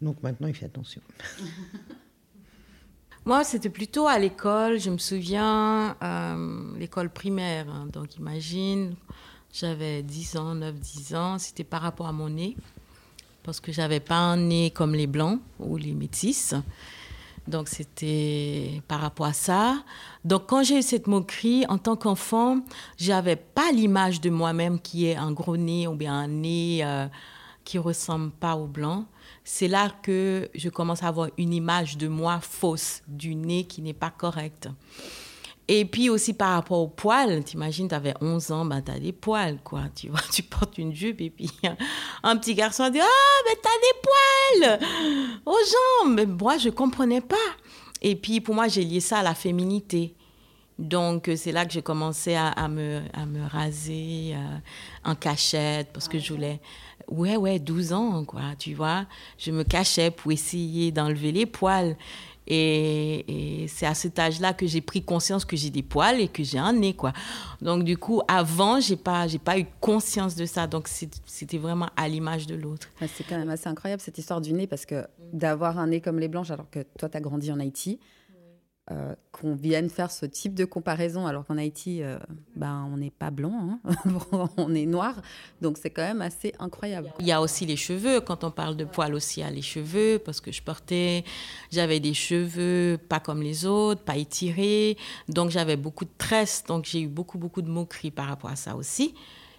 Donc 0.00 0.22
maintenant, 0.22 0.46
il 0.46 0.54
fait 0.54 0.66
attention. 0.66 1.02
Moi, 3.24 3.44
c'était 3.44 3.70
plutôt 3.70 4.08
à 4.08 4.18
l'école. 4.18 4.80
Je 4.80 4.90
me 4.90 4.98
souviens, 4.98 5.96
euh, 6.02 6.76
l'école 6.76 7.08
primaire. 7.08 7.66
Hein. 7.68 7.86
donc, 7.92 8.16
imagine, 8.16 8.96
j'avais 9.52 10.02
10 10.02 10.36
ans, 10.38 10.54
9, 10.56 10.74
10 10.74 11.14
ans. 11.14 11.38
C'était 11.38 11.62
par 11.62 11.82
rapport 11.82 12.08
à 12.08 12.12
mon 12.12 12.28
nez. 12.28 12.56
Parce 13.44 13.60
que 13.60 13.70
j'avais 13.70 14.00
pas 14.00 14.16
un 14.16 14.36
nez 14.38 14.72
comme 14.72 14.96
les 14.96 15.06
blancs 15.06 15.40
ou 15.60 15.76
les 15.76 15.92
métis. 15.92 16.54
Donc, 17.46 17.68
c'était 17.68 18.82
par 18.88 19.00
rapport 19.00 19.26
à 19.26 19.32
ça. 19.32 19.84
Donc, 20.24 20.46
quand 20.48 20.64
j'ai 20.64 20.78
eu 20.78 20.82
cette 20.82 21.06
moquerie, 21.06 21.64
en 21.68 21.78
tant 21.78 21.94
qu'enfant, 21.94 22.60
j'avais 22.98 23.36
pas 23.36 23.70
l'image 23.70 24.20
de 24.20 24.30
moi-même 24.30 24.80
qui 24.80 25.06
est 25.06 25.16
un 25.16 25.30
gros 25.30 25.56
nez 25.56 25.86
ou 25.86 25.94
bien 25.94 26.12
un 26.12 26.28
nez 26.28 26.80
euh, 26.82 27.06
qui 27.64 27.78
ressemble 27.78 28.32
pas 28.32 28.56
au 28.56 28.66
blanc 28.66 29.06
c'est 29.44 29.68
là 29.68 29.90
que 30.02 30.48
je 30.54 30.68
commence 30.68 31.02
à 31.02 31.08
avoir 31.08 31.28
une 31.36 31.52
image 31.52 31.96
de 31.96 32.08
moi 32.08 32.40
fausse, 32.40 33.02
du 33.08 33.34
nez 33.34 33.64
qui 33.64 33.82
n'est 33.82 33.92
pas 33.92 34.10
correct. 34.10 34.68
Et 35.68 35.84
puis 35.84 36.10
aussi 36.10 36.34
par 36.34 36.54
rapport 36.54 36.80
aux 36.80 36.88
poils, 36.88 37.42
t'imagines, 37.44 37.88
t'avais 37.88 38.14
11 38.20 38.52
ans, 38.52 38.64
bah 38.64 38.82
t'as 38.82 38.98
des 38.98 39.12
poils, 39.12 39.58
quoi. 39.62 39.82
Tu 39.94 40.08
vois, 40.08 40.20
tu 40.32 40.42
portes 40.42 40.76
une 40.78 40.94
jupe 40.94 41.20
et 41.20 41.30
puis 41.30 41.50
un 42.22 42.36
petit 42.36 42.54
garçon 42.54 42.90
dit 42.90 43.00
Ah, 43.00 43.42
mais 43.46 43.58
t'as 43.62 44.68
des 44.68 44.78
poils 44.80 44.88
aux 45.46 46.04
jambes. 46.04 46.14
Mais 46.14 46.26
moi, 46.26 46.58
je 46.58 46.68
comprenais 46.68 47.20
pas. 47.20 47.36
Et 48.00 48.16
puis 48.16 48.40
pour 48.40 48.54
moi, 48.54 48.68
j'ai 48.68 48.84
lié 48.84 49.00
ça 49.00 49.18
à 49.18 49.22
la 49.22 49.34
féminité. 49.34 50.14
Donc 50.78 51.30
c'est 51.36 51.52
là 51.52 51.64
que 51.64 51.72
j'ai 51.72 51.82
commencé 51.82 52.34
à, 52.34 52.66
me, 52.68 53.02
à 53.12 53.24
me 53.24 53.46
raser 53.46 54.32
euh, 54.34 54.58
en 55.04 55.14
cachette 55.14 55.92
parce 55.92 56.08
que 56.08 56.18
je 56.18 56.32
voulais 56.32 56.60
ouais, 57.08 57.36
ouais, 57.36 57.58
12 57.58 57.92
ans, 57.92 58.24
quoi, 58.24 58.42
tu 58.58 58.74
vois. 58.74 59.06
Je 59.38 59.50
me 59.50 59.64
cachais 59.64 60.10
pour 60.10 60.32
essayer 60.32 60.92
d'enlever 60.92 61.32
les 61.32 61.46
poils. 61.46 61.96
Et, 62.46 63.66
c'est 63.68 63.86
à 63.86 63.94
cet 63.94 64.18
âge-là 64.18 64.52
que 64.52 64.66
j'ai 64.66 64.80
pris 64.80 65.02
conscience 65.02 65.44
que 65.44 65.56
j'ai 65.56 65.70
des 65.70 65.82
poils 65.82 66.20
et 66.20 66.28
que 66.28 66.42
j'ai 66.42 66.58
un 66.58 66.72
nez, 66.72 66.94
quoi. 66.94 67.12
Donc, 67.60 67.84
du 67.84 67.96
coup, 67.96 68.20
avant, 68.26 68.80
j'ai 68.80 68.96
pas, 68.96 69.28
j'ai 69.28 69.38
pas 69.38 69.58
eu 69.58 69.66
conscience 69.80 70.34
de 70.34 70.44
ça. 70.44 70.66
Donc, 70.66 70.88
c'était 70.88 71.58
vraiment 71.58 71.88
à 71.96 72.08
l'image 72.08 72.46
de 72.46 72.54
l'autre. 72.54 72.88
C'est 73.00 73.24
quand 73.24 73.38
même 73.38 73.50
assez 73.50 73.68
incroyable, 73.68 74.02
cette 74.02 74.18
histoire 74.18 74.40
du 74.40 74.52
nez, 74.52 74.66
parce 74.66 74.86
que 74.86 75.06
d'avoir 75.32 75.78
un 75.78 75.86
nez 75.88 76.00
comme 76.00 76.18
les 76.18 76.28
blanches, 76.28 76.50
alors 76.50 76.68
que 76.70 76.80
toi, 76.98 77.08
tu 77.08 77.16
as 77.16 77.20
grandi 77.20 77.52
en 77.52 77.60
Haïti, 77.60 78.00
euh, 78.90 79.14
qu'on 79.30 79.54
vienne 79.54 79.88
faire 79.88 80.10
ce 80.10 80.26
type 80.26 80.54
de 80.54 80.64
comparaison, 80.64 81.26
alors 81.26 81.46
qu'en 81.46 81.56
Haïti, 81.56 82.02
euh, 82.02 82.18
ben, 82.56 82.88
on 82.92 82.96
n'est 82.96 83.12
pas 83.12 83.30
blanc, 83.30 83.78
hein. 83.86 83.94
on 84.56 84.74
est 84.74 84.86
noir, 84.86 85.22
donc 85.60 85.78
c'est 85.78 85.90
quand 85.90 86.02
même 86.02 86.20
assez 86.20 86.52
incroyable. 86.58 87.12
Il 87.20 87.26
y 87.26 87.32
a 87.32 87.40
aussi 87.40 87.64
les 87.64 87.76
cheveux, 87.76 88.20
quand 88.20 88.42
on 88.42 88.50
parle 88.50 88.76
de 88.76 88.84
poils 88.84 89.14
aussi, 89.14 89.38
il 89.38 89.44
y 89.44 89.46
a 89.46 89.50
les 89.50 89.62
cheveux, 89.62 90.18
parce 90.18 90.40
que 90.40 90.50
je 90.50 90.62
portais, 90.62 91.24
j'avais 91.70 92.00
des 92.00 92.12
cheveux 92.12 92.98
pas 93.08 93.20
comme 93.20 93.40
les 93.40 93.66
autres, 93.66 94.02
pas 94.02 94.16
étirés, 94.16 94.96
donc 95.28 95.50
j'avais 95.50 95.76
beaucoup 95.76 96.04
de 96.04 96.10
tresses, 96.18 96.64
donc 96.66 96.84
j'ai 96.84 97.02
eu 97.02 97.08
beaucoup, 97.08 97.38
beaucoup 97.38 97.62
de 97.62 97.70
moqueries 97.70 98.10
par 98.10 98.26
rapport 98.26 98.50
à 98.50 98.56
ça 98.56 98.74
aussi 98.74 99.14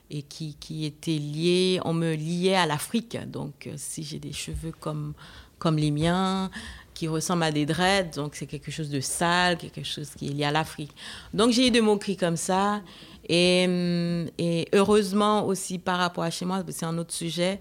et 0.10 0.22
qui, 0.22 0.56
qui 0.56 0.86
étaient 0.86 1.18
liés, 1.18 1.80
on 1.86 1.94
me 1.94 2.14
liait 2.14 2.56
à 2.56 2.66
l'Afrique. 2.66 3.18
Donc, 3.28 3.68
euh, 3.68 3.74
si 3.78 4.04
j'ai 4.04 4.20
des 4.20 4.34
cheveux 4.34 4.72
comme, 4.80 5.14
comme 5.58 5.78
les 5.78 5.92
miens, 5.92 6.52
qui 6.94 7.08
ressemble 7.08 7.44
à 7.44 7.52
des 7.52 7.66
dreads, 7.66 8.16
donc 8.16 8.36
c'est 8.36 8.46
quelque 8.46 8.72
chose 8.72 8.90
de 8.90 9.00
sale, 9.00 9.58
quelque 9.58 9.84
chose 9.84 10.10
qui 10.18 10.28
est 10.28 10.34
lié 10.34 10.46
à 10.46 10.52
l'Afrique. 10.52 10.92
Donc 11.34 11.52
j'ai 11.52 11.68
eu 11.68 11.72
des 11.72 11.82
moqueries 11.82 12.18
comme 12.18 12.38
ça, 12.38 12.82
Et, 13.30 13.66
hum, 13.68 14.30
et, 14.38 14.68
heureusement 14.74 15.46
aussi 15.46 15.80
par 15.80 15.98
rapport 15.98 16.24
à 16.24 16.30
chez 16.30 16.46
moi, 16.46 16.64
c'est 16.70 16.86
un 16.86 16.98
autre 16.98 17.14
sujet, 17.14 17.60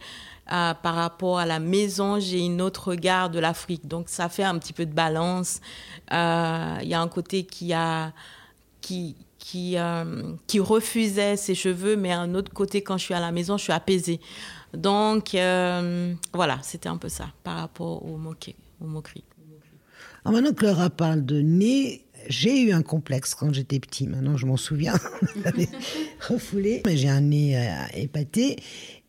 euh, 0.51 0.75
par 0.75 0.97
rapport 0.97 1.39
à 1.39 1.47
la 1.47 1.61
maison, 1.61 2.19
j'ai 2.19 2.41
une 2.41 2.61
autre 2.61 2.89
regard 2.89 3.31
de 3.31 3.39
l'Afrique. 3.39 3.87
Donc 3.87 4.09
ça 4.09 4.29
fait 4.29 4.43
un 4.43 4.59
petit 4.59 4.73
peu 4.73 4.87
de 4.87 4.93
balance. 4.93 5.61
Euh, 6.13 6.79
il 6.83 6.89
y 6.89 6.95
a 6.95 7.01
un 7.01 7.09
côté 7.09 7.45
qui 7.45 7.73
a... 7.73 8.13
Qui, 8.81 9.77
euh, 9.77 10.35
qui 10.47 10.61
refusait 10.61 11.37
ses 11.37 11.55
cheveux, 11.55 11.97
mais 11.97 12.13
un 12.13 12.35
autre 12.35 12.53
côté, 12.53 12.83
quand 12.83 12.97
je 12.97 13.05
suis 13.05 13.15
à 13.15 13.21
la 13.21 13.33
maison, 13.33 13.57
je 13.57 13.65
suis 13.65 13.73
apaisée. 13.73 14.21
Donc, 14.75 15.31
voilà, 16.33 16.59
c'était 16.63 16.89
un 16.89 16.97
peu 16.97 17.09
ça 17.09 17.27
par 17.45 17.59
rapport 17.59 18.05
au, 18.05 18.17
moquet, 18.17 18.57
au 18.83 18.87
moquerie. 18.87 19.25
Alors 20.25 20.41
maintenant 20.41 20.55
que 20.55 20.65
Laura 20.65 20.91
parle 20.91 21.25
de 21.25 21.41
nez, 21.41 22.05
j'ai 22.29 22.63
eu 22.63 22.73
un 22.73 22.83
complexe 22.83 23.35
quand 23.35 23.53
j'étais 23.53 23.81
petit. 23.81 24.07
Maintenant, 24.07 24.37
je 24.37 24.47
m'en 24.47 24.57
souviens. 24.57 24.95
J'avais 25.45 25.69
refoulé. 26.29 26.83
Mais 26.87 26.97
j'ai 26.97 27.09
un 27.09 27.21
nez 27.21 27.57
euh, 27.57 27.85
épaté. 27.95 28.57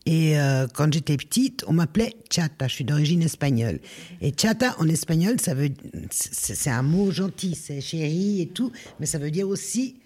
Et 0.06 0.38
euh, 0.38 0.66
quand 0.66 0.92
j'étais 0.92 1.16
petite, 1.16 1.64
on 1.68 1.72
m'appelait 1.72 2.14
chata. 2.30 2.66
Je 2.66 2.74
suis 2.74 2.84
d'origine 2.84 3.22
espagnole. 3.22 3.78
Et 4.20 4.32
chata 4.36 4.74
en 4.78 4.88
espagnol, 4.88 5.40
ça 5.40 5.54
veut, 5.54 5.70
c'est 6.10 6.70
un 6.70 6.82
mot 6.82 7.10
gentil, 7.10 7.54
c'est 7.54 7.80
chéri 7.80 8.42
et 8.42 8.48
tout, 8.48 8.70
mais 9.00 9.06
ça 9.06 9.18
veut 9.18 9.30
dire 9.30 9.48
aussi 9.48 9.96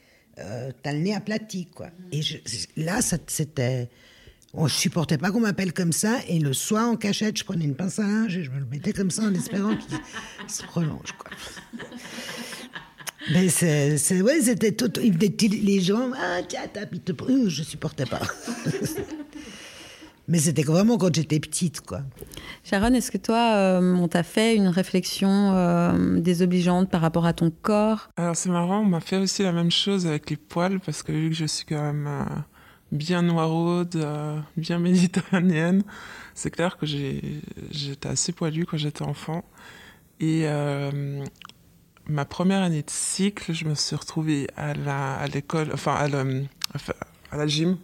euh, 0.40 0.70
t'as 0.82 0.92
le 0.92 0.98
nez 0.98 1.14
aplati, 1.14 1.66
quoi. 1.66 1.88
Et 2.12 2.22
je, 2.22 2.36
là, 2.76 3.00
c'était, 3.26 3.88
on 4.54 4.66
je 4.66 4.74
supportais 4.74 5.18
pas 5.18 5.30
qu'on 5.30 5.40
m'appelle 5.40 5.72
comme 5.72 5.92
ça. 5.92 6.18
Et 6.28 6.38
le 6.38 6.52
soir 6.52 6.88
en 6.88 6.96
cachette, 6.96 7.38
je 7.38 7.44
prenais 7.44 7.64
une 7.64 7.74
pince 7.74 7.98
à 7.98 8.02
linge 8.02 8.36
et 8.36 8.44
je 8.44 8.50
me 8.50 8.58
le 8.58 8.66
mettais 8.66 8.92
comme 8.92 9.10
ça 9.10 9.22
en 9.22 9.34
espérant 9.34 9.76
qu'il 9.76 9.98
se 10.48 10.62
prolonge, 10.64 11.12
quoi. 11.18 11.30
Mais 13.30 13.48
c'est, 13.48 14.22
ouais, 14.22 14.40
c'était 14.40 14.72
tout. 14.72 14.90
Les 15.00 15.80
gens, 15.80 16.10
ah, 16.16 16.40
tiens, 16.48 16.62
je 17.46 17.62
supportais 17.62 18.06
pas. 18.06 18.22
Mais 20.28 20.38
c'était 20.38 20.62
vraiment 20.62 20.98
quand 20.98 21.14
j'étais 21.14 21.40
petite, 21.40 21.80
quoi. 21.80 22.00
Sharon, 22.62 22.92
est-ce 22.92 23.10
que 23.10 23.16
toi, 23.16 23.54
euh, 23.54 23.94
on 23.94 24.08
t'a 24.08 24.22
fait 24.22 24.54
une 24.56 24.68
réflexion 24.68 25.54
euh, 25.54 26.20
désobligeante 26.20 26.90
par 26.90 27.00
rapport 27.00 27.24
à 27.24 27.32
ton 27.32 27.50
corps? 27.50 28.10
Alors 28.16 28.36
c'est 28.36 28.50
marrant, 28.50 28.80
on 28.80 28.84
m'a 28.84 29.00
fait 29.00 29.16
aussi 29.16 29.42
la 29.42 29.52
même 29.52 29.70
chose 29.70 30.06
avec 30.06 30.28
les 30.28 30.36
poils, 30.36 30.80
parce 30.80 31.02
que 31.02 31.12
vu 31.12 31.30
que 31.30 31.34
je 31.34 31.46
suis 31.46 31.64
quand 31.64 31.80
même 31.80 32.06
euh, 32.06 32.24
bien 32.92 33.22
noiraude, 33.22 34.04
bien 34.56 34.78
méditerranéenne, 34.78 35.82
c'est 36.34 36.50
clair 36.50 36.76
que 36.78 36.86
j'étais 36.86 38.08
assez 38.08 38.32
poilue 38.32 38.64
quand 38.64 38.76
j'étais 38.76 39.02
enfant. 39.02 39.44
Et 40.20 40.46
ma 42.06 42.24
première 42.24 42.62
année 42.62 42.82
de 42.82 42.90
cycle, 42.90 43.52
je 43.52 43.64
me 43.64 43.74
suis 43.74 43.96
retrouvée 43.96 44.46
à 44.56 45.26
l'école, 45.28 45.70
enfin 45.72 45.94
à, 45.94 46.06
à 47.30 47.36
la 47.36 47.46
gym, 47.46 47.78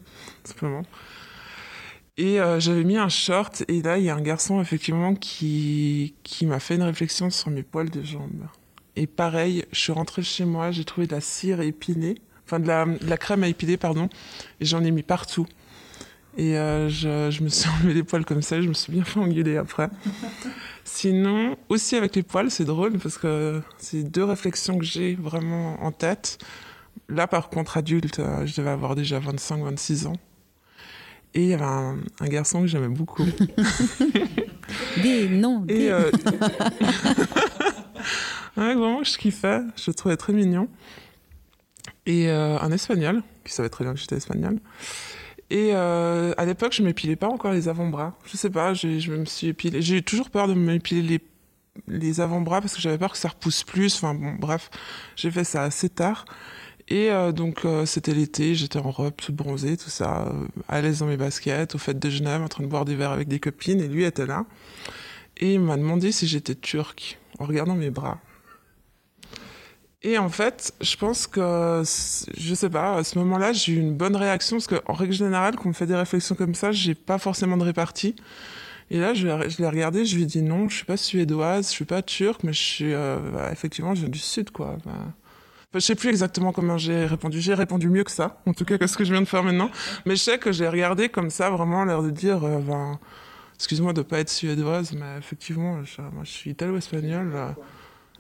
simplement. 0.44 0.82
Et 2.16 2.40
euh, 2.40 2.60
j'avais 2.60 2.84
mis 2.84 2.96
un 2.96 3.08
short, 3.08 3.64
et 3.66 3.82
là, 3.82 3.98
il 3.98 4.04
y 4.04 4.08
a 4.08 4.14
un 4.14 4.20
garçon, 4.20 4.60
effectivement, 4.60 5.16
qui, 5.16 6.14
qui 6.22 6.46
m'a 6.46 6.60
fait 6.60 6.76
une 6.76 6.82
réflexion 6.82 7.28
sur 7.28 7.50
mes 7.50 7.64
poils 7.64 7.90
de 7.90 8.02
jambes. 8.04 8.46
Et 8.94 9.08
pareil, 9.08 9.64
je 9.72 9.80
suis 9.80 9.92
rentrée 9.92 10.22
chez 10.22 10.44
moi, 10.44 10.70
j'ai 10.70 10.84
trouvé 10.84 11.08
de 11.08 11.12
la 11.12 11.20
cire 11.20 11.60
épilée, 11.60 12.14
enfin 12.44 12.60
de 12.60 12.66
la, 12.66 12.84
de 12.84 13.08
la 13.08 13.16
crème 13.16 13.42
à 13.42 13.48
épiler, 13.48 13.76
pardon, 13.76 14.08
et 14.60 14.64
j'en 14.64 14.84
ai 14.84 14.90
mis 14.90 15.02
partout. 15.02 15.46
Et 16.36 16.58
euh, 16.58 16.88
je, 16.88 17.30
je, 17.30 17.42
me 17.42 17.48
suis 17.48 17.68
enlevé 17.80 17.94
les 17.94 18.02
poils 18.02 18.24
comme 18.24 18.42
ça, 18.42 18.60
je 18.60 18.68
me 18.68 18.74
suis 18.74 18.92
bien 18.92 19.04
fait 19.04 19.20
engueuler 19.20 19.56
après. 19.56 19.88
Sinon, 20.84 21.56
aussi 21.68 21.96
avec 21.96 22.16
les 22.16 22.22
poils, 22.22 22.50
c'est 22.50 22.64
drôle 22.64 22.98
parce 22.98 23.18
que 23.18 23.62
c'est 23.78 24.02
deux 24.02 24.24
réflexions 24.24 24.78
que 24.78 24.84
j'ai 24.84 25.14
vraiment 25.14 25.82
en 25.82 25.92
tête. 25.92 26.38
Là, 27.08 27.26
par 27.26 27.50
contre, 27.50 27.76
adulte, 27.76 28.18
euh, 28.18 28.46
je 28.46 28.56
devais 28.56 28.70
avoir 28.70 28.94
déjà 28.94 29.20
25-26 29.20 30.06
ans. 30.06 30.16
Et 31.34 31.42
il 31.42 31.48
y 31.48 31.54
avait 31.54 31.64
un, 31.64 31.98
garçon 32.22 32.62
que 32.62 32.68
j'aimais 32.68 32.88
beaucoup. 32.88 33.24
des 35.02 35.28
noms. 35.28 35.64
Et 35.68 35.90
euh... 35.90 36.10
ouais, 38.56 38.74
vraiment, 38.74 39.02
je 39.02 39.18
kiffais. 39.18 39.60
Je 39.76 39.90
le 39.90 39.94
trouvais 39.94 40.16
très 40.16 40.32
mignon. 40.32 40.68
Et 42.06 42.28
euh, 42.28 42.58
un 42.58 42.70
espagnol, 42.70 43.22
qui 43.44 43.52
savait 43.52 43.68
très 43.68 43.84
bien 43.84 43.94
que 43.94 44.00
j'étais 44.00 44.16
espagnol. 44.16 44.58
Et 45.50 45.70
euh, 45.72 46.32
à 46.36 46.44
l'époque, 46.44 46.72
je 46.72 46.82
m'épilais 46.82 47.16
pas 47.16 47.28
encore 47.28 47.52
les 47.52 47.68
avant-bras. 47.68 48.16
Je 48.26 48.36
sais 48.36 48.50
pas, 48.50 48.74
je 48.74 49.10
me 49.10 49.24
suis 49.24 49.48
épilé. 49.48 49.82
J'ai 49.82 50.02
toujours 50.02 50.30
peur 50.30 50.48
de 50.48 50.54
m'épiler 50.54 51.02
les, 51.02 51.20
les 51.86 52.20
avant-bras 52.20 52.60
parce 52.60 52.74
que 52.74 52.80
j'avais 52.80 52.98
peur 52.98 53.12
que 53.12 53.18
ça 53.18 53.28
repousse 53.28 53.62
plus. 53.62 53.94
Enfin 53.96 54.14
bon, 54.14 54.34
bref, 54.38 54.70
j'ai 55.16 55.30
fait 55.30 55.44
ça 55.44 55.62
assez 55.62 55.88
tard. 55.88 56.24
Et 56.88 57.10
euh, 57.10 57.32
donc 57.32 57.64
euh, 57.64 57.86
c'était 57.86 58.12
l'été, 58.12 58.54
j'étais 58.54 58.78
en 58.78 58.90
robe, 58.90 59.14
toute 59.16 59.34
bronzée, 59.34 59.76
tout 59.76 59.88
ça, 59.88 60.28
euh, 60.28 60.46
à 60.68 60.82
l'aise 60.82 60.98
dans 60.98 61.06
mes 61.06 61.16
baskets, 61.16 61.74
au 61.74 61.78
fêtes 61.78 61.98
de 61.98 62.10
Genève, 62.10 62.42
en 62.42 62.48
train 62.48 62.62
de 62.62 62.68
boire 62.68 62.84
des 62.84 62.94
verres 62.94 63.12
avec 63.12 63.28
des 63.28 63.40
copines, 63.40 63.80
et 63.80 63.88
lui 63.88 64.04
était 64.04 64.26
là. 64.26 64.44
Et 65.38 65.54
il 65.54 65.60
m'a 65.60 65.76
demandé 65.76 66.12
si 66.12 66.26
j'étais 66.26 66.54
turque, 66.54 67.18
en 67.38 67.46
regardant 67.46 67.74
mes 67.74 67.90
bras. 67.90 68.20
Et 70.06 70.18
en 70.18 70.28
fait, 70.28 70.74
je 70.82 70.96
pense 70.96 71.26
que, 71.26 71.82
je 72.36 72.54
sais 72.54 72.68
pas, 72.68 72.98
à 72.98 73.04
ce 73.04 73.18
moment-là, 73.18 73.52
j'ai 73.52 73.72
eu 73.72 73.80
une 73.80 73.94
bonne 73.94 74.14
réaction, 74.14 74.58
parce 74.58 74.66
qu'en 74.66 74.92
règle 74.92 75.14
générale, 75.14 75.56
quand 75.56 75.64
on 75.64 75.68
me 75.70 75.74
fait 75.74 75.86
des 75.86 75.96
réflexions 75.96 76.34
comme 76.34 76.54
ça, 76.54 76.72
j'ai 76.72 76.94
pas 76.94 77.18
forcément 77.18 77.56
de 77.56 77.64
répartie. 77.64 78.14
Et 78.90 79.00
là, 79.00 79.14
je, 79.14 79.26
l'ai 79.26 79.66
regardé, 79.66 80.04
je 80.04 80.14
lui 80.16 80.24
ai 80.24 80.26
dit 80.26 80.42
non, 80.42 80.68
je 80.68 80.76
suis 80.76 80.84
pas 80.84 80.98
suédoise, 80.98 81.68
je 81.68 81.72
suis 81.72 81.86
pas 81.86 82.02
turque, 82.02 82.44
mais 82.44 82.52
je 82.52 82.62
suis, 82.62 82.92
bah, 82.92 83.48
effectivement, 83.50 83.94
je 83.94 84.02
viens 84.02 84.10
du 84.10 84.18
sud, 84.18 84.50
quoi. 84.50 84.76
Bah, 84.84 84.92
je 85.80 85.80
sais 85.80 85.96
plus 85.96 86.10
exactement 86.10 86.52
comment 86.52 86.78
j'ai 86.78 87.04
répondu. 87.06 87.40
J'ai 87.40 87.54
répondu 87.54 87.88
mieux 87.88 88.04
que 88.04 88.12
ça, 88.12 88.40
en 88.46 88.52
tout 88.52 88.64
cas 88.64 88.78
que 88.78 88.86
ce 88.86 88.96
que 88.96 89.04
je 89.04 89.10
viens 89.10 89.22
de 89.22 89.26
faire 89.26 89.42
maintenant. 89.42 89.70
Mais 90.06 90.14
je 90.14 90.22
sais 90.22 90.38
que 90.38 90.52
j'ai 90.52 90.68
regardé 90.68 91.08
comme 91.08 91.30
ça, 91.30 91.50
vraiment 91.50 91.84
l'air 91.84 92.02
de 92.02 92.10
dire, 92.10 92.44
euh, 92.44 92.58
ben, 92.60 92.98
excuse-moi 93.56 93.92
de 93.92 94.02
pas 94.02 94.20
être 94.20 94.30
suédoise, 94.30 94.92
mais 94.92 95.18
effectivement, 95.18 95.82
je, 95.82 96.00
moi, 96.00 96.22
je 96.22 96.30
suis 96.30 96.50
italo-espagnole. 96.50 97.32
Euh, 97.34 97.48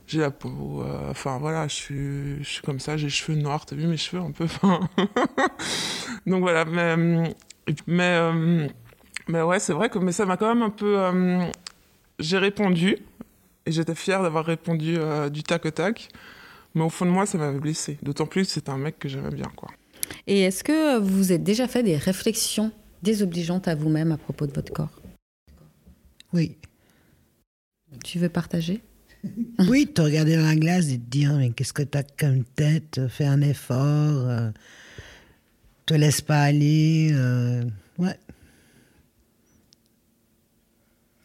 j'ai 0.06 0.20
la 0.20 0.30
peau, 0.30 0.82
euh, 0.82 1.10
enfin 1.10 1.38
voilà, 1.38 1.68
je 1.68 1.74
suis, 1.74 2.44
je 2.44 2.48
suis 2.48 2.62
comme 2.62 2.80
ça, 2.80 2.96
j'ai 2.96 3.06
les 3.06 3.10
cheveux 3.10 3.38
noirs, 3.38 3.66
t'as 3.66 3.76
vu 3.76 3.86
mes 3.86 3.96
cheveux 3.96 4.22
un 4.22 4.32
peu, 4.32 4.46
donc 6.26 6.42
voilà, 6.42 6.64
mais, 6.64 7.34
mais, 7.86 8.68
mais 9.28 9.42
ouais, 9.42 9.58
c'est 9.58 9.72
vrai 9.72 9.88
que, 9.88 9.98
mais 9.98 10.12
ça 10.12 10.26
m'a 10.26 10.36
quand 10.36 10.54
même 10.54 10.62
un 10.62 10.70
peu, 10.70 10.98
j'ai 12.18 12.38
répondu, 12.38 12.98
et 13.66 13.72
j'étais 13.72 13.94
fière 13.94 14.22
d'avoir 14.22 14.44
répondu 14.44 14.98
du 15.30 15.42
tac 15.42 15.64
au 15.64 15.70
tac. 15.70 16.10
Mais 16.74 16.82
au 16.82 16.88
fond 16.88 17.06
de 17.06 17.10
moi, 17.10 17.24
ça 17.24 17.38
m'avait 17.38 17.60
blessé. 17.60 17.98
D'autant 18.02 18.26
plus 18.26 18.46
que 18.46 18.50
c'est 18.50 18.68
un 18.68 18.76
mec 18.76 18.98
que 18.98 19.08
j'aimais 19.08 19.30
bien, 19.30 19.50
quoi. 19.56 19.70
Et 20.26 20.40
est-ce 20.40 20.64
que 20.64 20.98
vous 20.98 21.16
vous 21.16 21.32
êtes 21.32 21.44
déjà 21.44 21.68
fait 21.68 21.82
des 21.82 21.96
réflexions 21.96 22.72
désobligeantes 23.02 23.68
à 23.68 23.74
vous-même 23.74 24.12
à 24.12 24.16
propos 24.16 24.46
de 24.46 24.52
votre 24.52 24.72
corps? 24.72 25.00
Oui. 26.32 26.56
Tu 28.02 28.18
veux 28.18 28.28
partager? 28.28 28.82
Oui, 29.68 29.86
te 29.86 30.02
regarder 30.02 30.36
dans 30.36 30.44
la 30.44 30.56
glace 30.56 30.88
et 30.88 30.98
te 30.98 31.10
dire 31.10 31.34
mais 31.34 31.50
qu'est-ce 31.50 31.72
que 31.72 31.82
t'as 31.82 32.02
comme 32.02 32.44
tête? 32.44 33.00
Fais 33.08 33.24
un 33.24 33.40
effort. 33.40 33.78
Euh, 34.28 34.50
te 35.86 35.94
laisse 35.94 36.20
pas 36.20 36.42
aller. 36.42 37.10
Euh, 37.12 37.64
ouais. 37.98 38.18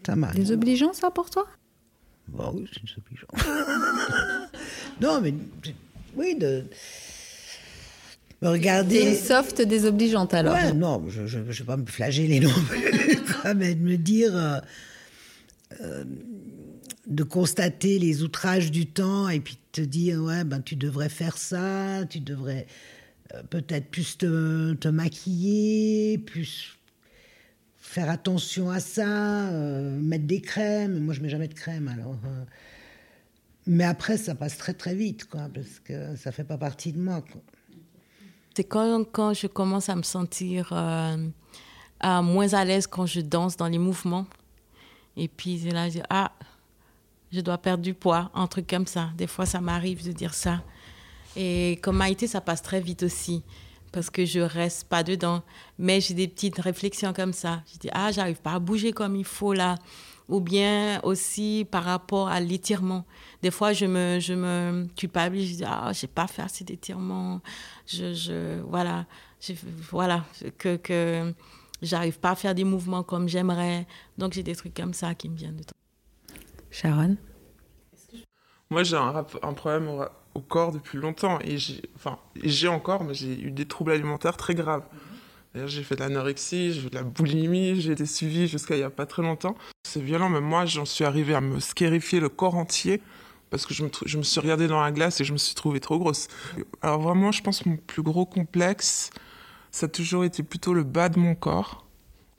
Ça 0.06 0.16
m'a. 0.16 0.32
Désobligeant, 0.32 0.93
ça 0.93 1.12
pour 1.12 1.30
toi? 1.30 1.47
Bon, 2.28 2.52
oui, 2.56 2.70
c'est 2.72 2.84
désobligeant. 2.84 3.28
non, 5.02 5.22
mais 5.22 5.34
oui, 6.16 6.36
de 6.36 6.66
me 8.41 8.50
regarder. 8.50 9.16
C'est 9.16 9.28
soft 9.28 9.62
désobligeante 9.62 10.34
alors. 10.34 10.54
Ouais, 10.54 10.74
non, 10.74 11.04
je 11.10 11.22
ne 11.22 11.43
vais 11.43 11.64
pas 11.64 11.78
me 11.78 11.86
flageller 11.86 12.39
non 12.39 12.52
plus, 12.70 13.20
mais 13.56 13.76
de 13.76 13.82
me 13.82 13.97
dire. 13.97 14.36
Euh, 14.36 14.60
euh, 15.82 16.04
de 17.10 17.24
constater 17.24 17.99
les 17.99 18.24
outrages 18.24 18.72
du 18.72 18.86
temps 18.86 19.30
et 19.30 19.39
puis 19.39 19.57
te 19.72 19.82
dire 19.82 20.24
ouais 20.24 20.43
ben 20.43 20.62
tu 20.62 20.76
devrais 20.76 21.10
faire 21.10 21.38
ça 21.38 22.05
tu 22.10 22.20
devrais 22.20 22.68
euh, 23.34 23.43
peut-être 23.49 23.89
plus 23.89 24.18
te, 24.18 24.74
te, 24.76 24.88
maquiller 24.88 26.18
plus 26.20 26.78
faire 27.78 28.10
attention 28.10 28.70
à 28.70 28.80
ça 28.80 29.51
mettre 29.99 30.26
des 30.26 30.41
crèmes 30.41 30.99
moi 30.99 31.14
je 31.14 31.22
mets 31.22 31.30
jamais 31.30 31.47
de 31.47 31.53
crème 31.55 31.88
alors 31.88 32.16
mais 33.70 33.84
après, 33.84 34.18
ça 34.18 34.34
passe 34.34 34.57
très 34.57 34.74
très 34.74 34.95
vite, 34.95 35.26
quoi, 35.26 35.41
parce 35.53 35.80
que 35.80 36.16
ça 36.16 36.32
fait 36.32 36.43
pas 36.43 36.57
partie 36.57 36.91
de 36.91 36.99
moi. 36.99 37.24
C'est 38.55 38.64
quand, 38.64 39.03
quand 39.12 39.36
je 39.36 39.45
commence 39.45 39.89
à 39.89 39.95
me 39.95 40.01
sentir 40.01 40.74
euh, 40.74 41.18
moins 42.01 42.53
à 42.53 42.66
l'aise 42.66 42.88
quand 42.88 43.05
je 43.05 43.22
danse 43.22 43.57
dans 43.57 43.68
les 43.68 43.78
mouvements. 43.78 44.26
Et 45.16 45.28
puis 45.28 45.60
là, 45.70 45.88
je 45.88 45.97
dis, 45.97 46.01
ah, 46.10 46.32
je 47.32 47.41
dois 47.41 47.57
perdre 47.57 47.84
du 47.84 47.93
poids, 47.93 48.32
un 48.34 48.47
truc 48.47 48.67
comme 48.67 48.88
ça. 48.88 49.09
Des 49.17 49.27
fois, 49.27 49.45
ça 49.45 49.61
m'arrive 49.61 50.05
de 50.05 50.11
dire 50.11 50.34
ça. 50.34 50.61
Et 51.36 51.80
comme 51.84 51.97
Maïté, 51.97 52.27
ça 52.27 52.41
passe 52.41 52.61
très 52.61 52.82
vite 52.82 53.03
aussi. 53.03 53.43
parce 53.91 54.09
que 54.09 54.25
je 54.25 54.39
reste 54.39 54.88
pas 54.88 55.03
dedans. 55.03 55.43
Mais 55.77 56.01
j'ai 56.01 56.13
des 56.13 56.27
petites 56.27 56.59
réflexions 56.59 57.13
comme 57.13 57.34
ça. 57.34 57.63
Je 57.73 57.80
dis, 57.80 57.89
ah, 57.91 58.11
j'arrive 58.11 58.41
pas 58.41 58.53
à 58.53 58.59
bouger 58.59 58.91
comme 58.91 59.15
il 59.15 59.25
faut 59.25 59.53
là. 59.53 59.75
Ou 60.27 60.39
bien 60.41 60.99
aussi 61.01 61.65
par 61.69 61.84
rapport 61.84 62.27
à 62.30 62.39
l'étirement. 62.39 63.03
Des 63.41 63.49
fois, 63.49 63.73
je 63.73 63.86
me, 63.86 64.19
je 64.19 64.34
me 64.34 64.88
culpabilise. 64.95 65.51
Je 65.51 65.55
dis, 65.57 65.63
ah, 65.65 65.91
j'ai 65.93 66.07
pas 66.07 66.27
fait 66.27 66.43
assez 66.43 66.63
d'étirement. 66.63 67.41
Je, 67.88 68.13
je, 68.13 68.61
voilà. 68.61 69.05
voilà. 69.89 70.25
Que, 70.57 70.75
que 70.77 71.34
j'arrive 71.82 72.19
pas 72.19 72.32
à 72.32 72.36
faire 72.36 72.53
des 72.53 72.63
mouvements 72.63 73.03
comme 73.03 73.27
j'aimerais. 73.27 73.88
Donc, 74.17 74.34
j'ai 74.34 74.43
des 74.43 74.55
trucs 74.55 74.75
comme 74.75 74.93
ça 74.93 75.15
qui 75.15 75.30
me 75.30 75.36
viennent 75.36 75.57
de 75.57 75.63
temps. 75.63 75.78
Sharon? 76.72 77.17
Moi, 78.70 78.84
j'ai 78.84 78.97
un, 78.97 79.26
un 79.41 79.53
problème 79.53 79.89
au 80.36 80.41
corps 80.41 80.72
depuis 80.72 80.97
longtemps. 80.97 81.39
Et 81.41 81.57
j'ai, 81.57 81.82
enfin, 81.95 82.20
encore, 82.67 83.03
mais 83.03 83.13
j'ai 83.13 83.39
eu 83.41 83.51
des 83.51 83.65
troubles 83.65 83.91
alimentaires 83.91 84.38
très 84.38 84.55
graves. 84.55 84.86
J'ai 85.65 85.82
fait 85.84 85.95
de 85.95 86.01
l'anorexie, 86.01 86.74
j'ai 86.74 86.82
fait 86.82 86.89
de 86.91 86.95
la 86.95 87.03
boulimie, 87.03 87.82
j'ai 87.82 87.93
été 87.93 88.05
suivie 88.05 88.47
jusqu'à 88.47 88.76
il 88.76 88.80
n'y 88.80 88.84
a 88.84 88.91
pas 88.91 89.07
très 89.07 89.24
longtemps. 89.24 89.55
C'est 89.84 90.01
violent, 90.01 90.30
mais 90.30 90.41
moi, 90.41 90.65
j'en 90.67 90.86
suis 90.86 91.03
arrivée 91.05 91.34
à 91.34 91.41
me 91.41 91.59
scarifier 91.59 92.20
le 92.20 92.30
corps 92.30 92.55
entier 92.55 93.01
parce 93.49 93.65
que 93.65 93.74
je 93.74 93.84
me, 93.84 93.89
je 94.05 94.17
me 94.20 94.24
suis 94.24 94.39
regardée 94.39 94.67
dans 94.67 94.80
la 94.80 94.91
glace 94.91 95.20
et 95.22 95.24
je 95.24 95.34
me 95.34 95.39
suis 95.39 95.55
trouvée 95.55 95.80
trop 95.80 95.97
grosse. 95.97 96.28
Alors 96.84 97.01
vraiment, 97.01 97.32
je 97.32 97.41
pense 97.41 97.63
que 97.63 97.70
mon 97.70 97.78
plus 97.78 98.03
gros 98.03 98.28
complexe, 98.28 99.09
ça 99.72 99.88
a 99.88 99.89
toujours 99.89 100.24
été 100.24 100.43
plutôt 100.43 100.76
le 100.76 100.84
bas 100.84 101.09
de 101.09 101.17
mon 101.17 101.34
corps. 101.34 101.88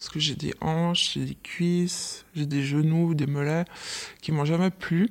Parce 0.00 0.08
que 0.08 0.18
j'ai 0.18 0.34
des 0.34 0.54
hanches, 0.62 1.12
j'ai 1.12 1.26
des 1.26 1.34
cuisses, 1.34 2.24
j'ai 2.34 2.46
des 2.46 2.62
genoux, 2.62 3.14
des 3.14 3.26
mollets 3.26 3.66
qui 4.22 4.32
m'ont 4.32 4.46
jamais 4.46 4.70
plu. 4.70 5.10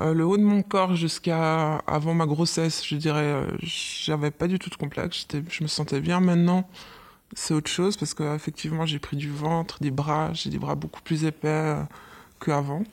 Euh, 0.00 0.14
le 0.14 0.24
haut 0.24 0.38
de 0.38 0.42
mon 0.42 0.62
corps 0.62 0.96
jusqu'à 0.96 1.76
avant 1.86 2.14
ma 2.14 2.24
grossesse, 2.24 2.86
je 2.86 2.96
dirais, 2.96 3.20
euh, 3.20 3.46
j'avais 3.60 4.30
pas 4.30 4.46
du 4.48 4.58
tout 4.58 4.70
de 4.70 4.76
complexe. 4.76 5.26
Je 5.50 5.62
me 5.62 5.68
sentais 5.68 6.00
bien. 6.00 6.20
Maintenant, 6.20 6.66
c'est 7.34 7.52
autre 7.52 7.70
chose 7.70 7.98
parce 7.98 8.14
qu'effectivement, 8.14 8.86
j'ai 8.86 8.98
pris 8.98 9.18
du 9.18 9.30
ventre, 9.30 9.78
des 9.82 9.90
bras. 9.90 10.32
J'ai 10.32 10.48
des 10.48 10.58
bras 10.58 10.74
beaucoup 10.74 11.02
plus 11.02 11.26
épais 11.26 11.48
euh, 11.48 11.82
qu'avant. 12.40 12.84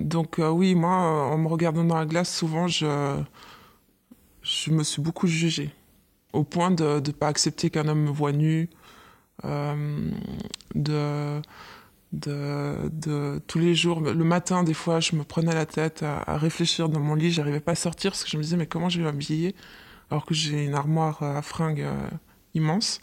donc 0.00 0.38
oui, 0.38 0.74
moi, 0.74 0.90
en 0.90 1.38
me 1.38 1.46
regardant 1.46 1.84
dans 1.84 1.98
la 1.98 2.06
glace, 2.06 2.34
souvent, 2.34 2.66
je, 2.66 3.22
je 4.42 4.70
me 4.72 4.82
suis 4.82 5.02
beaucoup 5.02 5.28
jugée. 5.28 5.70
Au 6.32 6.42
point 6.42 6.72
de 6.72 7.00
ne 7.00 7.12
pas 7.12 7.28
accepter 7.28 7.70
qu'un 7.70 7.86
homme 7.86 8.02
me 8.02 8.10
voit 8.10 8.32
nu. 8.32 8.68
De 9.44 11.40
de, 12.12 12.88
de, 12.90 13.40
tous 13.46 13.58
les 13.58 13.74
jours. 13.74 14.00
Le 14.00 14.24
matin, 14.24 14.64
des 14.64 14.74
fois, 14.74 15.00
je 15.00 15.14
me 15.16 15.24
prenais 15.24 15.54
la 15.54 15.66
tête 15.66 16.02
à, 16.02 16.38
réfléchir 16.38 16.88
dans 16.88 17.00
mon 17.00 17.14
lit. 17.14 17.30
J'arrivais 17.30 17.60
pas 17.60 17.72
à 17.72 17.74
sortir 17.74 18.12
parce 18.12 18.24
que 18.24 18.30
je 18.30 18.36
me 18.36 18.42
disais, 18.42 18.56
mais 18.56 18.66
comment 18.66 18.88
je 18.88 18.98
vais 18.98 19.04
m'habiller 19.04 19.54
alors 20.10 20.24
que 20.24 20.34
j'ai 20.34 20.64
une 20.64 20.74
armoire 20.74 21.22
à 21.22 21.42
fringues 21.42 21.82
euh, 21.82 22.08
immense. 22.54 23.00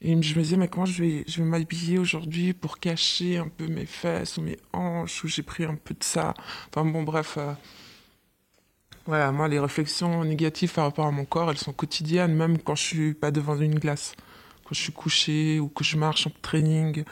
Et 0.00 0.10
je 0.20 0.36
me 0.36 0.42
disais, 0.42 0.56
mais 0.56 0.68
comment 0.68 0.84
je 0.84 1.02
vais, 1.02 1.24
je 1.28 1.38
vais 1.38 1.48
m'habiller 1.48 1.98
aujourd'hui 1.98 2.52
pour 2.52 2.78
cacher 2.80 3.38
un 3.38 3.48
peu 3.48 3.68
mes 3.68 3.86
fesses 3.86 4.36
ou 4.36 4.42
mes 4.42 4.58
hanches, 4.72 5.22
où 5.24 5.28
j'ai 5.28 5.42
pris 5.44 5.64
un 5.64 5.76
peu 5.76 5.94
de 5.94 6.02
ça. 6.02 6.34
Enfin 6.68 6.84
bon, 6.84 7.04
bref. 7.04 7.36
Euh, 7.38 7.52
voilà, 9.06 9.32
moi, 9.32 9.48
les 9.48 9.58
réflexions 9.58 10.24
négatives 10.24 10.72
par 10.72 10.84
rapport 10.84 11.06
à 11.06 11.10
mon 11.10 11.24
corps, 11.24 11.50
elles 11.50 11.58
sont 11.58 11.72
quotidiennes, 11.72 12.34
même 12.34 12.58
quand 12.58 12.74
je 12.74 12.82
suis 12.82 13.14
pas 13.14 13.30
devant 13.30 13.56
une 13.56 13.78
glace. 13.78 14.14
Quand 14.64 14.74
je 14.74 14.80
suis 14.80 14.92
couchée 14.92 15.60
ou 15.60 15.68
que 15.68 15.84
je 15.84 15.96
marche 15.96 16.26
en 16.26 16.32
training. 16.42 17.04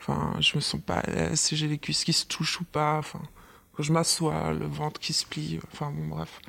Enfin, 0.00 0.34
je 0.40 0.56
me 0.56 0.60
sens 0.60 0.80
pas 0.80 0.98
à 0.98 1.10
l'aise 1.10 1.40
si 1.40 1.56
j'ai 1.56 1.68
les 1.68 1.78
cuisses 1.78 2.04
qui 2.04 2.12
se 2.12 2.26
touchent 2.26 2.60
ou 2.60 2.64
pas. 2.64 2.98
Enfin, 2.98 3.20
quand 3.72 3.82
je 3.82 3.92
m'assois, 3.92 4.52
le 4.52 4.66
ventre 4.66 5.00
qui 5.00 5.12
se 5.12 5.24
plie. 5.26 5.60
Enfin, 5.72 5.90
bon, 5.90 6.08
bref. 6.08 6.40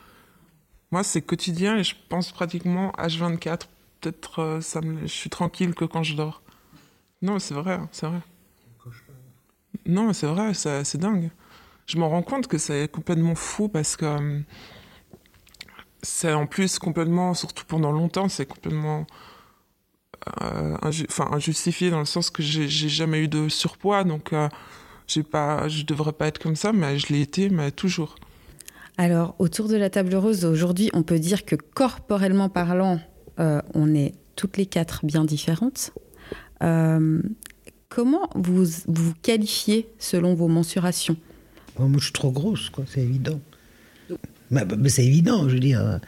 Moi, 0.92 1.04
c'est 1.04 1.22
quotidien 1.22 1.78
et 1.78 1.84
je 1.84 1.96
pense 2.10 2.32
pratiquement 2.32 2.92
H24. 2.98 3.62
Peut-être 4.02 4.40
euh, 4.40 4.82
me... 4.82 5.02
je 5.02 5.14
suis 5.14 5.30
tranquille 5.30 5.74
que 5.74 5.86
quand 5.86 6.04
je 6.04 6.16
dors. 6.16 6.42
Non, 7.22 7.40
c'est 7.40 7.54
vrai, 7.54 7.74
hein, 7.74 7.90
c'est 7.92 8.06
vrai. 8.06 8.22
Non, 9.86 10.08
mais 10.08 10.14
c'est 10.14 10.28
vrai, 10.28 10.54
c'est 10.54 10.98
dingue. 10.98 11.30
Je 11.86 11.98
me 11.98 12.06
rends 12.06 12.22
compte 12.22 12.48
que 12.48 12.58
c'est 12.58 12.92
complètement 12.92 13.36
fou 13.36 13.70
parce 13.70 13.96
que 13.96 14.06
euh, 14.06 14.40
c'est 16.02 16.34
en 16.34 16.46
plus 16.46 16.80
complètement, 16.80 17.34
surtout 17.34 17.66
pendant 17.66 17.92
longtemps, 17.92 18.30
c'est 18.30 18.46
complètement 18.46 19.06
enfin 20.82 21.30
injustifié 21.32 21.90
dans 21.90 22.00
le 22.00 22.06
sens 22.06 22.30
que 22.30 22.44
j'ai 22.44 22.68
jamais 22.68 23.20
eu 23.20 23.28
de 23.28 23.50
surpoids, 23.50 24.04
donc 24.04 24.34
euh, 24.34 24.50
j'ai 25.08 25.24
pas, 25.24 25.68
je 25.68 25.84
devrais 25.84 26.14
pas 26.14 26.28
être 26.28 26.40
comme 26.40 26.56
ça, 26.56 26.74
mais 26.74 26.98
je 26.98 27.12
l'ai 27.12 27.22
été, 27.22 27.50
mais 27.50 27.72
toujours. 27.72 28.16
Alors, 28.98 29.36
autour 29.40 29.68
de 29.68 29.76
la 29.76 29.90
table 29.90 30.16
rose, 30.16 30.46
aujourd'hui, 30.46 30.90
on 30.94 31.04
peut 31.04 31.20
dire 31.20 31.46
que 31.46 31.56
corporellement 31.56 32.50
parlant, 32.50 33.00
euh, 33.40 33.62
on 33.74 33.94
est 33.96 34.14
toutes 34.36 34.58
les 34.58 34.66
quatre 34.66 35.06
bien 35.06 35.26
différentes. 35.26 35.92
comment 37.90 38.30
vous 38.36 38.66
vous 38.88 39.14
qualifiez 39.22 39.88
selon 40.00 40.34
vos 40.36 40.48
mensurations? 40.48 41.18
Moi, 41.78 41.90
je 41.98 42.06
suis 42.06 42.14
trop 42.14 42.32
grosse, 42.32 42.70
quoi, 42.70 42.86
c'est 42.88 43.02
évident. 43.02 43.40
Mais, 44.52 44.64
mais 44.78 44.90
c'est 44.90 45.06
évident, 45.06 45.50
je 45.50 45.56
veux 45.56 45.60
dire. 45.60 46.00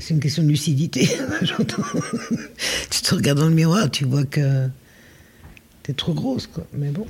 C'est 0.00 0.14
une 0.14 0.20
question 0.20 0.42
de 0.42 0.48
lucidité. 0.48 1.06
tu 2.90 3.02
te 3.02 3.14
regardes 3.14 3.38
dans 3.38 3.48
le 3.48 3.54
miroir, 3.54 3.90
tu 3.90 4.04
vois 4.04 4.24
que 4.24 4.68
tu 5.82 5.90
es 5.90 5.94
trop 5.94 6.14
grosse, 6.14 6.46
quoi. 6.46 6.64
Mais 6.72 6.90
bon. 6.90 7.06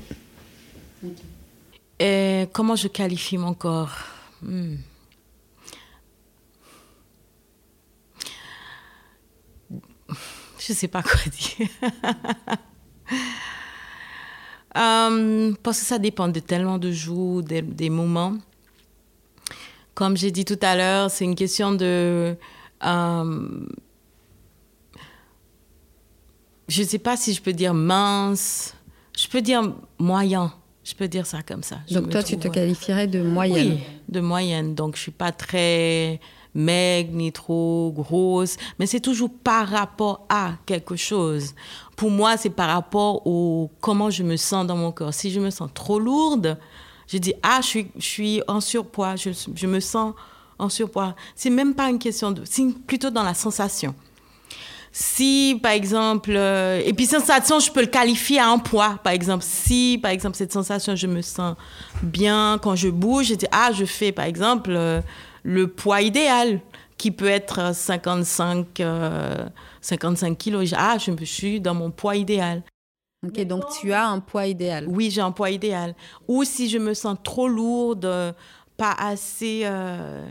Et 2.00 2.48
comment 2.52 2.76
je 2.76 2.88
qualifie 2.88 3.38
mon 3.38 3.54
corps? 3.54 3.96
Hmm. 4.42 4.76
Je 10.58 10.72
sais 10.72 10.88
pas 10.88 11.02
quoi 11.02 11.20
dire. 11.30 11.68
Euh, 14.74 15.52
parce 15.62 15.80
que 15.80 15.84
ça 15.84 15.98
dépend 15.98 16.28
de 16.28 16.40
tellement 16.40 16.78
de 16.78 16.90
jours, 16.90 17.42
des 17.42 17.90
moments. 17.90 18.38
Comme 19.94 20.16
j'ai 20.16 20.30
dit 20.30 20.46
tout 20.46 20.58
à 20.62 20.76
l'heure, 20.76 21.10
c'est 21.10 21.24
une 21.24 21.34
question 21.34 21.72
de 21.72 22.34
je 26.68 26.82
ne 26.82 26.86
sais 26.86 26.98
pas 26.98 27.16
si 27.16 27.34
je 27.34 27.42
peux 27.42 27.52
dire 27.52 27.74
mince. 27.74 28.74
Je 29.16 29.28
peux 29.28 29.42
dire 29.42 29.72
moyen. 29.98 30.52
Je 30.84 30.94
peux 30.94 31.06
dire 31.06 31.26
ça 31.26 31.42
comme 31.42 31.62
ça. 31.62 31.78
Donc 31.90 32.10
toi, 32.10 32.22
tu 32.22 32.36
te 32.38 32.48
qualifierais 32.48 33.06
de 33.06 33.22
moyenne 33.22 33.74
Oui, 33.74 33.80
de 34.08 34.20
moyenne. 34.20 34.74
Donc 34.74 34.96
je 34.96 35.02
suis 35.02 35.12
pas 35.12 35.30
très 35.30 36.18
maigre 36.54 37.12
ni 37.12 37.32
trop 37.32 37.92
grosse, 37.94 38.56
mais 38.78 38.86
c'est 38.86 39.00
toujours 39.00 39.30
par 39.42 39.68
rapport 39.68 40.26
à 40.28 40.52
quelque 40.66 40.96
chose. 40.96 41.54
Pour 41.96 42.10
moi, 42.10 42.36
c'est 42.36 42.50
par 42.50 42.68
rapport 42.68 43.26
au 43.26 43.70
comment 43.80 44.10
je 44.10 44.22
me 44.22 44.36
sens 44.36 44.66
dans 44.66 44.76
mon 44.76 44.92
corps. 44.92 45.14
Si 45.14 45.30
je 45.30 45.40
me 45.40 45.50
sens 45.50 45.70
trop 45.72 45.98
lourde, 45.98 46.58
je 47.06 47.18
dis 47.18 47.34
ah, 47.42 47.60
je 47.62 47.66
suis, 47.66 47.86
je 47.96 48.06
suis 48.06 48.42
en 48.48 48.60
surpoids, 48.60 49.16
je, 49.16 49.30
je 49.54 49.66
me 49.66 49.80
sens 49.80 50.14
en 50.62 50.68
surpoids. 50.68 51.14
C'est 51.34 51.50
même 51.50 51.74
pas 51.74 51.88
une 51.90 51.98
question 51.98 52.30
de. 52.30 52.42
C'est 52.44 52.64
plutôt 52.86 53.10
dans 53.10 53.22
la 53.22 53.34
sensation. 53.34 53.94
Si, 54.94 55.58
par 55.62 55.72
exemple, 55.72 56.32
euh, 56.34 56.82
et 56.84 56.92
puis 56.92 57.06
sensation, 57.06 57.58
je 57.60 57.72
peux 57.72 57.80
le 57.80 57.86
qualifier 57.86 58.38
à 58.38 58.48
un 58.48 58.58
poids, 58.58 58.98
par 59.02 59.14
exemple. 59.14 59.42
Si, 59.46 59.98
par 60.02 60.10
exemple, 60.10 60.36
cette 60.36 60.52
sensation, 60.52 60.94
je 60.94 61.06
me 61.06 61.22
sens 61.22 61.56
bien 62.02 62.58
quand 62.62 62.76
je 62.76 62.88
bouge, 62.88 63.28
je 63.28 63.34
dis, 63.34 63.46
ah, 63.52 63.70
je 63.72 63.86
fais, 63.86 64.12
par 64.12 64.26
exemple, 64.26 64.70
euh, 64.70 65.00
le 65.44 65.68
poids 65.68 66.02
idéal, 66.02 66.60
qui 66.98 67.10
peut 67.10 67.26
être 67.26 67.74
55, 67.74 68.82
55 69.80 70.30
euh, 70.30 70.34
kilos. 70.34 70.74
Ah, 70.76 70.98
je, 70.98 71.10
je 71.18 71.24
suis 71.24 71.60
dans 71.60 71.74
mon 71.74 71.90
poids 71.90 72.16
idéal. 72.16 72.62
Ok, 73.26 73.40
donc 73.46 73.64
tu 73.80 73.92
as 73.92 74.06
un 74.06 74.20
poids 74.20 74.46
idéal. 74.46 74.84
Oui, 74.88 75.10
j'ai 75.10 75.22
un 75.22 75.32
poids 75.32 75.50
idéal. 75.50 75.94
Ou 76.28 76.44
si 76.44 76.68
je 76.68 76.78
me 76.78 76.92
sens 76.92 77.16
trop 77.22 77.48
lourde, 77.48 78.34
pas 78.76 78.94
assez 78.98 79.62
euh, 79.64 80.26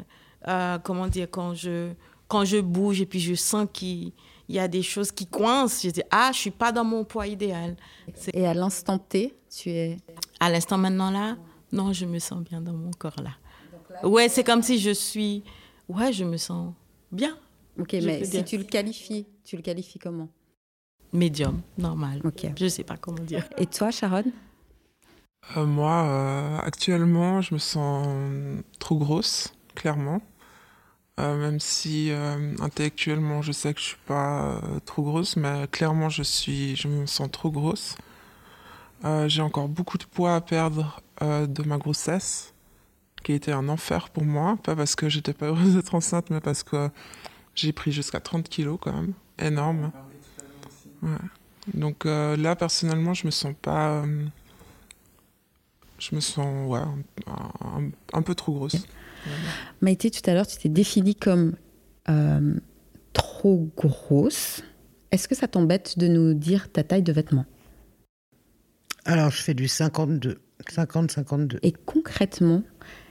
comment 0.84 1.08
dire, 1.08 1.28
quand 1.30 1.54
je, 1.54 1.92
quand 2.28 2.46
je 2.46 2.58
bouge 2.58 3.02
et 3.02 3.06
puis 3.06 3.20
je 3.20 3.36
sens 3.36 3.68
qu'il 3.72 4.12
y 4.50 4.60
a 4.60 4.68
des 4.68 4.82
choses 4.82 5.12
qui 5.12 5.26
coincent, 5.28 5.82
je 5.84 5.90
dis, 5.90 6.04
ah, 6.12 6.32
je 6.34 6.38
suis 6.40 6.52
pas 6.52 6.72
dans 6.72 6.84
mon 6.84 7.04
poids 7.04 7.28
idéal. 7.28 7.76
Et 8.34 8.48
à 8.48 8.54
l'instant 8.54 8.98
T, 8.98 9.36
tu 9.50 9.70
es... 9.70 9.98
À 10.40 10.50
l'instant 10.50 10.78
maintenant 10.78 11.12
là, 11.12 11.38
non, 11.72 11.94
je 11.94 12.06
me 12.06 12.20
sens 12.20 12.44
bien 12.44 12.62
dans 12.62 12.74
mon 12.74 12.92
corps 12.92 13.22
là. 13.22 14.08
ouais, 14.08 14.30
c'est 14.30 14.44
comme 14.44 14.64
si 14.64 14.80
je 14.80 14.92
suis... 14.92 15.44
Ouais, 15.88 16.14
je 16.14 16.24
me 16.24 16.38
sens 16.38 16.74
bien. 17.12 17.38
Ok, 17.80 17.94
mais 18.04 18.24
si 18.24 18.44
tu 18.44 18.58
le 18.58 18.64
qualifies, 18.64 19.26
tu 19.44 19.56
le 19.56 19.62
qualifies 19.62 20.00
comment? 20.00 20.30
Médium, 21.14 21.62
normal. 21.78 22.22
Ok. 22.24 22.48
Je 22.58 22.68
sais 22.68 22.84
pas 22.84 22.98
comment 22.98 23.24
dire. 23.24 23.48
Et 23.58 23.66
toi, 23.66 23.92
Sharon? 23.92 24.24
Euh, 25.58 25.66
Moi, 25.66 25.92
euh, 25.92 26.58
actuellement, 26.60 27.42
je 27.42 27.54
me 27.54 27.60
sens 27.60 28.08
trop 28.80 28.98
grosse, 28.98 29.54
clairement. 29.76 30.22
Euh, 31.22 31.38
même 31.38 31.60
si 31.60 32.10
euh, 32.10 32.56
intellectuellement 32.62 33.44
je 33.44 33.52
sais 33.52 33.76
que 33.76 33.80
je 33.80 33.86
suis 33.86 33.98
pas 34.08 34.44
euh, 34.44 34.80
trop 34.86 35.04
grosse, 35.04 35.36
mais 35.36 35.68
clairement 35.72 36.10
je 36.10 36.24
suis, 36.24 36.76
je 36.76 36.88
me 36.88 37.06
sens 37.06 37.30
trop 37.32 37.52
grosse. 37.52 37.96
j'ai 39.28 39.42
encore 39.42 39.68
beaucoup 39.68 39.98
de 39.98 40.06
poids 40.06 40.36
à 40.36 40.42
perdre 40.42 41.02
de 41.22 41.64
ma 41.64 41.78
grossesse, 41.78 42.54
qui 43.24 43.34
a 43.34 43.36
été 43.36 43.52
un 43.52 43.70
enfer 43.70 44.10
pour 44.10 44.24
moi, 44.24 44.58
pas 44.64 44.76
parce 44.76 44.96
que 44.96 45.10
j'étais 45.10 45.34
pas 45.34 45.48
heureuse 45.48 45.76
d'être 45.76 45.94
enceinte, 45.94 46.30
mais 46.30 46.42
parce 46.42 46.64
que 46.64 46.90
J'ai 47.54 47.74
pris 47.74 47.92
jusqu'à 47.92 48.20
30 48.20 48.48
kilos 48.50 48.80
quand 48.82 48.94
même, 48.94 49.14
énorme. 49.38 49.92
Donc 51.74 52.06
là, 52.06 52.56
personnellement, 52.56 53.14
je 53.14 53.26
me 53.26 53.32
sens 53.32 53.54
pas. 53.62 54.04
Je 56.00 56.16
me 56.16 56.22
sens 56.22 56.70
ouais, 56.70 56.82
un, 58.14 58.22
peu 58.22 58.34
trop 58.34 58.54
grosse. 58.54 58.88
Maïté, 59.82 60.12
tout 60.12 60.28
à 60.30 60.34
l'heure, 60.34 60.48
tu 60.48 60.58
t'es 60.58 60.70
définie 60.70 61.16
comme 61.16 61.56
euh, 62.10 62.54
trop 63.14 63.70
grosse. 63.76 64.64
Est-ce 65.12 65.28
que 65.28 65.36
ça 65.36 65.48
t'embête 65.48 65.98
de 65.98 66.08
nous 66.08 66.34
dire 66.34 66.72
ta 66.72 66.84
taille 66.84 67.04
de 67.04 67.12
vêtements? 67.12 67.46
Alors, 69.06 69.32
je 69.32 69.42
fais 69.42 69.54
du 69.54 69.68
52, 69.68 70.40
50-52. 70.70 71.58
Et 71.64 71.72
concrètement, 71.72 72.64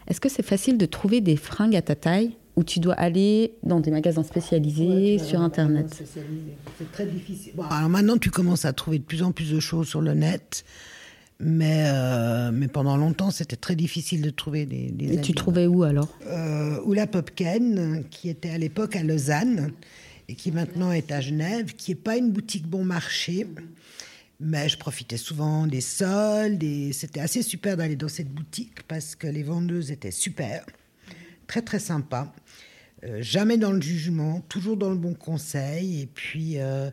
est-ce 0.06 0.20
que 0.20 0.28
c'est 0.28 0.44
facile 0.44 0.78
de 0.78 0.86
trouver 0.86 1.20
des 1.20 1.36
fringues 1.36 1.76
à 1.76 1.82
ta 1.82 1.94
taille 1.94 2.36
ou 2.56 2.64
tu 2.64 2.80
dois 2.80 2.94
aller 2.94 3.54
dans 3.62 3.80
des 3.80 3.90
magasins 3.90 4.22
spécialisés 4.22 5.18
sur 5.18 5.40
Internet? 5.40 6.02
C'est 6.78 6.92
très 6.92 7.06
difficile. 7.06 7.52
alors 7.70 7.88
maintenant, 7.88 8.18
tu 8.18 8.30
commences 8.30 8.64
à 8.64 8.72
trouver 8.72 8.98
de 8.98 9.04
plus 9.04 9.22
en 9.22 9.32
plus 9.32 9.52
de 9.52 9.60
choses 9.60 9.88
sur 9.88 10.00
le 10.00 10.14
net. 10.14 10.64
Mais, 11.42 11.84
euh, 11.86 12.50
mais 12.52 12.68
pendant 12.68 12.98
longtemps, 12.98 13.30
c'était 13.30 13.56
très 13.56 13.74
difficile 13.74 14.20
de 14.20 14.28
trouver 14.28 14.66
des, 14.66 14.90
des 14.90 15.14
Et 15.14 15.20
tu 15.22 15.32
trouvais 15.32 15.66
où 15.66 15.84
alors 15.84 16.08
euh, 16.26 16.78
Oula 16.84 17.06
Popken, 17.06 18.04
qui 18.10 18.28
était 18.28 18.50
à 18.50 18.58
l'époque 18.58 18.94
à 18.94 19.02
Lausanne 19.02 19.72
et 20.28 20.34
qui 20.34 20.52
maintenant 20.52 20.92
est 20.92 21.10
à 21.10 21.22
Genève, 21.22 21.74
qui 21.74 21.92
n'est 21.92 21.96
pas 21.96 22.18
une 22.18 22.30
boutique 22.30 22.66
bon 22.66 22.84
marché. 22.84 23.46
Mais 24.38 24.68
je 24.68 24.78
profitais 24.78 25.16
souvent 25.16 25.66
des 25.66 25.80
soldes 25.80 26.62
et 26.62 26.92
c'était 26.92 27.20
assez 27.20 27.42
super 27.42 27.76
d'aller 27.76 27.96
dans 27.96 28.08
cette 28.08 28.30
boutique 28.30 28.82
parce 28.86 29.14
que 29.14 29.26
les 29.26 29.42
vendeuses 29.42 29.90
étaient 29.90 30.10
super, 30.10 30.64
très 31.46 31.62
très 31.62 31.78
sympas. 31.78 32.32
Euh, 33.04 33.18
jamais 33.22 33.56
dans 33.56 33.72
le 33.72 33.80
jugement, 33.80 34.40
toujours 34.48 34.76
dans 34.76 34.90
le 34.90 34.96
bon 34.96 35.14
conseil. 35.14 36.02
Et 36.02 36.06
puis, 36.06 36.58
euh, 36.58 36.90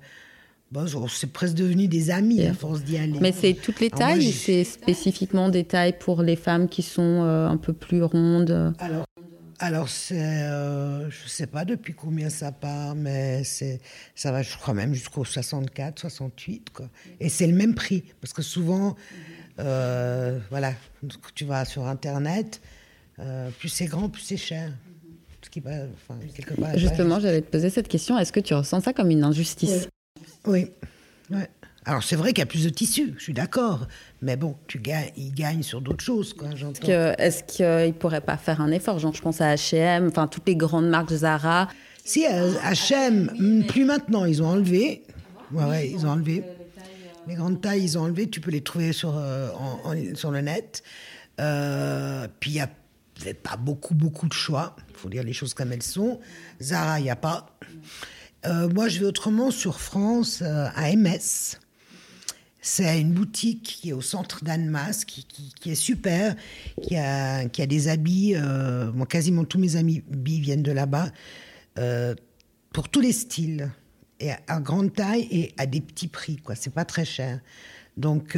bon, 0.72 1.07
c'est 1.07 1.32
presque 1.32 1.55
devenu 1.55 1.88
des 1.88 2.11
amis 2.11 2.43
à 2.45 2.53
force 2.53 2.84
d'y 2.84 2.97
aller. 2.97 3.20
Mais 3.20 3.32
c'est 3.32 3.53
toutes 3.53 3.80
les 3.80 3.89
tailles 3.89 4.28
ou 4.28 4.32
c'est 4.32 4.63
spécifiquement 4.63 5.49
des 5.49 5.63
tailles 5.63 5.97
pour 5.97 6.22
les 6.22 6.36
femmes 6.36 6.68
qui 6.70 6.82
sont 6.82 7.24
euh, 7.24 7.47
un 7.47 7.57
peu 7.57 7.74
plus 7.74 8.03
rondes 8.03 8.74
Alors, 8.80 9.05
alors 9.59 9.89
c'est, 9.89 10.15
je 10.20 11.28
sais 11.28 11.47
pas 11.47 11.65
depuis 11.65 11.93
combien 11.93 12.30
ça 12.30 12.51
part, 12.51 12.95
mais 12.95 13.43
c'est, 13.43 13.82
ça 14.15 14.32
va, 14.32 14.43
je 14.43 14.55
crois 14.57 14.74
même 14.74 14.93
jusqu'au 14.93 15.26
64, 15.26 15.99
68, 15.99 16.70
quoi. 16.72 16.89
Et 17.20 17.30
c'est 17.30 17.47
le 17.47 17.53
même 17.53 17.76
prix, 17.76 18.03
parce 18.22 18.34
que 18.34 18.41
souvent, 18.41 18.95
voilà, 19.57 20.74
tu 21.34 21.45
vas 21.45 21.65
sur 21.65 21.88
Internet, 21.88 22.61
plus 23.59 23.70
c'est 23.70 23.86
grand, 23.86 24.09
plus 24.09 24.22
c'est 24.22 24.38
cher. 24.38 24.72
Justement, 26.76 27.20
j'allais 27.20 27.41
te 27.41 27.51
poser 27.51 27.70
cette 27.70 27.88
question. 27.88 28.18
Est-ce 28.18 28.32
que 28.32 28.39
tu 28.39 28.53
ressens 28.53 28.82
ça 28.82 28.93
comme 28.93 29.09
une 29.11 29.24
injustice? 29.24 29.84
Oui. 29.84 29.89
Alors 31.86 32.03
c'est 32.03 32.18
vrai 32.18 32.34
qu'il 32.34 32.39
y 32.39 32.43
a 32.43 32.47
plus 32.47 32.65
de 32.65 32.70
tissus, 32.70 33.13
je 33.18 33.24
suis 33.24 33.34
d'accord, 33.34 33.88
mais 34.22 34.36
bon, 34.36 34.57
tu 34.68 34.78
gagnes, 34.78 35.11
ils 35.15 35.34
gagnent 35.34 35.63
sur 35.63 35.80
d'autres 35.80 36.03
choses, 36.03 36.34
quoi. 36.34 36.49
Est-ce 37.18 37.43
qu'ils 37.43 37.65
ne 37.65 37.91
pourraient 37.91 38.20
pas 38.20 38.36
faire 38.36 38.59
un 38.59 38.72
effort 38.72 38.99
Genre, 38.99 39.13
je 39.13 39.22
pense 39.22 39.39
à 39.39 39.55
H&M, 39.55 40.07
enfin 40.07 40.28
toutes 40.28 40.47
les 40.47 40.57
grandes 40.57 40.89
marques 40.89 41.13
Zara? 41.13 41.70
Si 42.03 42.24
H&M, 42.24 43.65
plus 43.68 43.86
maintenant, 43.86 44.26
ils 44.26 44.43
ont 44.43 44.47
enlevé. 44.47 45.03
Ouais, 45.51 45.89
ils 45.89 46.05
ont 46.05 46.09
enlevé. 46.09 46.43
Les 47.28 47.36
grandes 47.36 47.61
tailles, 47.61 47.84
ils 47.84 47.97
ont 47.97 48.01
enlevé. 48.01 48.30
Tu 48.30 48.41
peux 48.41 48.51
les 48.51 48.61
trouver 48.61 48.91
sur 48.93 49.18
euh, 49.18 49.49
sur 50.13 50.32
le 50.32 50.41
net. 50.41 50.84
Euh, 51.39 52.28
puis 52.39 52.51
il 52.51 52.55
y 52.55 52.61
a 52.61 52.70
pas 53.43 53.57
beaucoup 53.57 53.93
beaucoup 53.93 54.28
de 54.28 54.34
choix. 54.34 54.76
Il 54.89 54.97
faut 54.97 55.09
dire 55.09 55.24
les 55.24 55.34
choses 55.34 55.53
comme 55.53 55.72
elles 55.72 55.84
sont. 55.84 56.20
Zara, 56.61 56.99
il 56.99 57.03
n'y 57.03 57.09
a 57.09 57.15
pas. 57.15 57.57
Euh, 58.46 58.70
moi, 58.70 58.88
je 58.88 59.00
vais 59.00 59.06
autrement 59.06 59.52
sur 59.52 59.80
France, 59.80 60.42
euh, 60.42 60.68
à 60.76 60.96
MS. 60.96 61.58
C'est 62.62 63.00
une 63.00 63.14
boutique 63.14 63.64
qui 63.64 63.90
est 63.90 63.94
au 63.94 64.02
centre 64.02 64.44
d'Annemasse, 64.44 65.06
qui, 65.06 65.26
qui, 65.26 65.72
est 65.72 65.76
super, 65.76 66.36
qui 66.82 66.98
a, 66.98 67.38
a 67.38 67.66
des 67.66 67.88
habits. 67.88 68.34
Euh, 68.36 68.92
quasiment 69.06 69.46
tous 69.46 69.58
mes 69.58 69.78
amis 69.78 70.04
viennent 70.12 70.64
de 70.64 70.72
là-bas, 70.72 71.12
pour 72.74 72.90
tous 72.90 73.00
les 73.00 73.14
styles, 73.14 73.72
et 74.20 74.32
à, 74.48 74.60
grande 74.60 74.94
taille 74.94 75.28
et 75.32 75.54
à 75.58 75.66
des 75.66 75.80
petits 75.80 76.10
prix. 76.10 76.38
quoi. 76.38 76.56
C'est 76.56 76.74
pas 76.74 76.84
très 76.84 77.06
cher. 77.06 77.40
Donc 77.96 78.38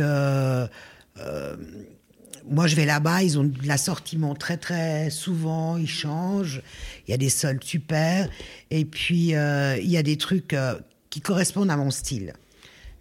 moi, 2.50 2.68
je 2.68 2.76
vais 2.76 2.86
là-bas, 2.86 3.24
ils 3.24 3.38
ont 3.38 3.44
de 3.44 3.68
l'assortiment 3.68 4.34
très, 4.34 4.58
très 4.58 5.10
souvent, 5.10 5.78
ils 5.78 5.88
changent. 5.88 6.62
Il 7.08 7.12
y 7.12 7.14
a 7.14 7.18
des 7.18 7.30
soldes 7.30 7.64
super. 7.64 8.30
Et 8.72 8.86
puis, 8.86 9.36
euh, 9.36 9.78
il 9.78 9.90
y 9.90 9.98
a 9.98 10.04
des 10.04 10.18
trucs 10.18 10.54
euh, 10.54 10.76
qui 11.10 11.22
correspondent 11.22 11.70
à 11.70 11.78
mon 11.78 11.92
style. 11.92 12.34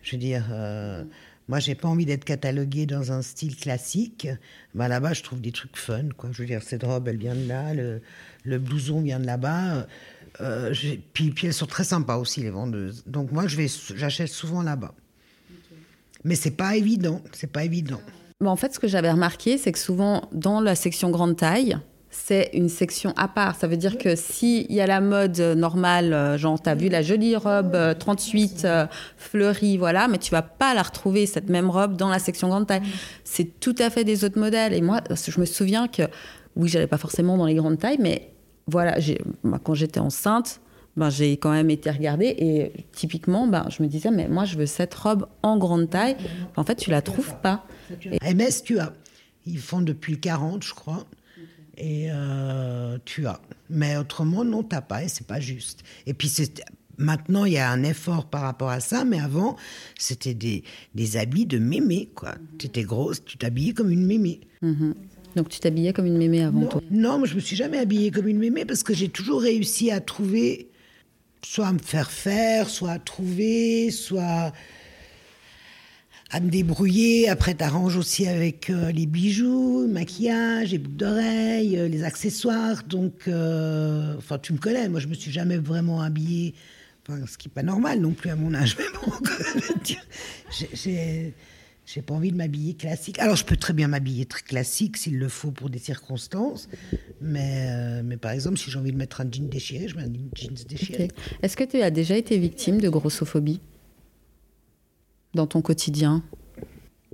Je 0.03 0.13
veux 0.13 0.19
dire, 0.19 0.47
euh, 0.51 1.03
moi, 1.49 1.61
j'ai 1.61 1.75
pas 1.75 1.89
envie 1.89 2.05
d'être 2.05 2.25
cataloguée 2.25 2.87
dans 2.87 3.11
un 3.11 3.23
style 3.23 3.57
classique. 3.57 4.29
Bah, 4.75 4.89
là-bas, 4.89 5.15
je 5.15 5.23
trouve 5.23 5.41
des 5.41 5.53
trucs 5.53 5.77
fun, 5.77 6.09
quoi. 6.17 6.31
Je 6.33 6.43
veux 6.43 6.49
dire, 6.49 6.63
cette 6.63 6.83
robe, 6.83 7.09
elle 7.09 7.19
vient 7.19 7.35
de 7.35 7.49
là, 7.49 7.73
le, 7.73 8.03
le 8.45 8.59
blouson 8.59 9.01
vient 9.01 9.19
de 9.19 9.27
là-bas. 9.27 9.87
puis, 11.15 11.31
puis, 11.31 11.47
elles 11.47 11.55
sont 11.55 11.67
très 11.67 11.85
sympas 11.85 12.17
aussi, 12.17 12.43
les 12.43 12.51
vendeuses. 12.51 13.03
Donc, 13.07 13.33
moi, 13.33 13.47
je 13.47 13.57
vais, 13.57 13.67
j'achète 13.97 14.29
souvent 14.29 14.63
là-bas. 14.63 14.95
Mais 16.25 16.35
c'est 16.35 16.51
pas 16.51 16.77
évident, 16.77 17.23
c'est 17.33 17.51
pas 17.51 17.65
évident 17.65 18.01
en 18.47 18.57
fait, 18.57 18.73
ce 18.73 18.79
que 18.79 18.87
j'avais 18.87 19.11
remarqué, 19.11 19.59
c'est 19.59 19.73
que 19.73 19.79
souvent, 19.79 20.23
dans 20.33 20.61
la 20.61 20.77
section 20.77 21.11
grande 21.11 21.37
taille, 21.37 21.77
c'est 22.11 22.51
une 22.55 22.69
section 22.69 23.13
à 23.17 23.27
part. 23.27 23.57
Ça 23.57 23.67
veut 23.67 23.77
dire 23.77 23.99
que 23.99 24.15
s'il 24.15 24.71
y 24.73 24.81
a 24.81 24.87
la 24.87 25.01
mode 25.01 25.39
normale, 25.41 26.13
euh, 26.13 26.39
genre, 26.39 26.61
tu 26.61 26.69
as 26.69 26.75
vu 26.75 26.89
la 26.89 27.03
jolie 27.03 27.37
robe 27.37 27.77
38 27.99 28.65
euh, 28.65 28.69
euh, 28.69 28.87
fleurie, 29.17 29.77
voilà, 29.77 30.09
mais 30.09 30.19
tu 30.19 30.31
vas 30.31 30.43
pas 30.43 30.73
la 30.75 30.83
retrouver, 30.83 31.27
cette 31.27 31.49
même 31.49 31.69
robe, 31.69 31.97
dans 31.97 32.09
la 32.09 32.19
section 32.21 32.49
grande 32.49 32.67
taille. 32.67 32.83
C'est 33.25 33.59
tout 33.61 33.75
à 33.79 33.91
fait 33.91 34.05
des 34.05 34.25
autres 34.25 34.39
modèles. 34.39 34.73
Et 34.73 34.81
moi, 34.81 35.01
je 35.11 35.41
me 35.41 35.45
souviens 35.45 35.89
que, 35.89 36.03
oui, 36.55 36.69
j'allais 36.69 36.87
pas 36.87 36.99
forcément 36.99 37.37
dans 37.37 37.47
les 37.47 37.55
grandes 37.55 37.79
tailles, 37.79 37.99
mais 38.01 38.31
voilà, 38.69 38.99
quand 39.65 39.75
j'étais 39.75 40.01
enceinte, 40.01 40.61
ben, 40.99 41.11
j'ai 41.11 41.37
quand 41.37 41.53
même 41.53 41.71
été 41.71 41.91
regardée 41.91 42.35
et 42.39 42.73
typiquement, 42.93 43.47
ben, 43.47 43.67
je 43.71 43.83
me 43.83 43.89
disais, 43.89 44.11
mais 44.11 44.29
moi, 44.29 44.45
je 44.45 44.57
veux 44.59 44.67
cette 44.67 44.95
robe 44.95 45.29
en 45.43 45.57
grande 45.57 45.89
taille. 45.89 46.17
En 46.57 46.65
fait, 46.65 46.75
tu 46.75 46.91
la 46.91 47.03
trouves 47.03 47.35
pas. 47.41 47.65
MS, 48.23 48.63
tu 48.65 48.79
as. 48.79 48.93
Ils 49.47 49.59
font 49.59 49.81
depuis 49.81 50.13
le 50.13 50.19
40, 50.19 50.65
je 50.65 50.75
crois. 50.75 51.07
Et 51.77 52.09
euh, 52.11 52.99
tu 53.05 53.27
as. 53.29 53.41
Mais 53.71 53.97
autrement, 53.97 54.45
non, 54.45 54.65
t'as 54.65 54.81
pas 54.81 55.05
et 55.05 55.09
c'est 55.09 55.27
pas 55.27 55.41
juste. 55.41 55.85
Et 56.07 56.15
puis, 56.15 56.29
Maintenant, 57.01 57.45
il 57.45 57.53
y 57.53 57.59
a 57.59 57.71
un 57.71 57.85
effort 57.85 58.27
par 58.27 58.41
rapport 58.41 58.71
à 58.71 58.81
ça, 58.81 59.05
mais 59.05 59.21
avant, 59.21 59.55
c'était 59.97 60.35
des, 60.35 60.65
des 60.97 61.17
habits 61.17 61.47
de 61.47 61.59
mémé, 61.59 62.11
quoi. 62.13 62.35
Tu 62.59 62.67
étais 62.67 62.83
grosse, 62.83 63.25
tu 63.25 63.39
t'habillais 63.39 63.73
comme 63.73 63.93
une 63.93 64.05
mémé. 64.05 64.41
Mhm. 64.63 64.95
Donc 65.37 65.49
tu 65.49 65.61
t'habillais 65.61 65.93
comme 65.93 66.07
une 66.07 66.19
mémé 66.19 66.43
avant 66.43 66.59
non, 66.59 66.67
toi? 66.67 66.83
Non, 66.91 67.19
moi 67.19 67.29
je 67.29 67.37
me 67.37 67.41
suis 67.41 67.55
jamais 67.55 67.79
habillée 67.79 68.11
comme 68.11 68.27
une 68.27 68.39
mémé 68.39 68.65
parce 68.65 68.83
que 68.83 68.93
j'ai 68.93 69.09
toujours 69.09 69.43
réussi 69.43 69.93
à 69.93 70.01
trouver 70.01 70.69
soit 71.43 71.69
à 71.69 71.73
me 71.73 71.79
faire 71.79 72.11
faire, 72.11 72.69
soit 72.69 72.93
à 72.93 72.99
trouver, 72.99 73.91
soit 73.91 74.53
à 76.31 76.41
me 76.41 76.51
débrouiller. 76.51 77.29
Après, 77.29 77.55
t'arranges 77.55 77.97
aussi 77.97 78.27
avec 78.27 78.71
euh, 78.71 78.93
les 78.93 79.07
bijoux, 79.07 79.87
maquillage, 79.89 80.73
les 80.73 80.79
boucles 80.79 80.97
d'oreilles, 80.97 81.79
euh, 81.79 81.89
les 81.89 82.05
accessoires. 82.05 82.83
Donc, 82.85 83.29
euh, 83.29 84.15
enfin, 84.19 84.39
tu 84.39 84.53
me 84.53 84.59
connais. 84.59 84.89
Moi, 84.89 85.01
je 85.01 85.07
me 85.07 85.15
suis 85.15 85.31
jamais 85.31 85.57
vraiment 85.57 86.03
habillée. 86.03 86.55
Enfin, 87.09 87.21
ce 87.27 87.39
qui 87.39 87.49
n'est 87.49 87.55
pas 87.55 87.63
normal 87.63 88.01
non 88.01 88.13
plus 88.13 88.31
à 88.31 88.37
mon 88.37 88.55
âge. 88.55 88.77
Mais 90.87 91.33
j'ai 91.95 92.03
pas 92.03 92.13
envie 92.13 92.33
de 92.33 92.37
m'habiller 92.37 92.75
classique. 92.75 93.19
Alors, 93.19 93.35
je 93.35 93.47
peux 93.47 93.57
très 93.57 93.73
bien 93.73 93.89
m'habiller 93.89 94.27
très 94.27 94.43
classique 94.43 94.99
s'il 94.99 95.19
le 95.19 95.29
faut 95.31 95.53
pour 95.53 95.71
des 95.71 95.79
circonstances. 95.79 96.69
Mais, 97.23 97.69
euh, 97.71 98.03
mais 98.05 98.19
par 98.19 98.33
exemple, 98.33 98.59
si 98.59 98.71
j'ai 98.71 98.79
envie 98.79 98.93
de 98.93 98.99
mettre 98.99 99.23
un 99.23 99.31
jean 99.31 99.49
déchiré, 99.49 99.89
je 99.89 99.97
mets 99.97 100.03
un 100.03 100.13
jean 100.35 100.55
déchiré. 100.69 101.09
Est-ce 101.43 101.57
que 101.57 101.65
tu 101.65 101.81
as 101.81 101.91
déjà 101.91 102.15
été 102.19 102.37
victime 102.37 102.79
de 102.79 102.91
grossophobie 102.91 103.63
dans 105.33 105.47
ton 105.47 105.63
quotidien? 105.63 106.23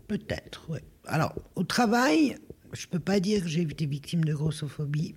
Peut-être, 0.08 0.66
oui. 0.68 0.80
Alors, 1.06 1.36
au 1.54 1.62
travail, 1.62 2.36
je 2.72 2.88
peux 2.88 2.98
pas 2.98 3.20
dire 3.20 3.42
que 3.42 3.48
j'ai 3.48 3.62
été 3.62 3.86
victime 3.86 4.24
de 4.24 4.34
grossophobie. 4.34 5.14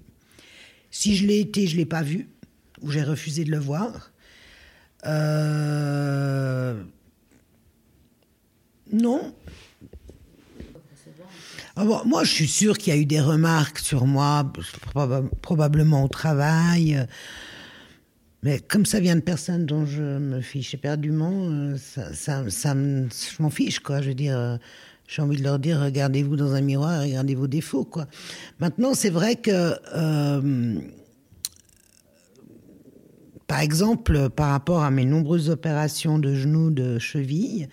Si 0.91 1.15
je 1.15 1.25
l'ai 1.25 1.39
été, 1.39 1.65
je 1.65 1.77
l'ai 1.77 1.85
pas 1.87 2.03
vu, 2.03 2.29
ou 2.83 2.91
j'ai 2.91 3.01
refusé 3.01 3.43
de 3.43 3.49
le 3.49 3.59
voir. 3.59 4.11
Euh, 5.05 6.83
non. 8.91 9.33
Ah 11.75 11.83
moi, 12.05 12.23
je 12.23 12.31
suis 12.31 12.47
sûre 12.47 12.77
qu'il 12.77 12.93
y 12.93 12.97
a 12.97 12.99
eu 12.99 13.05
des 13.05 13.21
remarques 13.21 13.79
sur 13.79 14.05
moi, 14.07 14.51
probablement 15.41 16.03
au 16.03 16.07
travail. 16.07 17.05
Mais 18.43 18.59
comme 18.59 18.85
ça 18.85 18.99
vient 18.99 19.15
de 19.15 19.21
personnes 19.21 19.65
dont 19.65 19.85
je 19.85 20.01
me 20.01 20.41
fiche 20.41 20.73
éperdument, 20.73 21.49
euh, 21.49 21.75
ça, 21.77 22.49
ça, 22.49 22.73
je 22.73 23.41
m'en 23.41 23.49
fiche, 23.49 23.79
quoi. 23.79 24.01
Je 24.01 24.09
veux 24.09 24.15
dire, 24.15 24.37
euh, 24.37 24.57
j'ai 25.07 25.21
envie 25.21 25.37
de 25.37 25.43
leur 25.43 25.59
dire, 25.59 25.79
regardez-vous 25.79 26.35
dans 26.35 26.53
un 26.53 26.61
miroir, 26.61 27.01
regardez 27.01 27.35
vos 27.35 27.47
défauts, 27.47 27.85
quoi. 27.85 28.07
Maintenant, 28.59 28.93
c'est 28.93 29.09
vrai 29.09 29.35
que 29.35 29.75
euh, 29.95 30.79
par 33.47 33.61
exemple, 33.61 34.29
par 34.29 34.51
rapport 34.51 34.83
à 34.83 34.91
mes 34.91 35.05
nombreuses 35.05 35.49
opérations 35.49 36.19
de 36.19 36.35
genoux, 36.35 36.69
de 36.69 36.99
cheville, 36.99 37.69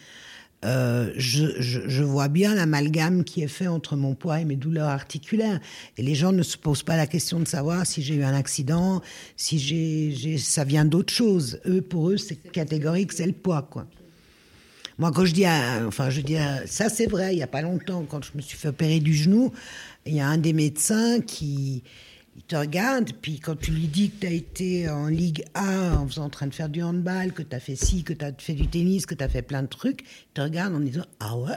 euh, 0.64 1.12
je, 1.16 2.02
vois 2.02 2.28
bien 2.28 2.54
l'amalgame 2.54 3.24
qui 3.24 3.42
est 3.42 3.48
fait 3.48 3.66
entre 3.66 3.96
mon 3.96 4.14
poids 4.14 4.40
et 4.40 4.44
mes 4.44 4.56
douleurs 4.56 4.88
articulaires. 4.88 5.60
Et 5.98 6.02
les 6.02 6.14
gens 6.14 6.32
ne 6.32 6.42
se 6.42 6.56
posent 6.56 6.82
pas 6.82 6.96
la 6.96 7.06
question 7.06 7.40
de 7.40 7.46
savoir 7.46 7.86
si 7.86 8.02
j'ai 8.02 8.14
eu 8.14 8.24
un 8.24 8.34
accident, 8.34 9.02
si 9.36 10.38
ça 10.38 10.64
vient 10.64 10.84
d'autre 10.84 11.12
chose. 11.12 11.60
Eux, 11.66 11.82
pour 11.82 12.10
eux, 12.10 12.16
c'est 12.16 12.36
catégorique, 12.36 13.12
c'est 13.12 13.26
le 13.26 13.32
poids, 13.32 13.62
quoi. 13.62 13.86
Moi, 14.96 15.10
quand 15.10 15.24
je 15.24 15.32
dis, 15.32 15.44
enfin, 15.86 16.08
je 16.08 16.20
dis, 16.20 16.36
ça 16.66 16.88
c'est 16.88 17.06
vrai, 17.06 17.32
il 17.32 17.36
n'y 17.36 17.42
a 17.42 17.48
pas 17.48 17.62
longtemps, 17.62 18.04
quand 18.08 18.24
je 18.24 18.30
me 18.36 18.40
suis 18.40 18.56
fait 18.56 18.68
opérer 18.68 19.00
du 19.00 19.12
genou, 19.12 19.52
il 20.06 20.14
y 20.14 20.20
a 20.20 20.28
un 20.28 20.38
des 20.38 20.52
médecins 20.52 21.20
qui, 21.20 21.82
il 22.36 22.42
te 22.42 22.56
regarde, 22.56 23.12
puis 23.22 23.38
quand 23.38 23.56
tu 23.56 23.70
lui 23.70 23.86
dis 23.86 24.10
que 24.10 24.20
tu 24.20 24.26
as 24.26 24.30
été 24.30 24.88
en 24.88 25.06
Ligue 25.06 25.44
A 25.54 25.96
en, 25.96 26.06
faisant, 26.08 26.24
en 26.24 26.30
train 26.30 26.48
de 26.48 26.54
faire 26.54 26.68
du 26.68 26.82
handball, 26.82 27.32
que 27.32 27.42
tu 27.42 27.54
as 27.54 27.60
fait 27.60 27.76
ci, 27.76 28.02
que 28.02 28.12
tu 28.12 28.24
as 28.24 28.32
fait 28.36 28.54
du 28.54 28.66
tennis, 28.66 29.06
que 29.06 29.14
tu 29.14 29.22
as 29.22 29.28
fait 29.28 29.42
plein 29.42 29.62
de 29.62 29.68
trucs, 29.68 30.02
il 30.02 30.32
te 30.34 30.40
regarde 30.40 30.74
en 30.74 30.80
disant 30.80 31.04
Ah 31.20 31.36
ouais 31.36 31.56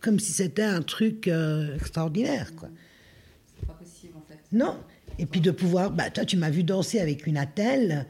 Comme 0.00 0.18
si 0.18 0.32
c'était 0.32 0.62
un 0.62 0.80
truc 0.80 1.28
euh, 1.28 1.76
extraordinaire, 1.76 2.54
quoi. 2.56 2.70
C'est 3.58 3.66
pas 3.66 3.74
possible, 3.74 4.14
en 4.16 4.22
fait. 4.26 4.38
Non. 4.52 4.78
Et 5.18 5.26
puis 5.26 5.40
de 5.40 5.50
pouvoir. 5.50 5.90
Bah, 5.90 6.08
toi, 6.08 6.24
tu 6.24 6.38
m'as 6.38 6.50
vu 6.50 6.64
danser 6.64 6.98
avec 6.98 7.26
une 7.26 7.36
attelle. 7.36 8.06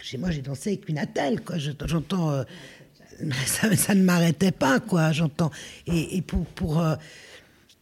Chez 0.00 0.18
moi, 0.18 0.30
j'ai 0.30 0.42
dansé 0.42 0.70
avec 0.70 0.88
une 0.88 0.98
attelle, 0.98 1.42
quoi. 1.42 1.56
J'entends. 1.58 2.30
Euh, 2.30 2.44
ça, 3.46 3.74
ça, 3.74 3.94
ne 3.96 4.02
m'arrêtait 4.04 4.52
pas, 4.52 4.78
quoi, 4.78 5.10
j'entends. 5.10 5.50
Et, 5.88 6.16
et, 6.16 6.22
pour. 6.22 6.46
pour 6.46 6.80
euh, 6.80 6.94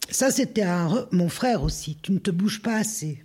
ça, 0.08 0.30
c'était 0.30 0.64
mon 1.12 1.28
frère 1.28 1.62
aussi. 1.62 1.98
Tu 2.00 2.12
ne 2.12 2.18
te 2.18 2.30
bouges 2.30 2.62
pas 2.62 2.78
assez. 2.78 3.22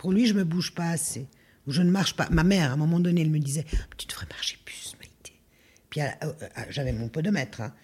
Pour 0.00 0.12
lui, 0.12 0.24
je 0.24 0.32
me 0.32 0.44
bouge 0.44 0.72
pas 0.72 0.88
assez. 0.88 1.26
Ou 1.66 1.72
je 1.72 1.82
ne 1.82 1.90
marche 1.90 2.14
pas. 2.16 2.26
Ma 2.30 2.42
mère, 2.42 2.70
à 2.70 2.72
un 2.72 2.76
moment 2.78 3.00
donné, 3.00 3.20
elle 3.20 3.28
me 3.28 3.38
disait 3.38 3.66
Tu 3.98 4.06
devrais 4.06 4.24
marcher 4.30 4.56
plus, 4.64 4.94
Maïté. 4.98 5.34
Puis 5.90 6.00
euh, 6.00 6.06
euh, 6.22 6.48
j'avais 6.70 6.92
mon 6.92 7.08
podomètre. 7.08 7.60
Hein. 7.60 7.74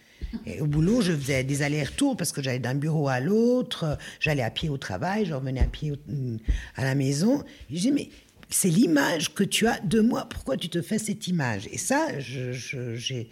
Et 0.47 0.63
au 0.63 0.67
boulot, 0.67 1.03
je 1.03 1.13
faisais 1.13 1.45
des 1.45 1.61
allers-retours 1.61 2.17
parce 2.17 2.33
que 2.33 2.43
j'allais 2.43 2.59
d'un 2.59 2.75
bureau 2.75 3.09
à 3.09 3.21
l'autre. 3.21 3.99
J'allais 4.19 4.43
à 4.43 4.49
pied 4.49 4.71
au 4.71 4.79
travail, 4.79 5.27
je 5.27 5.35
revenais 5.35 5.61
à 5.61 5.67
pied 5.67 5.93
à 6.77 6.85
la 6.85 6.95
maison. 6.95 7.45
Je 7.69 7.75
disais 7.75 7.91
Mais 7.91 8.09
c'est 8.49 8.71
l'image 8.71 9.35
que 9.35 9.45
tu 9.45 9.67
as 9.67 9.79
de 9.81 10.01
moi. 10.01 10.27
Pourquoi 10.27 10.57
tu 10.57 10.71
te 10.71 10.81
fais 10.81 10.99
cette 10.99 11.29
image? 11.29 11.69
Et 11.71 11.77
ça, 11.77 12.09
j'ai 12.19 13.29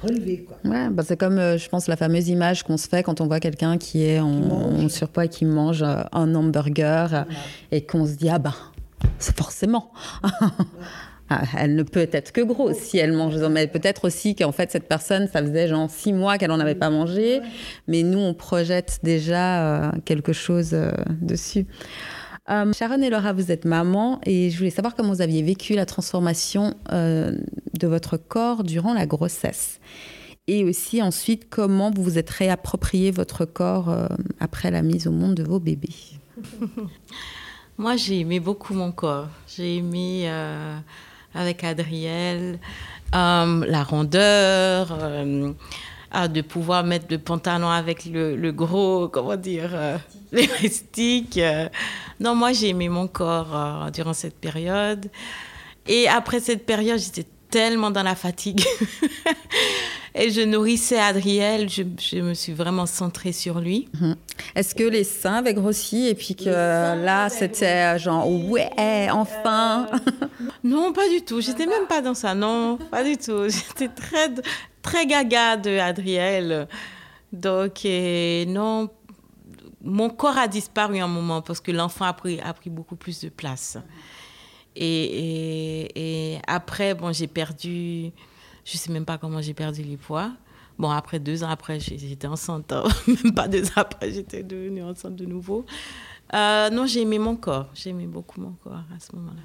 Quoi. 0.00 0.56
Ouais, 0.64 0.88
bah 0.90 1.02
c'est 1.06 1.16
comme, 1.16 1.38
euh, 1.38 1.58
je 1.58 1.68
pense, 1.68 1.86
la 1.86 1.96
fameuse 1.96 2.28
image 2.28 2.62
qu'on 2.62 2.76
se 2.76 2.88
fait 2.88 3.02
quand 3.02 3.20
on 3.20 3.26
voit 3.26 3.40
quelqu'un 3.40 3.76
qui 3.76 4.04
est 4.04 4.18
en, 4.18 4.88
surpoids 4.88 5.26
et 5.26 5.28
qui 5.28 5.44
mange 5.44 5.82
euh, 5.82 6.02
un 6.12 6.34
hamburger 6.34 7.14
euh, 7.14 7.22
et 7.70 7.82
qu'on 7.82 8.06
se 8.06 8.12
dit, 8.12 8.30
ah 8.30 8.38
ben, 8.38 8.54
c'est 9.18 9.36
forcément. 9.36 9.92
Ah, 11.32 11.42
elle 11.56 11.76
ne 11.76 11.84
peut 11.84 12.08
être 12.10 12.32
que 12.32 12.40
grosse 12.40 12.78
si 12.78 12.98
elle 12.98 13.12
mange. 13.12 13.36
Mais 13.36 13.68
peut-être 13.68 14.04
aussi 14.04 14.34
qu'en 14.34 14.50
fait, 14.50 14.72
cette 14.72 14.88
personne, 14.88 15.28
ça 15.28 15.40
faisait 15.40 15.68
genre 15.68 15.88
six 15.88 16.12
mois 16.12 16.38
qu'elle 16.38 16.48
n'en 16.48 16.58
avait 16.58 16.74
pas 16.74 16.90
mangé. 16.90 17.40
Mais 17.86 18.02
nous, 18.02 18.18
on 18.18 18.34
projette 18.34 18.98
déjà 19.04 19.92
quelque 20.04 20.32
chose 20.32 20.76
dessus. 21.20 21.66
Euh, 22.50 22.72
Sharon 22.72 23.00
et 23.02 23.10
Laura, 23.10 23.32
vous 23.32 23.52
êtes 23.52 23.64
maman 23.64 24.20
et 24.26 24.50
je 24.50 24.58
voulais 24.58 24.70
savoir 24.70 24.96
comment 24.96 25.12
vous 25.12 25.22
aviez 25.22 25.42
vécu 25.42 25.74
la 25.74 25.86
transformation 25.86 26.74
euh, 26.90 27.32
de 27.78 27.86
votre 27.86 28.16
corps 28.16 28.64
durant 28.64 28.92
la 28.92 29.06
grossesse. 29.06 29.80
Et 30.48 30.64
aussi 30.64 31.00
ensuite, 31.00 31.48
comment 31.48 31.92
vous 31.92 32.02
vous 32.02 32.18
êtes 32.18 32.30
réapproprié 32.30 33.12
votre 33.12 33.44
corps 33.44 33.88
euh, 33.88 34.08
après 34.40 34.72
la 34.72 34.82
mise 34.82 35.06
au 35.06 35.12
monde 35.12 35.34
de 35.36 35.44
vos 35.44 35.60
bébés? 35.60 35.94
Moi, 37.78 37.96
j'ai 37.96 38.20
aimé 38.20 38.40
beaucoup 38.40 38.74
mon 38.74 38.90
corps. 38.90 39.28
J'ai 39.46 39.76
aimé 39.76 40.28
avec 41.34 41.64
Adriel 41.64 42.58
la 43.12 43.84
rondeur 43.84 44.98
de 46.12 46.40
pouvoir 46.40 46.84
mettre 46.84 47.06
le 47.10 47.18
pantalon 47.18 47.68
avec 47.68 48.04
le, 48.04 48.50
gros, 48.50 49.08
comment 49.08 49.36
dire, 49.36 49.70
l'élastique. 50.32 51.38
Non, 52.20 52.34
moi, 52.34 52.52
j'ai 52.52 52.68
aimé 52.68 52.90
mon 52.90 53.08
corps 53.08 53.56
euh, 53.56 53.90
durant 53.90 54.12
cette 54.12 54.38
période. 54.38 55.10
Et 55.86 56.06
après 56.06 56.38
cette 56.38 56.66
période, 56.66 56.98
j'étais 56.98 57.26
tellement 57.50 57.90
dans 57.90 58.02
la 58.02 58.14
fatigue. 58.14 58.62
et 60.14 60.30
je 60.30 60.42
nourrissais 60.42 60.98
Adriel, 60.98 61.70
je, 61.70 62.18
me 62.18 62.34
suis 62.34 62.52
vraiment 62.52 62.84
centrée 62.84 63.32
sur 63.32 63.58
lui. 63.58 63.88
Mhm. 63.98 64.16
Est-ce 64.54 64.74
que 64.74 64.84
les 64.84 65.04
seins 65.04 65.36
avaient 65.36 65.54
grossi 65.54 66.08
et 66.08 66.14
puis 66.14 66.36
que 66.36 66.50
là, 66.50 67.30
c'était 67.30 67.98
genre, 67.98 68.28
ouais, 68.28 69.08
enfin? 69.10 69.86
Non, 70.62 70.92
pas 70.92 71.08
du 71.08 71.22
tout. 71.22 71.40
J'étais 71.40 71.66
même 71.66 71.86
pas 71.88 72.02
dans 72.02 72.14
ça, 72.14 72.34
non, 72.34 72.76
pas 72.90 73.02
du 73.02 73.16
tout. 73.16 73.44
J'étais 73.48 73.88
très, 73.88 74.28
très 74.82 75.06
gaga 75.06 75.56
de 75.56 75.78
Adriel. 75.78 76.68
Donc, 77.32 77.86
non, 78.48 78.90
mon 79.82 80.10
corps 80.10 80.38
a 80.38 80.48
disparu 80.48 80.98
un 80.98 81.08
moment 81.08 81.42
parce 81.42 81.60
que 81.60 81.72
l'enfant 81.72 82.06
a 82.06 82.12
pris, 82.12 82.40
beaucoup 82.66 82.96
plus 82.96 83.20
de 83.20 83.28
place. 83.28 83.78
Et, 84.76 86.38
après, 86.46 86.94
bon, 86.94 87.12
j'ai 87.12 87.26
perdu, 87.26 88.10
je 88.64 88.76
sais 88.76 88.92
même 88.92 89.04
pas 89.04 89.18
comment 89.18 89.40
j'ai 89.40 89.54
perdu 89.54 89.82
les 89.82 89.96
poids. 89.96 90.32
Bon, 90.78 90.88
après 90.88 91.18
deux 91.18 91.44
ans 91.44 91.50
après, 91.50 91.78
j'étais 91.78 92.26
enceinte. 92.26 92.72
Hein. 92.72 92.84
Même 93.06 93.34
pas 93.34 93.48
deux 93.48 93.66
ans 93.66 93.72
après, 93.76 94.10
j'étais 94.12 94.42
devenue 94.42 94.82
enceinte 94.82 95.14
de 95.14 95.26
nouveau. 95.26 95.66
Euh, 96.32 96.70
non, 96.70 96.86
j'ai 96.86 97.02
aimé 97.02 97.18
mon 97.18 97.36
corps. 97.36 97.68
J'ai 97.74 97.90
aimé 97.90 98.06
beaucoup 98.06 98.40
mon 98.40 98.52
corps 98.52 98.84
à 98.96 98.98
ce 98.98 99.14
moment-là. 99.14 99.42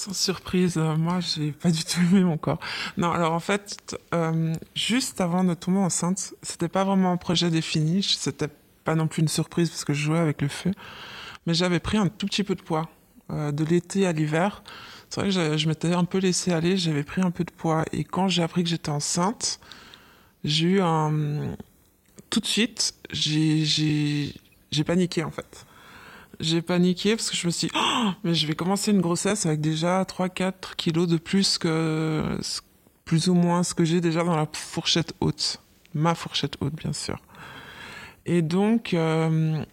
Sans 0.00 0.14
surprise, 0.14 0.78
euh, 0.78 0.96
moi, 0.96 1.20
j'ai 1.20 1.52
pas 1.52 1.70
du 1.70 1.84
tout 1.84 2.00
aimé 2.00 2.24
mon 2.24 2.38
corps. 2.38 2.58
Non, 2.96 3.12
alors 3.12 3.34
en 3.34 3.38
fait, 3.38 3.98
euh, 4.14 4.54
juste 4.74 5.20
avant 5.20 5.44
de 5.44 5.52
tomber 5.52 5.76
enceinte, 5.76 6.32
c'était 6.40 6.70
pas 6.70 6.84
vraiment 6.84 7.12
un 7.12 7.18
projet 7.18 7.50
défini. 7.50 8.02
C'était 8.02 8.48
pas 8.82 8.94
non 8.94 9.08
plus 9.08 9.20
une 9.20 9.28
surprise 9.28 9.68
parce 9.68 9.84
que 9.84 9.92
je 9.92 10.02
jouais 10.02 10.18
avec 10.18 10.40
le 10.40 10.48
feu. 10.48 10.70
Mais 11.44 11.52
j'avais 11.52 11.80
pris 11.80 11.98
un 11.98 12.08
tout 12.08 12.24
petit 12.24 12.44
peu 12.44 12.54
de 12.54 12.62
poids. 12.62 12.88
Euh, 13.30 13.52
de 13.52 13.62
l'été 13.62 14.06
à 14.06 14.12
l'hiver. 14.12 14.62
C'est 15.10 15.20
vrai 15.20 15.28
que 15.28 15.58
je, 15.58 15.68
m'étais 15.68 15.92
un 15.92 16.06
peu 16.06 16.16
laissé 16.16 16.50
aller, 16.50 16.78
j'avais 16.78 17.02
pris 17.04 17.20
un 17.20 17.30
peu 17.30 17.44
de 17.44 17.52
poids. 17.52 17.84
Et 17.92 18.04
quand 18.04 18.28
j'ai 18.28 18.42
appris 18.42 18.64
que 18.64 18.70
j'étais 18.70 18.88
enceinte, 18.88 19.60
j'ai 20.44 20.66
eu 20.66 20.80
un. 20.80 21.56
Tout 22.30 22.40
de 22.40 22.46
suite, 22.46 22.94
j'ai 23.12 24.32
paniqué 24.86 25.24
en 25.24 25.30
fait. 25.30 25.66
J'ai 26.40 26.62
paniqué 26.62 27.16
parce 27.16 27.30
que 27.30 27.36
je 27.36 27.46
me 27.46 27.50
suis 27.50 27.68
dit, 27.68 27.72
oh, 27.76 28.10
mais 28.24 28.34
je 28.34 28.46
vais 28.46 28.54
commencer 28.54 28.90
une 28.90 29.00
grossesse 29.00 29.46
avec 29.46 29.60
déjà 29.60 30.02
3-4 30.02 30.74
kilos 30.76 31.06
de 31.06 31.18
plus 31.18 31.58
que 31.58 32.38
plus 33.04 33.28
ou 33.28 33.34
moins 33.34 33.62
ce 33.62 33.74
que 33.74 33.84
j'ai 33.84 34.00
déjà 34.00 34.24
dans 34.24 34.36
la 34.36 34.48
fourchette 34.52 35.14
haute. 35.20 35.60
Ma 35.94 36.14
fourchette 36.14 36.56
haute, 36.60 36.74
bien 36.74 36.92
sûr. 36.92 37.20
Et 38.24 38.42
donc, 38.42 38.94
euh, 38.94 39.64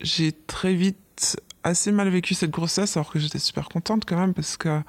j'ai 0.00 0.32
très 0.32 0.74
vite 0.74 1.38
assez 1.64 1.92
mal 1.92 2.08
vécu 2.08 2.34
cette 2.34 2.50
grossesse, 2.50 2.96
alors 2.96 3.10
que 3.10 3.18
j'étais 3.18 3.38
super 3.38 3.68
contente 3.68 4.04
quand 4.04 4.18
même, 4.18 4.34
parce 4.34 4.56
que 4.56 4.82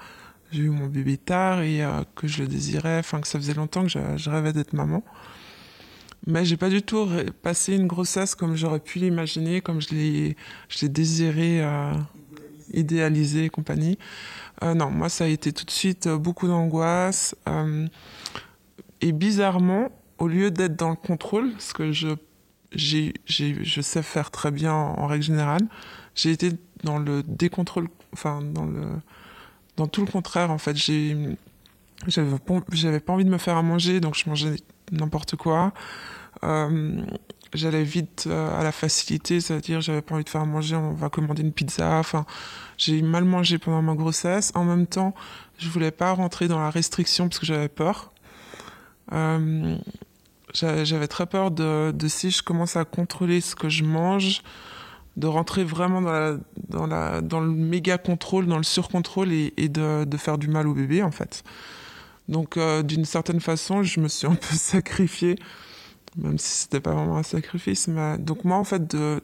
j'ai 0.51 0.63
eu 0.63 0.69
mon 0.69 0.87
bébé 0.87 1.17
tard 1.17 1.61
et 1.61 1.83
euh, 1.83 2.03
que 2.15 2.27
je 2.27 2.41
le 2.41 2.47
désirais, 2.47 2.99
enfin 2.99 3.21
que 3.21 3.27
ça 3.27 3.39
faisait 3.39 3.53
longtemps 3.53 3.83
que 3.83 3.89
je, 3.89 4.29
rêvais 4.29 4.53
d'être 4.53 4.73
maman. 4.73 5.03
Mais 6.25 6.45
j'ai 6.45 6.57
pas 6.57 6.69
du 6.69 6.81
tout 6.81 7.07
passé 7.41 7.75
une 7.75 7.87
grossesse 7.87 8.35
comme 8.35 8.55
j'aurais 8.55 8.79
pu 8.79 8.99
l'imaginer, 8.99 9.61
comme 9.61 9.81
je 9.81 9.89
l'ai, 9.89 10.37
je 10.69 10.85
désiré, 10.85 11.61
euh, 11.61 11.93
idéalisé 12.71 13.45
et 13.45 13.49
compagnie. 13.49 13.97
non, 14.61 14.89
moi 14.89 15.09
ça 15.09 15.25
a 15.25 15.27
été 15.27 15.51
tout 15.51 15.65
de 15.65 15.71
suite 15.71 16.07
beaucoup 16.07 16.47
d'angoisse. 16.47 17.35
et 19.01 19.11
bizarrement, 19.11 19.89
au 20.17 20.27
lieu 20.27 20.49
d'être 20.49 20.77
dans 20.77 20.91
le 20.91 20.95
contrôle, 20.95 21.51
ce 21.59 21.73
que 21.73 21.91
je 21.91 22.15
j'ai, 22.75 23.13
je 23.25 23.81
sais 23.81 24.03
faire 24.03 24.31
très 24.31 24.51
bien 24.51 24.73
en, 24.73 25.07
règle 25.07 25.23
générale. 25.23 25.67
J'ai 26.15 26.31
été 26.31 26.51
dans 26.83 26.99
le 26.99 27.23
décontrôle, 27.23 27.87
enfin 28.13 28.41
dans 28.41 28.65
le, 28.65 28.85
dans 29.77 29.87
tout 29.87 30.01
le 30.01 30.11
contraire 30.11 30.51
en 30.51 30.57
fait. 30.57 30.75
J'ai, 30.75 31.15
j'avais 32.07 32.37
pas, 32.39 32.61
pas 33.05 33.13
envie 33.13 33.25
de 33.25 33.29
me 33.29 33.37
faire 33.37 33.57
à 33.57 33.63
manger, 33.63 33.99
donc 33.99 34.15
je 34.15 34.27
mangeais 34.29 34.55
n'importe 34.93 35.35
quoi. 35.35 35.73
Euh, 36.43 37.01
j'allais 37.53 37.83
vite 37.83 38.25
euh, 38.27 38.59
à 38.59 38.63
la 38.63 38.71
facilité, 38.71 39.39
c'est-à-dire 39.39 39.81
j'avais 39.81 40.01
pas 40.01 40.15
envie 40.15 40.23
de 40.23 40.29
faire 40.29 40.45
manger, 40.45 40.75
on 40.75 40.93
va 40.93 41.09
commander 41.09 41.41
une 41.41 41.51
pizza. 41.51 41.97
Enfin, 41.97 42.25
j'ai 42.77 43.01
mal 43.01 43.25
mangé 43.25 43.57
pendant 43.57 43.81
ma 43.81 43.95
grossesse. 43.95 44.51
En 44.55 44.63
même 44.63 44.87
temps, 44.87 45.13
je 45.57 45.69
voulais 45.69 45.91
pas 45.91 46.11
rentrer 46.11 46.47
dans 46.47 46.59
la 46.59 46.69
restriction 46.69 47.27
parce 47.27 47.39
que 47.39 47.45
j'avais 47.45 47.69
peur. 47.69 48.11
Euh, 49.11 49.77
j'avais 50.53 51.07
très 51.07 51.25
peur 51.25 51.51
de, 51.51 51.93
si 52.07 52.29
je 52.29 52.43
commence 52.43 52.75
à 52.75 52.85
contrôler 52.85 53.41
ce 53.41 53.55
que 53.55 53.69
je 53.69 53.83
mange, 53.83 54.41
de 55.17 55.27
rentrer 55.27 55.63
vraiment 55.63 56.01
dans, 56.01 57.39
le 57.39 57.47
méga 57.47 57.97
contrôle, 57.97 58.45
dans 58.45 58.57
le 58.57 58.63
surcontrôle 58.63 59.31
et, 59.31 59.53
et 59.57 59.67
de, 59.67 60.05
faire 60.17 60.37
du 60.37 60.47
mal 60.47 60.67
au 60.67 60.73
bébé 60.73 61.01
en 61.01 61.11
fait. 61.11 61.43
Donc 62.29 62.57
euh, 62.57 62.83
d'une 62.83 63.05
certaine 63.05 63.39
façon, 63.39 63.83
je 63.83 63.99
me 63.99 64.07
suis 64.07 64.27
un 64.27 64.35
peu 64.35 64.55
sacrifiée, 64.55 65.35
même 66.15 66.37
si 66.37 66.63
c'était 66.63 66.79
pas 66.79 66.93
vraiment 66.93 67.17
un 67.17 67.23
sacrifice. 67.23 67.87
Mais... 67.87 68.17
Donc 68.17 68.43
moi 68.45 68.57
en 68.57 68.63
fait, 68.63 68.87
de 68.87 69.21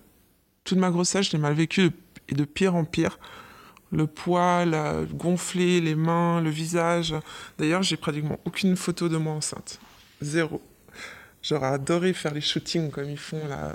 toute 0.63 0.77
ma 0.77 0.91
grossesse, 0.91 1.27
je 1.27 1.31
l'ai 1.33 1.39
mal 1.39 1.53
vécu 1.53 1.91
et 2.27 2.35
de 2.35 2.45
pire 2.45 2.75
en 2.75 2.85
pire. 2.85 3.19
le 3.91 4.05
poil 4.05 4.77
gonflé, 5.13 5.81
les 5.81 5.95
mains, 5.95 6.41
le 6.41 6.49
visage. 6.49 7.15
D'ailleurs, 7.57 7.81
j'ai 7.81 7.97
pratiquement 7.97 8.39
aucune 8.45 8.75
photo 8.75 9.09
de 9.09 9.17
moi 9.17 9.33
enceinte. 9.33 9.79
Zéro. 10.21 10.61
J'aurais 11.41 11.67
adoré 11.67 12.13
faire 12.13 12.33
les 12.33 12.41
shootings 12.41 12.91
comme 12.91 13.09
ils 13.09 13.17
font 13.17 13.47
là. 13.47 13.73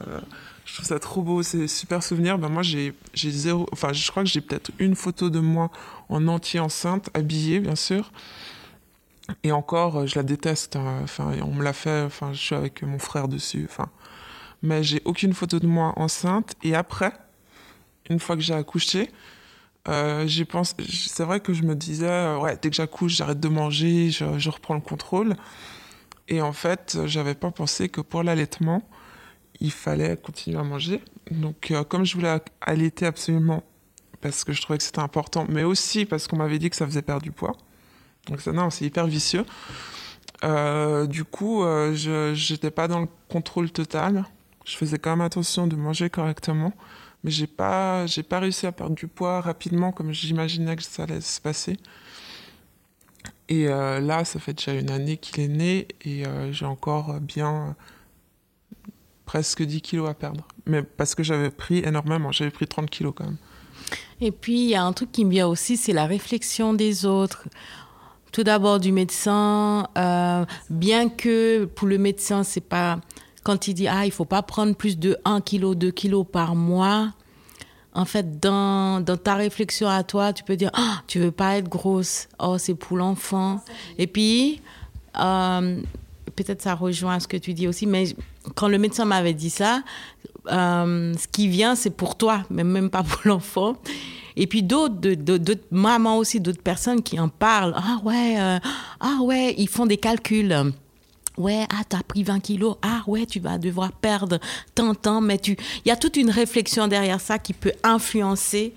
Je 0.66 0.74
trouve 0.74 0.86
ça 0.86 0.98
trop 0.98 1.22
beau, 1.22 1.42
c'est 1.42 1.66
super 1.66 2.02
souvenir. 2.02 2.38
Ben 2.38 2.48
moi, 2.48 2.62
j'ai 2.62 2.94
zéro. 3.14 3.66
Enfin, 3.72 3.92
je 3.92 4.10
crois 4.10 4.22
que 4.22 4.28
j'ai 4.28 4.40
peut-être 4.40 4.70
une 4.78 4.94
photo 4.94 5.30
de 5.30 5.40
moi 5.40 5.70
en 6.08 6.26
entier 6.28 6.60
enceinte, 6.60 7.10
habillée, 7.14 7.60
bien 7.60 7.76
sûr. 7.76 8.12
Et 9.42 9.52
encore, 9.52 10.00
euh, 10.00 10.06
je 10.06 10.16
la 10.16 10.22
déteste. 10.22 10.76
Hein. 10.76 11.00
Enfin, 11.02 11.32
on 11.42 11.52
me 11.54 11.62
l'a 11.62 11.72
fait. 11.72 12.02
Enfin, 12.02 12.32
je 12.32 12.40
suis 12.40 12.54
avec 12.54 12.82
mon 12.82 12.98
frère 12.98 13.28
dessus. 13.28 13.66
Enfin, 13.68 13.88
mais 14.62 14.82
j'ai 14.82 15.02
aucune 15.04 15.32
photo 15.34 15.58
de 15.58 15.66
moi 15.66 15.92
enceinte. 15.96 16.54
Et 16.62 16.74
après, 16.74 17.12
une 18.10 18.18
fois 18.18 18.36
que 18.36 18.42
j'ai 18.42 18.54
accouché, 18.54 19.10
euh, 19.88 20.26
j'ai. 20.26 20.46
C'est 20.78 21.24
vrai 21.24 21.40
que 21.40 21.52
je 21.52 21.62
me 21.62 21.74
disais, 21.74 22.06
euh, 22.06 22.38
ouais, 22.38 22.58
dès 22.60 22.70
que 22.70 22.76
j'accouche, 22.76 23.16
j'arrête 23.16 23.40
de 23.40 23.48
manger, 23.48 24.10
je, 24.10 24.38
je, 24.38 24.50
reprends 24.50 24.74
le 24.74 24.80
contrôle. 24.80 25.36
Et 26.28 26.40
en 26.40 26.52
fait, 26.52 26.98
j'avais 27.04 27.34
pas 27.34 27.50
pensé 27.50 27.88
que 27.88 28.00
pour 28.00 28.22
l'allaitement, 28.22 28.82
il 29.60 29.70
fallait 29.72 30.16
continuer 30.16 30.58
à 30.58 30.64
manger. 30.64 31.02
Donc, 31.30 31.70
euh, 31.70 31.84
comme 31.84 32.04
je 32.04 32.14
voulais 32.14 32.40
allaiter 32.60 33.06
absolument, 33.06 33.62
parce 34.20 34.44
que 34.44 34.52
je 34.52 34.62
trouvais 34.62 34.78
que 34.78 34.84
c'était 34.84 35.00
important, 35.00 35.46
mais 35.48 35.64
aussi 35.64 36.06
parce 36.06 36.26
qu'on 36.26 36.36
m'avait 36.36 36.58
dit 36.58 36.70
que 36.70 36.76
ça 36.76 36.86
faisait 36.86 37.02
perdre 37.02 37.22
du 37.22 37.32
poids. 37.32 37.56
Donc, 38.28 38.44
non, 38.46 38.70
c'est 38.70 38.84
hyper 38.84 39.06
vicieux. 39.06 39.44
Euh, 40.42 41.06
du 41.06 41.24
coup, 41.24 41.62
euh, 41.62 41.94
je 41.94 42.52
n'étais 42.52 42.70
pas 42.70 42.88
dans 42.88 43.00
le 43.00 43.08
contrôle 43.28 43.70
total. 43.70 44.24
Je 44.64 44.76
faisais 44.76 44.98
quand 44.98 45.10
même 45.10 45.20
attention 45.20 45.66
de 45.66 45.76
manger 45.76 46.10
correctement, 46.10 46.72
mais 47.22 47.30
j'ai 47.30 47.46
pas, 47.46 48.06
j'ai 48.06 48.22
pas 48.22 48.40
réussi 48.40 48.66
à 48.66 48.72
perdre 48.72 48.94
du 48.94 49.08
poids 49.08 49.40
rapidement 49.40 49.92
comme 49.92 50.12
j'imaginais 50.12 50.76
que 50.76 50.82
ça 50.82 51.04
allait 51.04 51.20
se 51.20 51.40
passer. 51.40 51.76
Et 53.50 53.66
là, 53.66 54.24
ça 54.24 54.40
fait 54.40 54.54
déjà 54.54 54.72
une 54.72 54.90
année 54.90 55.18
qu'il 55.18 55.38
est 55.42 55.48
né 55.48 55.86
et 56.02 56.24
j'ai 56.50 56.64
encore 56.64 57.20
bien 57.20 57.76
presque 59.26 59.62
10 59.62 59.82
kilos 59.82 60.08
à 60.08 60.14
perdre. 60.14 60.48
Mais 60.66 60.82
parce 60.82 61.14
que 61.14 61.22
j'avais 61.22 61.50
pris 61.50 61.78
énormément, 61.78 62.32
j'avais 62.32 62.50
pris 62.50 62.66
30 62.66 62.88
kilos 62.88 63.12
quand 63.14 63.24
même. 63.24 63.36
Et 64.20 64.30
puis, 64.30 64.60
il 64.60 64.68
y 64.68 64.74
a 64.74 64.84
un 64.84 64.92
truc 64.92 65.12
qui 65.12 65.24
me 65.24 65.30
vient 65.30 65.46
aussi, 65.46 65.76
c'est 65.76 65.92
la 65.92 66.06
réflexion 66.06 66.72
des 66.72 67.04
autres. 67.04 67.48
Tout 68.34 68.42
d'abord 68.42 68.80
du 68.80 68.90
médecin, 68.90 69.86
euh, 69.96 70.44
bien 70.68 71.08
que 71.08 71.66
pour 71.66 71.86
le 71.86 71.98
médecin, 71.98 72.42
c'est 72.42 72.60
pas 72.60 72.98
quand 73.44 73.68
il 73.68 73.74
dit 73.74 73.86
ah 73.86 74.06
il 74.06 74.10
faut 74.10 74.24
pas 74.24 74.42
prendre 74.42 74.74
plus 74.74 74.98
de 74.98 75.16
1 75.24 75.40
kg, 75.40 75.76
2 75.76 75.92
kg 75.92 76.24
par 76.24 76.56
mois. 76.56 77.12
En 77.92 78.04
fait, 78.04 78.40
dans, 78.40 79.00
dans 79.00 79.16
ta 79.16 79.36
réflexion 79.36 79.88
à 79.88 80.02
toi, 80.02 80.32
tu 80.32 80.42
peux 80.42 80.56
dire 80.56 80.72
ah 80.74 81.00
tu 81.06 81.20
veux 81.20 81.30
pas 81.30 81.58
être 81.58 81.68
grosse, 81.68 82.26
oh 82.40 82.58
c'est 82.58 82.74
pour 82.74 82.96
l'enfant. 82.96 83.62
Et 83.98 84.08
puis 84.08 84.60
euh, 85.20 85.80
peut-être 86.34 86.60
ça 86.60 86.74
rejoint 86.74 87.20
ce 87.20 87.28
que 87.28 87.36
tu 87.36 87.54
dis 87.54 87.68
aussi, 87.68 87.86
mais 87.86 88.16
quand 88.56 88.66
le 88.66 88.78
médecin 88.78 89.04
m'avait 89.04 89.34
dit 89.34 89.50
ça, 89.50 89.84
euh, 90.50 91.14
ce 91.16 91.28
qui 91.28 91.46
vient, 91.46 91.76
c'est 91.76 91.90
pour 91.96 92.18
toi, 92.18 92.42
mais 92.50 92.64
même 92.64 92.90
pas 92.90 93.04
pour 93.04 93.20
l'enfant. 93.26 93.76
Et 94.36 94.46
puis 94.46 94.62
d'autres, 94.62 94.94
d'autres 94.94 95.66
mamans 95.70 96.18
aussi, 96.18 96.40
d'autres 96.40 96.62
personnes 96.62 97.02
qui 97.02 97.20
en 97.20 97.28
parlent. 97.28 97.74
Ah 97.76 98.00
ouais, 98.04 98.36
euh, 98.38 98.58
ah 99.00 99.18
ouais, 99.22 99.54
ils 99.58 99.68
font 99.68 99.86
des 99.86 99.96
calculs. 99.96 100.72
Ouais, 101.36 101.66
ah, 101.70 101.82
t'as 101.88 102.02
pris 102.02 102.22
20 102.22 102.40
kilos. 102.40 102.76
Ah 102.82 103.02
ouais, 103.06 103.26
tu 103.26 103.40
vas 103.40 103.58
devoir 103.58 103.92
perdre 103.92 104.38
tant, 104.74 104.94
tant. 104.94 105.20
Mais 105.20 105.38
tu, 105.38 105.56
il 105.84 105.88
y 105.88 105.90
a 105.90 105.96
toute 105.96 106.16
une 106.16 106.30
réflexion 106.30 106.86
derrière 106.86 107.20
ça 107.20 107.38
qui 107.38 107.52
peut 107.52 107.72
influencer. 107.82 108.72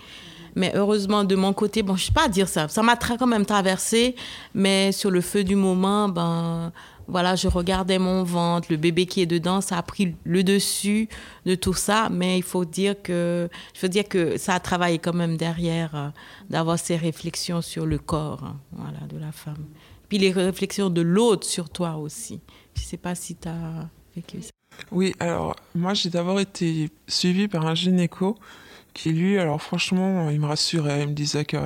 Mais 0.55 0.71
heureusement, 0.75 1.23
de 1.23 1.35
mon 1.35 1.53
côté, 1.53 1.83
bon, 1.83 1.95
je 1.95 2.05
sais 2.05 2.11
pas 2.11 2.27
dire 2.27 2.49
ça. 2.49 2.67
Ça 2.67 2.81
m'a 2.81 2.95
quand 2.95 3.27
même 3.27 3.45
traversé. 3.45 4.15
Mais 4.55 4.91
sur 4.91 5.11
le 5.11 5.21
feu 5.21 5.43
du 5.43 5.55
moment, 5.55 6.09
ben, 6.09 6.71
voilà, 7.07 7.35
je 7.35 7.47
regardais 7.47 7.99
mon 7.99 8.23
ventre, 8.23 8.67
le 8.69 8.77
bébé 8.77 9.05
qui 9.05 9.21
est 9.21 9.25
dedans, 9.25 9.61
ça 9.61 9.77
a 9.77 9.83
pris 9.83 10.15
le 10.23 10.43
dessus 10.43 11.07
de 11.45 11.55
tout 11.55 11.73
ça, 11.73 12.09
mais 12.11 12.37
il 12.37 12.43
faut 12.43 12.65
dire 12.65 13.01
que, 13.01 13.49
je 13.73 13.81
veux 13.81 13.89
dire 13.89 14.07
que 14.07 14.37
ça 14.37 14.55
a 14.55 14.59
travaillé 14.59 14.99
quand 14.99 15.13
même 15.13 15.37
derrière, 15.37 15.95
euh, 15.95 16.09
d'avoir 16.49 16.77
ces 16.77 16.97
réflexions 16.97 17.61
sur 17.61 17.85
le 17.85 17.97
corps, 17.97 18.43
hein, 18.43 18.57
voilà, 18.73 18.99
de 19.07 19.17
la 19.17 19.31
femme. 19.31 19.65
Puis 20.09 20.17
les 20.17 20.31
réflexions 20.31 20.89
de 20.89 21.01
l'autre 21.01 21.45
sur 21.45 21.69
toi 21.69 21.95
aussi. 21.95 22.41
Je 22.75 22.81
ne 22.81 22.85
sais 22.85 22.97
pas 22.97 23.15
si 23.15 23.35
tu 23.35 23.47
as 23.47 23.89
vécu 24.15 24.41
ça. 24.41 24.51
Oui, 24.91 25.13
alors 25.19 25.55
moi 25.73 25.93
j'ai 25.93 26.09
d'abord 26.09 26.39
été 26.39 26.89
suivie 27.07 27.47
par 27.47 27.65
un 27.65 27.73
gynéco 27.73 28.37
qui 28.97 29.11
lui, 29.11 29.37
alors 29.37 29.61
franchement, 29.61 30.29
il 30.29 30.39
me 30.39 30.47
rassurait, 30.47 31.03
il 31.03 31.09
me 31.09 31.13
disait 31.13 31.45
que, 31.45 31.57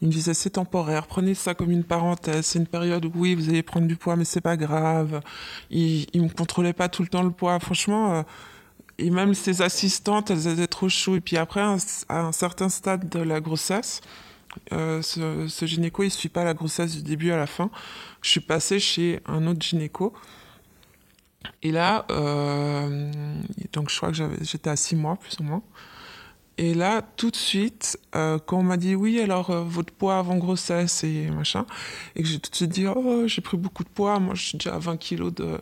il 0.00 0.08
me 0.08 0.12
disait 0.12 0.34
c'est 0.34 0.50
temporaire, 0.50 1.06
prenez 1.06 1.34
ça 1.34 1.54
comme 1.54 1.70
une 1.70 1.84
parenthèse, 1.84 2.46
c'est 2.46 2.58
une 2.58 2.66
période 2.66 3.04
où 3.04 3.12
oui, 3.14 3.34
vous 3.34 3.48
allez 3.50 3.62
prendre 3.62 3.86
du 3.86 3.96
poids, 3.96 4.16
mais 4.16 4.24
c'est 4.24 4.40
pas 4.40 4.56
grave. 4.56 5.20
Il, 5.70 6.06
il 6.12 6.22
me 6.22 6.28
contrôlait 6.28 6.72
pas 6.72 6.88
tout 6.88 7.02
le 7.02 7.08
temps 7.08 7.22
le 7.22 7.30
poids, 7.30 7.58
franchement. 7.60 8.14
Euh, 8.14 8.22
et 8.98 9.10
même 9.10 9.34
ses 9.34 9.62
assistantes, 9.62 10.30
elles 10.30 10.46
étaient 10.46 10.66
trop 10.66 10.88
choues. 10.88 11.16
Et 11.16 11.20
puis 11.20 11.36
après, 11.36 11.60
à 11.60 12.20
un 12.20 12.32
certain 12.32 12.68
stade 12.68 13.08
de 13.08 13.20
la 13.20 13.40
grossesse, 13.40 14.00
euh, 14.72 15.02
ce, 15.02 15.66
gynéco, 15.66 16.02
il 16.02 16.10
suit 16.10 16.28
pas 16.28 16.44
la 16.44 16.54
grossesse 16.54 16.96
du 16.96 17.02
début 17.02 17.30
à 17.30 17.36
la 17.36 17.46
fin. 17.46 17.70
Je 18.22 18.30
suis 18.30 18.40
passée 18.40 18.80
chez 18.80 19.20
un 19.26 19.46
autre 19.46 19.60
gynéco. 19.60 20.12
Et 21.62 21.72
là, 21.72 22.04
euh, 22.10 23.10
donc 23.72 23.90
je 23.90 23.96
crois 23.96 24.12
que 24.12 24.16
j'étais 24.42 24.70
à 24.70 24.76
six 24.76 24.96
mois, 24.96 25.16
plus 25.16 25.38
ou 25.40 25.44
moins. 25.44 25.62
Et 26.60 26.74
là, 26.74 27.00
tout 27.16 27.30
de 27.30 27.36
suite, 27.36 27.98
euh, 28.14 28.38
quand 28.38 28.58
on 28.58 28.62
m'a 28.62 28.76
dit 28.76 28.94
oui, 28.94 29.18
alors 29.18 29.48
euh, 29.48 29.62
votre 29.62 29.94
poids 29.94 30.18
avant 30.18 30.36
grossesse 30.36 31.04
et 31.04 31.30
machin, 31.30 31.64
et 32.14 32.22
que 32.22 32.28
j'ai 32.28 32.38
tout 32.38 32.50
de 32.50 32.54
suite 32.54 32.70
dit 32.70 32.86
oh, 32.86 33.26
j'ai 33.26 33.40
pris 33.40 33.56
beaucoup 33.56 33.82
de 33.82 33.88
poids, 33.88 34.18
moi 34.20 34.34
je 34.34 34.42
suis 34.42 34.58
déjà 34.58 34.74
à 34.74 34.78
20 34.78 34.98
kilos 34.98 35.34
de. 35.34 35.58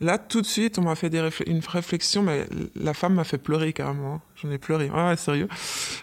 Là, 0.00 0.18
tout 0.18 0.42
de 0.42 0.46
suite, 0.46 0.78
on 0.78 0.82
m'a 0.82 0.94
fait 0.94 1.10
une 1.46 1.60
réflexion, 1.66 2.22
mais 2.22 2.46
la 2.76 2.92
femme 2.92 3.14
m'a 3.14 3.24
fait 3.24 3.38
pleurer 3.38 3.72
carrément. 3.72 4.20
J'en 4.36 4.50
ai 4.50 4.58
pleuré. 4.58 4.90
Ouais, 4.90 5.16
sérieux. 5.16 5.48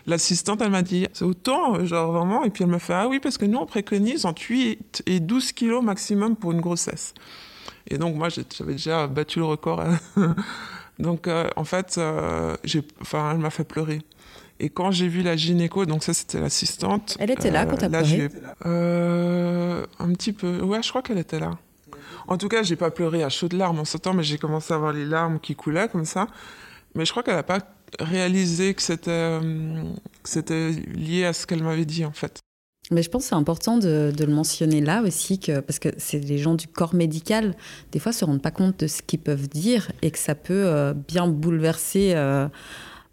L'assistante, 0.08 0.64
elle 0.64 0.72
m'a 0.72 0.82
dit 0.82 1.06
c'est 1.14 1.26
autant, 1.26 1.86
genre 1.86 2.12
vraiment. 2.12 2.44
Et 2.44 2.50
puis 2.50 2.64
elle 2.64 2.72
me 2.72 2.80
fait 2.80 2.94
ah 2.94 3.08
oui, 3.08 3.20
parce 3.20 3.38
que 3.38 3.46
nous, 3.46 3.60
on 3.60 3.68
préconise 3.68 4.26
entre 4.26 4.42
8 4.50 5.04
et 5.06 5.20
12 5.20 5.52
kilos 5.52 5.84
maximum 5.84 6.36
pour 6.36 6.54
une 6.54 6.62
grossesse. 6.62 7.14
Et 7.88 8.00
donc, 8.00 8.16
moi, 8.16 8.30
j'avais 8.30 8.72
déjà 8.72 9.06
battu 9.06 9.38
le 9.38 9.46
record. 9.46 9.84
donc, 11.00 11.28
euh, 11.28 11.48
en 11.56 11.66
fait, 11.66 12.00
enfin, 13.00 13.32
elle 13.32 13.38
m'a 13.38 13.52
fait 13.52 13.64
pleurer. 13.64 14.02
Et 14.60 14.70
quand 14.70 14.92
j'ai 14.92 15.08
vu 15.08 15.22
la 15.22 15.36
gynéco, 15.36 15.86
donc 15.86 16.04
ça 16.04 16.14
c'était 16.14 16.40
l'assistante. 16.40 17.16
Elle 17.20 17.32
était 17.32 17.50
là 17.50 17.66
quand 17.66 17.78
t'as 17.78 17.88
euh, 17.88 17.90
pleuré 17.90 18.30
euh, 18.66 19.86
Un 20.00 20.12
petit 20.14 20.34
peu. 20.34 20.62
Ouais, 20.62 20.84
je 20.84 20.90
crois 20.90 21.02
qu'elle 21.02 21.18
était 21.18 21.40
là. 21.40 21.58
En 22.28 22.38
tout 22.38 22.50
cas, 22.50 22.62
j'ai 22.62 22.76
pas 22.76 22.92
pleuré 22.92 23.24
à 23.24 23.30
chaudes 23.30 23.54
larmes 23.54 23.80
en 23.80 23.84
temps, 23.84 24.14
mais 24.14 24.24
j'ai 24.24 24.38
commencé 24.38 24.74
à 24.74 24.76
avoir 24.76 24.94
les 24.94 25.06
larmes 25.06 25.40
qui 25.40 25.56
coulaient 25.56 25.88
comme 25.88 26.06
ça. 26.06 26.28
Mais 26.94 27.06
je 27.06 27.12
crois 27.12 27.24
qu'elle 27.24 27.36
n'a 27.36 27.44
pas 27.44 27.60
réalisé 28.00 28.74
que 28.74 28.82
c'était 28.82 29.12
euh, 29.12 29.84
c'était 30.24 30.72
lié 30.72 31.26
à 31.26 31.34
ce 31.34 31.48
qu'elle 31.48 31.64
m'avait 31.64 31.86
dit 31.86 32.06
en 32.06 32.12
fait. 32.12 32.40
Mais 32.92 33.04
je 33.04 33.10
pense 33.10 33.24
que 33.24 33.30
c'est 33.30 33.36
important 33.36 33.78
de, 33.78 34.12
de, 34.16 34.26
le 34.26 34.34
mentionner 34.34 34.82
là 34.82 35.04
aussi, 35.04 35.40
que, 35.40 35.60
parce 35.60 35.78
que 35.78 35.90
c'est 35.98 36.20
les 36.20 36.40
gens 36.40 36.56
du 36.56 36.68
corps 36.68 36.96
médical, 36.96 37.56
des 37.92 38.00
fois, 38.00 38.12
se 38.12 38.26
rendent 38.26 38.42
pas 38.42 38.52
compte 38.52 38.80
de 38.80 38.88
ce 38.88 39.02
qu'ils 39.04 39.20
peuvent 39.20 39.48
dire 39.48 39.92
et 40.02 40.10
que 40.10 40.18
ça 40.18 40.34
peut 40.34 40.66
euh, 40.66 40.94
bien 40.94 41.28
bouleverser 41.28 42.14
euh, 42.16 42.48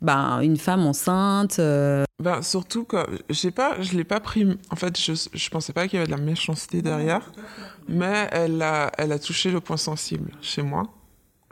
ben, 0.03 0.41
une 0.41 0.57
femme 0.57 0.87
enceinte 0.87 1.59
euh. 1.59 2.05
ben, 2.23 2.43
Surtout 2.43 2.85
que 2.85 2.99
j'ai 3.31 3.51
pas, 3.51 3.81
je 3.81 3.97
l'ai 3.97 4.05
pas 4.05 4.21
pris. 4.21 4.47
En 4.71 4.77
fait, 4.77 4.99
je, 4.99 5.13
je 5.33 5.51
pensais 5.51 5.73
pas 5.73 5.89
qu'il 5.89 5.99
y 5.99 6.03
avait 6.03 6.11
de 6.11 6.17
la 6.17 6.23
méchanceté 6.23 6.83
derrière, 6.83 7.33
mais 7.89 8.29
elle 8.33 8.61
a, 8.63 8.93
elle 8.99 9.13
a 9.13 9.19
touché 9.19 9.51
le 9.51 9.61
point 9.61 9.77
sensible 9.77 10.33
chez 10.43 10.63
moi. 10.63 10.85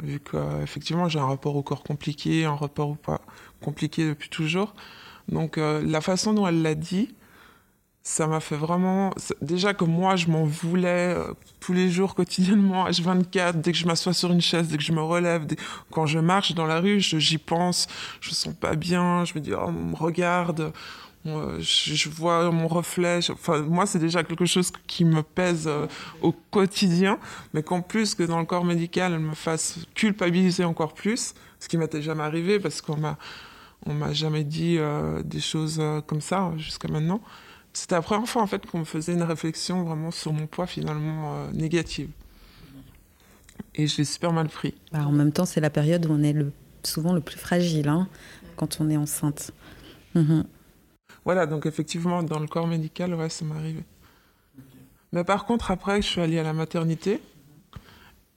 Vu 0.02 0.20
qu'effectivement, 0.20 1.08
j'ai 1.08 1.20
un 1.20 1.26
rapport 1.26 1.56
au 1.56 1.62
corps 1.62 1.82
compliqué, 1.82 2.44
un 2.44 2.56
rapport 2.56 2.90
au 2.90 2.94
poids 2.94 3.20
compliqué 3.60 4.06
depuis 4.08 4.28
toujours. 4.28 4.74
Donc, 5.28 5.56
euh, 5.56 5.82
la 5.82 6.00
façon 6.00 6.34
dont 6.34 6.46
elle 6.46 6.60
l'a 6.60 6.74
dit, 6.74 7.14
ça 8.06 8.26
m'a 8.26 8.38
fait 8.38 8.56
vraiment. 8.56 9.14
Déjà 9.40 9.72
que 9.72 9.84
moi, 9.84 10.14
je 10.14 10.28
m'en 10.28 10.44
voulais 10.44 11.14
euh, 11.16 11.32
tous 11.58 11.72
les 11.72 11.88
jours, 11.88 12.14
quotidiennement, 12.14 12.86
H24, 12.86 13.62
dès 13.62 13.72
que 13.72 13.78
je 13.78 13.86
m'assois 13.86 14.12
sur 14.12 14.30
une 14.30 14.42
chaise, 14.42 14.68
dès 14.68 14.76
que 14.76 14.82
je 14.82 14.92
me 14.92 15.00
relève, 15.00 15.46
quand 15.90 16.04
je 16.04 16.18
marche 16.18 16.54
dans 16.54 16.66
la 16.66 16.80
rue, 16.80 17.00
j'y 17.00 17.38
pense, 17.38 17.88
je 18.20 18.28
me 18.28 18.34
sens 18.34 18.54
pas 18.54 18.76
bien, 18.76 19.24
je 19.24 19.32
me 19.34 19.40
dis, 19.40 19.54
oh, 19.54 19.64
on 19.68 19.72
me 19.72 19.96
regarde, 19.96 20.70
je, 21.24 22.08
vois 22.10 22.50
mon 22.50 22.68
reflet. 22.68 23.20
Enfin, 23.30 23.62
moi, 23.62 23.86
c'est 23.86 24.00
déjà 24.00 24.22
quelque 24.22 24.44
chose 24.44 24.70
qui 24.86 25.06
me 25.06 25.22
pèse 25.22 25.66
euh, 25.66 25.86
au 26.20 26.32
quotidien, 26.50 27.18
mais 27.54 27.62
qu'en 27.62 27.80
plus 27.80 28.14
que 28.14 28.22
dans 28.22 28.38
le 28.38 28.44
corps 28.44 28.66
médical, 28.66 29.14
elle 29.14 29.20
me 29.20 29.34
fasse 29.34 29.78
culpabiliser 29.94 30.64
encore 30.64 30.92
plus, 30.92 31.32
ce 31.58 31.68
qui 31.68 31.78
m'était 31.78 32.02
jamais 32.02 32.24
arrivé 32.24 32.60
parce 32.60 32.82
qu'on 32.82 32.98
m'a 32.98 33.16
on 33.86 33.92
m'a 33.92 34.14
jamais 34.14 34.44
dit 34.44 34.76
euh, 34.78 35.22
des 35.22 35.40
choses 35.40 35.80
comme 36.06 36.20
ça 36.20 36.52
jusqu'à 36.58 36.88
maintenant. 36.88 37.22
C'était 37.74 37.96
la 37.96 38.02
première 38.02 38.28
fois 38.28 38.40
en 38.40 38.46
fait 38.46 38.64
qu'on 38.66 38.78
me 38.78 38.84
faisait 38.84 39.12
une 39.12 39.22
réflexion 39.22 39.82
vraiment 39.82 40.10
sur 40.10 40.32
mon 40.32 40.46
poids 40.46 40.66
finalement 40.66 41.34
euh, 41.34 41.52
négative. 41.52 42.08
Et 43.74 43.88
je 43.88 43.98
l'ai 43.98 44.04
super 44.04 44.32
mal 44.32 44.48
pris. 44.48 44.74
Bah, 44.92 45.06
en 45.06 45.12
même 45.12 45.32
temps, 45.32 45.44
c'est 45.44 45.60
la 45.60 45.70
période 45.70 46.06
où 46.06 46.12
on 46.12 46.22
est 46.22 46.32
le, 46.32 46.52
souvent 46.84 47.12
le 47.12 47.20
plus 47.20 47.38
fragile 47.38 47.88
hein, 47.88 48.08
quand 48.56 48.80
on 48.80 48.88
est 48.88 48.96
enceinte. 48.96 49.50
Mhm. 50.14 50.44
voilà, 51.24 51.44
donc 51.44 51.66
effectivement, 51.66 52.22
dans 52.22 52.38
le 52.38 52.46
corps 52.46 52.68
médical, 52.68 53.12
ouais, 53.14 53.28
ça 53.28 53.44
m'est 53.44 53.56
arrivé. 53.56 53.82
Mais 55.12 55.24
par 55.24 55.44
contre, 55.44 55.72
après, 55.72 56.00
je 56.00 56.06
suis 56.06 56.20
allée 56.20 56.38
à 56.38 56.44
la 56.44 56.52
maternité. 56.52 57.20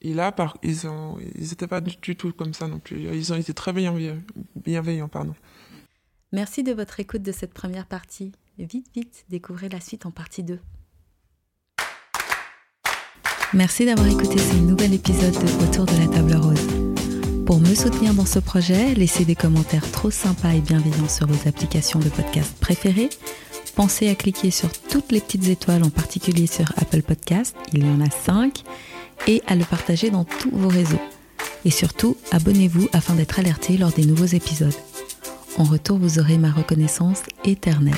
Et 0.01 0.15
là, 0.15 0.31
par, 0.31 0.57
ils 0.63 0.87
ont, 0.87 1.17
ils 1.35 1.49
n'étaient 1.49 1.67
pas 1.67 1.81
du, 1.81 2.15
tout 2.15 2.33
comme 2.33 2.55
ça 2.55 2.67
non 2.67 2.79
plus. 2.79 3.01
Ils 3.15 3.31
ont 3.31 3.35
été 3.35 3.53
très 3.53 3.73
bienveillants, 3.73 4.17
bienveillants 4.55 5.07
pardon. 5.07 5.35
Merci 6.31 6.63
de 6.63 6.73
votre 6.73 6.99
écoute 6.99 7.21
de 7.21 7.31
cette 7.31 7.53
première 7.53 7.85
partie. 7.85 8.31
Vite, 8.59 8.87
vite, 8.95 9.25
découvrez 9.29 9.69
la 9.69 9.79
suite 9.79 10.07
en 10.07 10.11
partie 10.11 10.41
2. 10.41 10.59
Merci 13.53 13.85
d'avoir 13.85 14.07
écouté 14.07 14.39
ce 14.39 14.55
nouvel 14.55 14.95
épisode 14.95 15.33
de 15.33 15.63
Autour 15.63 15.85
de 15.85 15.95
la 15.99 16.07
table 16.07 16.33
rose. 16.35 16.67
Pour 17.45 17.59
me 17.59 17.75
soutenir 17.75 18.15
dans 18.15 18.25
ce 18.25 18.39
projet, 18.39 18.95
laissez 18.95 19.25
des 19.25 19.35
commentaires 19.35 19.89
trop 19.91 20.09
sympas 20.09 20.53
et 20.53 20.61
bienveillants 20.61 21.07
sur 21.07 21.27
vos 21.27 21.47
applications 21.47 21.99
de 21.99 22.09
podcast 22.09 22.57
préférées. 22.59 23.09
Pensez 23.75 24.09
à 24.09 24.15
cliquer 24.15 24.49
sur 24.49 24.71
toutes 24.71 25.11
les 25.11 25.21
petites 25.21 25.47
étoiles, 25.47 25.83
en 25.83 25.91
particulier 25.91 26.47
sur 26.47 26.65
Apple 26.77 27.03
Podcast, 27.03 27.55
il 27.73 27.85
y 27.85 27.89
en 27.89 28.01
a 28.01 28.09
5, 28.09 28.63
et 29.27 29.43
à 29.45 29.55
le 29.55 29.65
partager 29.65 30.09
dans 30.09 30.25
tous 30.25 30.49
vos 30.51 30.67
réseaux. 30.67 30.99
Et 31.63 31.71
surtout, 31.71 32.17
abonnez-vous 32.31 32.89
afin 32.91 33.13
d'être 33.13 33.37
alerté 33.37 33.77
lors 33.77 33.91
des 33.91 34.05
nouveaux 34.05 34.25
épisodes. 34.25 34.73
En 35.59 35.63
retour, 35.63 35.99
vous 35.99 36.17
aurez 36.17 36.39
ma 36.39 36.51
reconnaissance 36.51 37.21
éternelle. 37.45 37.93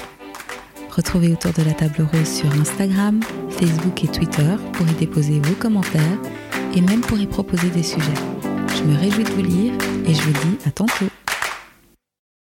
Retrouvez 0.90 1.32
autour 1.32 1.54
de 1.54 1.64
la 1.64 1.74
table 1.74 2.08
rose 2.12 2.28
sur 2.28 2.52
Instagram, 2.60 3.20
Facebook 3.50 4.04
et 4.04 4.08
Twitter 4.08 4.56
pour 4.74 4.88
y 4.88 4.94
déposer 4.94 5.40
vos 5.40 5.56
commentaires 5.56 6.18
et 6.76 6.82
même 6.82 7.02
pour 7.02 7.20
y 7.20 7.28
proposer 7.28 7.70
des 7.70 7.84
sujets. 7.84 8.14
Je 8.76 8.84
me 8.84 8.98
réjouis 8.98 9.24
de 9.24 9.30
vous 9.32 9.44
lire 9.44 9.74
et 10.06 10.14
je 10.14 10.22
vous 10.22 10.32
dis 10.32 10.58
à 10.66 10.72
tantôt. 10.72 11.06